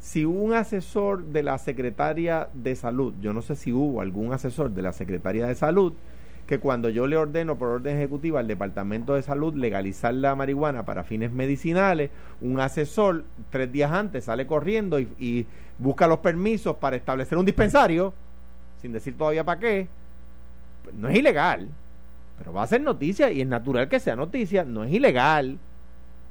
Si 0.00 0.24
un 0.24 0.54
asesor 0.54 1.24
de 1.24 1.42
la 1.42 1.58
secretaria 1.58 2.48
de 2.54 2.76
salud, 2.76 3.12
yo 3.20 3.32
no 3.32 3.42
sé 3.42 3.56
si 3.56 3.72
hubo 3.72 4.00
algún 4.00 4.32
asesor 4.32 4.70
de 4.70 4.82
la 4.82 4.92
secretaria 4.92 5.46
de 5.46 5.54
salud, 5.54 5.92
que 6.46 6.60
cuando 6.60 6.88
yo 6.88 7.06
le 7.06 7.16
ordeno 7.18 7.56
por 7.58 7.68
orden 7.68 7.96
ejecutiva 7.98 8.40
al 8.40 8.46
Departamento 8.46 9.14
de 9.14 9.20
Salud 9.22 9.54
legalizar 9.54 10.14
la 10.14 10.34
marihuana 10.34 10.84
para 10.86 11.04
fines 11.04 11.30
medicinales, 11.30 12.10
un 12.40 12.58
asesor 12.58 13.24
tres 13.50 13.70
días 13.70 13.92
antes 13.92 14.24
sale 14.24 14.46
corriendo 14.46 14.98
y, 14.98 15.08
y 15.18 15.46
busca 15.78 16.06
los 16.06 16.20
permisos 16.20 16.76
para 16.76 16.96
establecer 16.96 17.36
un 17.36 17.44
dispensario, 17.44 18.14
sin 18.80 18.92
decir 18.92 19.18
todavía 19.18 19.44
para 19.44 19.60
qué, 19.60 19.88
no 20.96 21.08
es 21.08 21.16
ilegal, 21.16 21.68
pero 22.38 22.52
va 22.52 22.62
a 22.62 22.66
ser 22.66 22.80
noticia 22.80 23.30
y 23.30 23.40
es 23.40 23.46
natural 23.46 23.88
que 23.88 24.00
sea 24.00 24.16
noticia, 24.16 24.64
no 24.64 24.84
es 24.84 24.92
ilegal. 24.92 25.58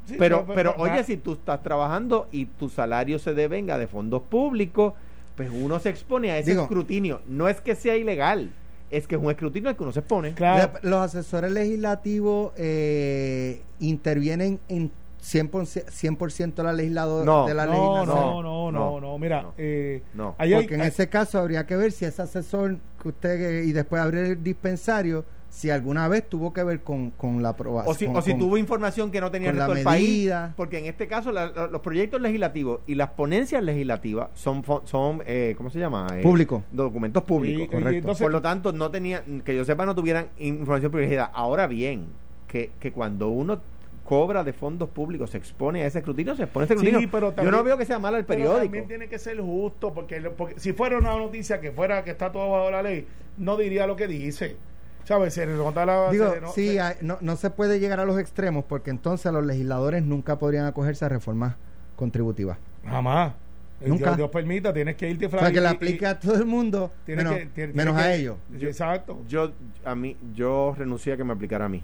Sí, 0.05 0.15
Pero, 0.17 0.45
pero, 0.55 0.73
oye, 0.77 1.03
si 1.03 1.17
tú 1.17 1.33
estás 1.33 1.61
trabajando 1.61 2.29
y 2.31 2.45
tu 2.45 2.69
salario 2.69 3.19
se 3.19 3.33
devenga 3.33 3.77
de 3.77 3.87
fondos 3.87 4.21
públicos, 4.21 4.93
pues 5.35 5.49
uno 5.53 5.79
se 5.79 5.89
expone 5.89 6.31
a 6.31 6.37
ese 6.39 6.51
Digo- 6.51 6.63
escrutinio. 6.63 7.19
No 7.27 7.49
es 7.49 7.59
que 7.59 7.75
sea 7.75 7.97
ilegal, 7.97 8.49
es 8.89 9.05
que 9.05 9.15
es 9.15 9.21
un 9.21 9.29
escrutinio 9.29 9.69
al 9.69 9.75
que 9.75 9.83
uno 9.83 9.91
se 9.91 9.99
expone. 9.99 10.33
Claro. 10.33 10.71
Los 10.81 11.01
asesores 11.01 11.51
legislativos 11.51 12.53
eh, 12.55 13.61
intervienen 13.81 14.59
en 14.69 14.91
100%, 15.31 15.85
100% 15.91 16.55
de 16.55 16.63
la, 16.63 16.73
legislado- 16.73 17.25
No, 17.25 17.45
de 17.47 17.53
la 17.53 17.65
no, 17.65 17.71
legislación. 17.73 18.15
no, 18.15 18.41
no, 18.43 18.71
no, 18.71 18.71
No, 18.71 18.99
no, 19.01 19.17
Mira, 19.19 19.41
no. 19.43 19.53
eh, 19.57 20.01
No. 20.13 20.35
ahí 20.37 20.53
hay- 20.53 20.61
Porque 20.61 20.75
en 20.75 20.81
hay- 20.81 20.87
ese 20.87 21.09
caso 21.09 21.39
habría 21.39 21.65
que 21.65 21.75
ver 21.75 21.91
si 21.91 22.05
ese 22.05 22.21
asesor 22.21 22.77
que 23.01 23.09
usted 23.09 23.41
eh, 23.61 23.65
y 23.65 23.71
después 23.73 24.01
abrir 24.01 24.23
el 24.23 24.43
dispensario, 24.43 25.25
si 25.49 25.69
alguna 25.69 26.07
vez 26.07 26.27
tuvo 26.29 26.53
que 26.53 26.61
ver 26.63 26.81
con, 26.81 27.09
con 27.11 27.41
la 27.41 27.49
aprobación. 27.49 27.91
O 27.93 27.97
si, 27.97 28.05
con- 28.05 28.17
o 28.17 28.21
si 28.21 28.31
con- 28.31 28.39
tuvo 28.41 28.57
información 28.57 29.11
que 29.11 29.19
no 29.21 29.31
tenía 29.31 29.49
el 29.49 29.55
resto 29.57 29.73
del 29.73 29.83
país. 29.83 30.31
Porque 30.55 30.77
en 30.79 30.85
este 30.85 31.07
caso 31.07 31.31
la- 31.31 31.47
la- 31.51 31.67
los 31.67 31.81
proyectos 31.81 32.21
legislativos 32.21 32.81
y 32.85 32.95
las 32.95 33.09
ponencias 33.11 33.63
legislativas 33.63 34.29
son, 34.35 34.63
son 34.85 35.23
eh, 35.25 35.55
¿cómo 35.57 35.69
se 35.69 35.79
llama? 35.79 36.07
Eh, 36.13 36.21
Público. 36.21 36.63
Documentos 36.71 37.23
públicos. 37.23 37.61
Y- 37.61 37.63
y 37.63 37.67
correcto. 37.67 37.89
entonces- 37.97 38.21
Por 38.23 38.31
lo 38.31 38.41
tanto, 38.41 38.71
no 38.71 38.91
tenía, 38.91 39.23
que 39.43 39.55
yo 39.55 39.65
sepa, 39.65 39.85
no 39.85 39.95
tuvieran 39.95 40.27
información 40.37 40.91
privilegiada. 40.91 41.31
Ahora 41.33 41.65
bien, 41.67 42.07
que, 42.47 42.71
que 42.79 42.91
cuando 42.91 43.29
uno 43.29 43.59
cobra 44.07 44.43
de 44.43 44.53
fondos 44.53 44.87
públicos, 44.89 45.29
se 45.31 45.37
expone 45.37 45.83
a 45.83 45.85
ese 45.87 45.99
escrutinio, 45.99 46.33
se 46.35 46.43
expone 46.43 46.63
a 46.63 46.65
ese 46.65 46.73
Sí, 46.77 46.85
escrutinio. 46.87 47.09
pero 47.11 47.35
yo 47.43 47.51
no 47.51 47.61
veo 47.63 47.77
que 47.77 47.85
sea 47.85 47.99
malo 47.99 48.15
el 48.17 48.23
pero 48.25 48.37
periódico. 48.39 48.63
también 48.63 48.87
tiene 48.87 49.07
que 49.09 49.19
ser 49.19 49.39
justo, 49.41 49.93
porque, 49.93 50.21
lo- 50.21 50.33
porque 50.33 50.57
si 50.59 50.71
fuera 50.73 50.97
una 50.97 51.15
noticia 51.17 51.59
que 51.59 51.71
fuera 51.71 52.03
que 52.05 52.11
está 52.11 52.31
todo 52.31 52.49
bajo 52.51 52.71
la 52.71 52.81
ley, 52.81 53.05
no 53.37 53.57
diría 53.57 53.85
lo 53.85 53.95
que 53.97 54.07
dice. 54.07 54.55
¿Sabes? 55.03 55.33
Se 55.33 55.45
nota 55.45 55.85
la. 55.85 56.09
Digo, 56.11 56.33
se 56.33 56.41
no- 56.41 56.51
sí, 56.53 56.67
se- 56.73 56.81
hay- 56.81 56.95
no, 57.01 57.17
no 57.21 57.35
se 57.35 57.49
puede 57.49 57.79
llegar 57.79 57.99
a 57.99 58.05
los 58.05 58.17
extremos 58.19 58.63
porque 58.65 58.89
entonces 58.91 59.31
los 59.31 59.45
legisladores 59.45 60.03
nunca 60.03 60.39
podrían 60.39 60.65
acogerse 60.65 61.03
a 61.05 61.09
reformas 61.09 61.55
contributivas. 61.95 62.57
Jamás. 62.85 63.33
Nunca. 63.79 64.05
Dios, 64.05 64.17
Dios 64.17 64.29
permita, 64.31 64.73
tienes 64.73 64.95
que 64.95 65.07
irte 65.09 65.27
O 65.27 65.29
sea, 65.29 65.51
que 65.51 65.59
y- 65.61 65.65
aplique 65.65 66.05
a 66.07 66.19
todo 66.19 66.35
el 66.35 66.45
mundo, 66.45 66.91
menos, 67.05 67.33
que- 67.35 67.45
tienes- 67.53 67.75
menos 67.75 67.95
tienes 67.95 68.11
a 68.11 68.15
ellos. 68.15 68.37
Exacto. 68.59 69.19
Yo, 69.27 69.51
a 69.85 69.93
mí, 69.95 70.17
yo 70.33 70.73
renuncié 70.77 71.13
a 71.13 71.17
que 71.17 71.23
me 71.23 71.33
aplicara 71.33 71.65
a 71.65 71.69
mí. 71.69 71.83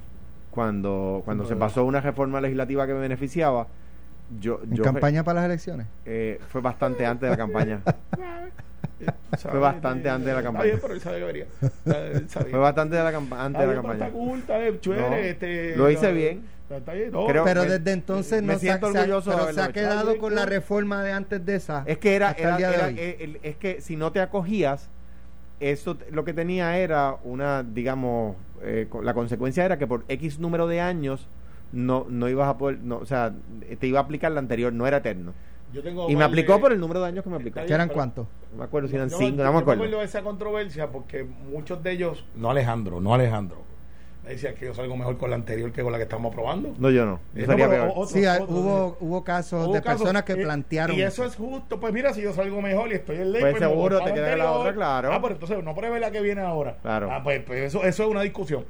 Cuando, 0.53 1.23
cuando 1.25 1.45
se 1.45 1.55
pasó 1.55 1.83
una 1.83 1.99
reforma 1.99 2.39
legislativa 2.39 2.85
que 2.85 2.93
me 2.93 2.99
beneficiaba, 2.99 3.65
yo, 4.39 4.59
¿En 4.63 4.75
yo 4.75 4.83
campaña 4.83 5.23
para 5.23 5.39
las 5.41 5.45
elecciones? 5.49 5.87
eh, 6.05 6.39
fue 6.49 6.61
bastante 6.61 7.05
antes 7.07 7.21
de 7.23 7.29
la 7.31 7.37
campaña. 7.37 7.79
Sabe, 9.37 9.57
bastante 9.59 10.09
antes 10.09 10.27
de 10.27 10.31
la 10.33 10.39
está 10.39 10.47
campaña. 10.49 10.65
bien, 10.65 10.79
pero 10.81 10.93
él 10.93 11.01
sabe 11.01 11.17
que 11.19 11.25
vería. 11.25 11.45
Fue 12.51 12.59
bastante 12.59 12.95
de 12.95 13.03
la 13.03 13.11
campa- 13.11 13.43
antes 13.43 13.61
Está 13.61 13.71
de 13.71 13.75
la 13.75 13.81
campaña. 13.81 15.17
Este, 15.19 15.75
lo 15.75 15.89
hice 15.89 16.07
no, 16.09 16.13
bien. 16.15 16.45
Está 16.69 16.93
bien, 16.93 17.11
no, 17.11 17.25
Creo- 17.27 17.43
pero 17.43 17.63
me- 17.63 17.69
desde 17.69 17.91
entonces 17.91 18.41
me 18.43 18.53
no 18.53 18.59
se 18.59 18.69
ha- 18.69 18.77
siento 18.77 18.91
se 18.91 18.99
orgulloso 18.99 19.31
pero 19.31 19.53
se 19.53 19.61
ha 19.61 19.73
quedado 19.73 20.17
con 20.19 20.35
la 20.35 20.45
reforma 20.45 21.03
de 21.03 21.11
antes 21.11 21.43
de 21.45 21.55
esa. 21.55 21.83
Es 21.85 21.97
que 21.97 22.15
era, 22.15 22.31
era- 22.31 22.51
el 22.51 22.57
día 22.57 22.69
de 22.69 22.75
era- 22.75 22.85
hoy. 22.87 23.15
el- 23.19 23.39
es 23.43 23.57
que 23.57 23.81
si 23.81 23.95
no 23.95 24.11
te 24.11 24.21
acogías, 24.21 24.87
eso 25.59 25.97
lo 26.11 26.23
que 26.23 26.33
tenía 26.33 26.77
era 26.77 27.15
una, 27.23 27.63
digamos, 27.63 28.35
eh, 28.63 28.87
co- 28.89 29.01
la 29.01 29.13
consecuencia 29.13 29.65
era 29.65 29.77
que 29.77 29.87
por 29.87 30.05
X 30.07 30.39
número 30.39 30.67
de 30.67 30.81
años 30.81 31.27
no, 31.71 32.05
no 32.09 32.29
ibas 32.29 32.47
a 32.47 32.57
poder, 32.57 32.79
no, 32.79 32.97
o 32.97 33.05
sea, 33.05 33.33
te 33.79 33.87
iba 33.87 33.99
a 33.99 34.03
aplicar 34.03 34.31
la 34.31 34.39
anterior, 34.39 34.71
no 34.73 34.85
era 34.87 34.97
eterno. 34.97 35.33
Yo 35.73 35.81
tengo 35.81 36.07
Y 36.09 36.15
me 36.15 36.23
aplicó 36.23 36.53
de- 36.53 36.59
por 36.59 36.71
el 36.71 36.79
número 36.79 37.01
de 37.01 37.07
años 37.07 37.23
que 37.23 37.29
me 37.31 37.35
aplicó. 37.37 37.59
Está 37.59 37.67
¿Que 37.67 37.73
eran 37.73 37.89
cuántos? 37.89 38.27
No 38.51 38.59
me 38.59 38.63
acuerdo 38.65 38.87
si 38.87 38.95
eran 38.95 39.09
cinco, 39.09 39.37
yo 39.37 39.43
no 39.43 39.53
me 39.53 39.59
acuerdo. 39.59 39.83
de 39.99 40.03
esa 40.03 40.21
controversia 40.21 40.91
porque 40.91 41.23
muchos 41.23 41.81
de 41.81 41.91
ellos, 41.93 42.23
no 42.35 42.51
Alejandro, 42.51 43.01
no 43.01 43.13
Alejandro, 43.15 43.57
me 44.23 44.29
decían 44.31 44.55
que 44.55 44.65
yo 44.65 44.73
salgo 44.73 44.95
mejor 44.95 45.17
con 45.17 45.29
la 45.29 45.35
anterior 45.35 45.71
que 45.71 45.83
con 45.83 45.91
la 45.91 45.97
que 45.97 46.03
estamos 46.05 46.31
aprobando. 46.31 46.73
No, 46.77 46.89
yo 46.89 47.05
no. 47.05 47.19
Yo 47.33 47.45
no, 47.47 47.55
pero 47.57 47.83
Sí, 47.85 47.91
otros- 47.93 48.15
hay- 48.15 48.41
otros, 48.41 48.49
hubo, 48.57 48.97
hubo 49.01 49.23
casos 49.23 49.67
Hubo 49.67 49.73
de 49.73 49.81
casos, 49.81 50.01
personas 50.01 50.23
que 50.23 50.33
y- 50.33 50.43
plantearon 50.43 50.95
Y 50.95 51.01
eso 51.01 51.25
es 51.25 51.35
justo. 51.35 51.79
Pues 51.79 51.93
mira, 51.93 52.13
si 52.13 52.21
yo 52.21 52.31
salgo 52.33 52.61
mejor 52.61 52.89
y 52.91 52.95
estoy 52.95 53.17
en 53.17 53.31
ley, 53.33 53.41
Pues 53.41 53.53
voy 53.53 53.61
seguro 53.61 53.99
te 54.01 54.13
queda 54.13 54.35
la 54.37 54.51
otra, 54.51 54.73
claro. 54.73 55.11
Ah, 55.11 55.19
pero 55.21 55.33
entonces 55.33 55.61
no 55.63 55.75
pruebe 55.75 55.99
la 55.99 56.11
que 56.11 56.21
viene 56.21 56.41
ahora. 56.41 56.77
Claro. 56.81 57.09
Ah, 57.11 57.21
pues, 57.23 57.41
pues 57.43 57.63
eso, 57.63 57.83
eso 57.83 58.03
es 58.03 58.09
una 58.09 58.21
discusión. 58.21 58.63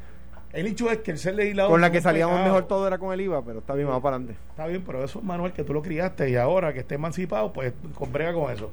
El 0.54 0.68
hecho 0.68 0.90
es 0.92 1.00
que 1.00 1.10
el 1.12 1.18
ser 1.18 1.34
legislador. 1.36 1.72
Con 1.72 1.82
la 1.82 1.92
que 1.92 1.98
es 1.98 2.04
salíamos 2.04 2.36
pecado. 2.36 2.54
mejor 2.54 2.68
todo 2.68 2.86
era 2.88 2.98
con 3.00 3.12
el 3.14 3.22
IVA, 3.22 3.44
pero 3.44 3.60
está 3.60 3.74
bien, 3.74 3.88
vamos 3.88 4.04
para 4.04 4.18
adelante. 4.18 4.40
Está 4.52 4.68
bien, 4.68 4.84
pero 4.86 5.04
eso, 5.04 5.20
Manuel, 5.22 5.52
que 5.52 5.64
tú 5.64 5.74
lo 5.74 5.82
criaste 5.82 6.30
y 6.30 6.36
ahora 6.36 6.74
que 6.74 6.80
esté 6.82 6.96
emancipado, 6.96 7.52
pues 7.54 7.74
con- 7.96 8.12
brega 8.12 8.34
con 8.34 8.52
eso. 8.52 8.70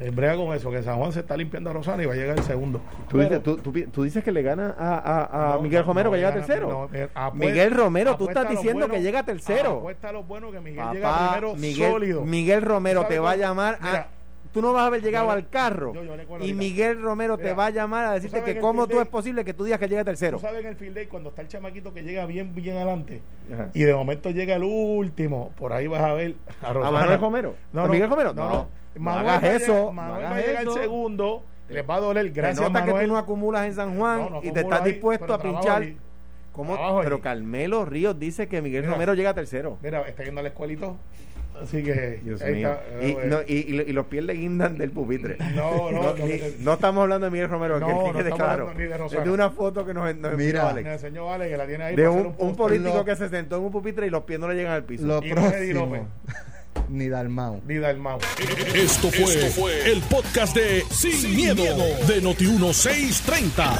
Eh, 0.00 0.10
brega 0.10 0.36
con 0.36 0.54
eso, 0.54 0.70
que 0.70 0.82
San 0.82 0.96
Juan 0.98 1.12
se 1.12 1.20
está 1.20 1.36
limpiando 1.36 1.70
a 1.70 1.72
Rosana 1.74 2.02
y 2.02 2.06
va 2.06 2.14
a 2.14 2.16
llegar 2.16 2.38
el 2.38 2.44
segundo. 2.44 2.80
Tú, 3.08 3.18
Pero- 3.18 3.22
dices, 3.22 3.42
tú, 3.42 3.56
tú 3.58 3.72
tú 3.92 4.02
dices 4.02 4.24
que 4.24 4.32
le 4.32 4.42
gana 4.42 4.74
a, 4.78 4.94
a- 4.98 5.52
a 5.52 5.54
No, 5.56 5.62
Miguel 5.62 5.84
Romero 5.84 6.08
no, 6.08 6.12
que 6.12 6.18
llega 6.18 6.32
tercero. 6.32 6.88
apuesta- 7.14 7.30
Miguel 7.34 7.70
Romero, 7.72 8.16
tú 8.16 8.28
estás 8.28 8.46
a 8.46 8.48
diciendo 8.48 8.86
bueno- 8.86 8.94
que 8.94 9.02
llega 9.02 9.22
tercero. 9.22 9.78
Apuesta 9.78 10.08
a 10.08 10.12
lo 10.12 10.22
bueno 10.24 10.50
que 10.50 10.60
Miguel 10.60 10.84
llega 10.92 11.10
Papá, 11.10 11.28
primero 11.32 11.54
Miguel, 11.56 11.90
sólido. 11.92 12.24
Miguel 12.24 12.62
Romero 12.62 13.02
¿Tú 13.02 13.08
te 13.08 13.18
va 13.18 13.30
a 13.32 13.36
llamar 13.36 13.78
a- 13.82 14.06
Tú 14.52 14.60
no 14.60 14.72
vas 14.72 14.82
a 14.82 14.86
haber 14.86 15.00
llegado 15.00 15.26
yo- 15.26 15.30
al 15.30 15.48
carro. 15.48 15.94
yo- 15.94 16.02
yo 16.02 16.44
y. 16.44 16.52
Miguel 16.54 17.00
Romero 17.00 17.38
te 17.38 17.52
va 17.52 17.66
a 17.66 17.70
llamar 17.70 18.06
a 18.06 18.12
decirte 18.14 18.42
que 18.42 18.58
cómo 18.58 18.88
tú 18.88 18.94
day- 18.96 19.02
es 19.04 19.08
posible 19.08 19.44
que 19.44 19.54
tú 19.54 19.62
digas 19.62 19.78
que 19.78 19.86
llega 19.88 20.02
tercero. 20.02 20.38
Tú 20.38 20.42
sabes 20.42 20.62
en 20.64 20.66
el 20.70 20.74
field 20.76 20.94
day 20.96 21.06
cuando 21.06 21.28
está 21.28 21.42
el 21.42 21.46
chamaquito 21.48 21.94
que 21.94 22.02
llega 22.02 22.26
bien, 22.26 22.52
bien 22.52 22.74
adelante 22.76 23.22
Ajá. 23.52 23.68
y 23.74 23.84
de 23.84 23.94
momento 23.94 24.30
llega 24.30 24.56
el 24.56 24.64
último, 24.64 25.52
por 25.56 25.72
ahí 25.72 25.86
vas 25.86 26.02
a 26.02 26.14
ver 26.14 26.34
a, 26.62 26.70
¿A 26.70 26.72
Rosana. 26.72 26.98
Manuel 26.98 27.20
Romero? 27.20 27.54
No, 27.72 27.82
¿A 27.82 27.86
no, 27.86 27.92
Miguel 27.92 28.10
Romero? 28.10 28.34
No, 28.34 28.48
No. 28.48 28.68
No 28.94 29.02
Manuel 29.02 29.28
hagas 29.28 29.32
va 29.32 29.36
a 29.36 29.40
llegar- 29.52 29.62
eso, 29.62 29.74
no 29.86 29.92
Manuel 29.92 30.16
hagas 30.18 30.30
va 30.32 30.36
a 30.36 30.40
llegar 30.40 30.62
eso. 30.62 30.76
el 30.76 30.82
segundo, 30.82 31.42
les 31.68 31.88
va 31.88 31.94
a 31.94 32.00
doler. 32.00 32.30
Gracias, 32.30 32.60
nota 32.60 32.80
que 32.84 32.90
Manuel. 32.90 33.06
tú 33.06 33.12
no 33.12 33.18
acumulas 33.18 33.66
en 33.66 33.74
San 33.74 33.96
Juan 33.96 34.18
No, 34.18 34.30
no 34.30 34.40
y 34.42 34.50
te 34.50 34.60
estás 34.60 34.82
ahí, 34.82 34.92
dispuesto 34.92 35.32
a 35.34 35.40
pinchar. 35.40 35.84
Pero 37.02 37.20
Carmelo 37.20 37.84
Ríos 37.84 38.18
dice 38.18 38.48
que 38.48 38.60
Miguel 38.60 38.82
Mira. 38.82 38.92
Romero 38.92 39.14
llega 39.14 39.32
tercero. 39.32 39.78
Mira, 39.82 40.02
está 40.02 40.24
yendo 40.24 40.40
a 40.40 40.42
la 40.42 40.48
escuelita. 40.50 40.92
Así 41.62 41.82
que. 41.82 42.20
Dios 42.24 42.40
mío. 42.42 42.70
está, 42.72 43.06
Y, 43.06 43.10
eh, 43.10 43.18
no, 43.26 43.38
y, 43.46 43.54
y- 43.54 43.80
y 43.90 43.92
los 43.92 44.06
pies 44.06 44.24
le 44.24 44.32
guindan 44.34 44.76
del 44.78 44.90
pupitre. 44.90 45.36
No, 45.54 45.90
no, 45.90 46.02
no, 46.02 46.02
no, 46.16 46.26
ni- 46.26 46.38
no. 46.38 46.44
no 46.60 46.72
estamos 46.74 47.02
hablando 47.02 47.26
de 47.26 47.30
Miguel 47.30 47.48
Romero, 47.48 47.78
No, 47.80 47.86
que, 47.86 47.92
no 47.92 48.04
que 48.04 48.12
quede 48.18 48.30
claro. 48.32 48.68
hablando 48.68 48.74
ni 48.74 48.86
de 48.88 49.16
Es 49.18 49.24
de 49.24 49.30
una 49.30 49.50
foto 49.50 49.84
que 49.86 49.92
nos, 49.94 50.14
nos 50.16 50.36
Mira. 50.36 50.64
me 50.64 50.70
Alex. 50.70 50.88
enseñó 50.88 51.26
Vale 51.26 51.48
que 51.48 51.56
la 51.56 51.66
tiene 51.66 51.84
ahí 51.84 51.96
De 51.96 52.08
un, 52.08 52.34
político 52.56 52.94
Lo- 52.96 53.04
que 53.04 53.16
se 53.16 53.28
sentó 53.28 53.56
en 53.58 53.62
un 53.64 53.70
pupitre 53.72 54.06
y 54.06 54.10
los 54.10 54.22
pies 54.24 54.40
no 54.40 54.48
le 54.48 54.54
llegan 54.54 54.72
al 54.72 54.84
piso. 54.84 55.06
Lo 55.06 55.22
Y 55.24 55.30
próximo. 55.30 56.06
Ni 56.90 57.08
Dalmau. 57.08 57.62
Ni 57.66 57.78
Dalmau. 57.78 58.18
Esto 58.74 59.10
fue, 59.10 59.90
el 59.90 60.00
podcast 60.02 60.54
de 60.54 60.84
Sin, 60.90 61.34
miedo, 61.34 61.62
de 62.06 62.22
Noti1630. 62.22 63.78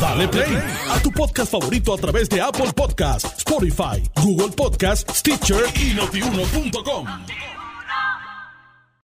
Dale 0.00 0.28
play 0.28 0.58
a 0.90 1.00
tu 1.00 1.10
podcast 1.12 1.50
favorito 1.50 1.94
a 1.94 1.98
través 1.98 2.28
de 2.28 2.40
Apple 2.40 2.72
Podcasts, 2.74 3.38
Spotify, 3.38 4.02
Google 4.22 4.54
Podcasts, 4.54 5.18
Stitcher 5.18 5.64
y 5.76 5.94
notiuno.com. 5.94 7.57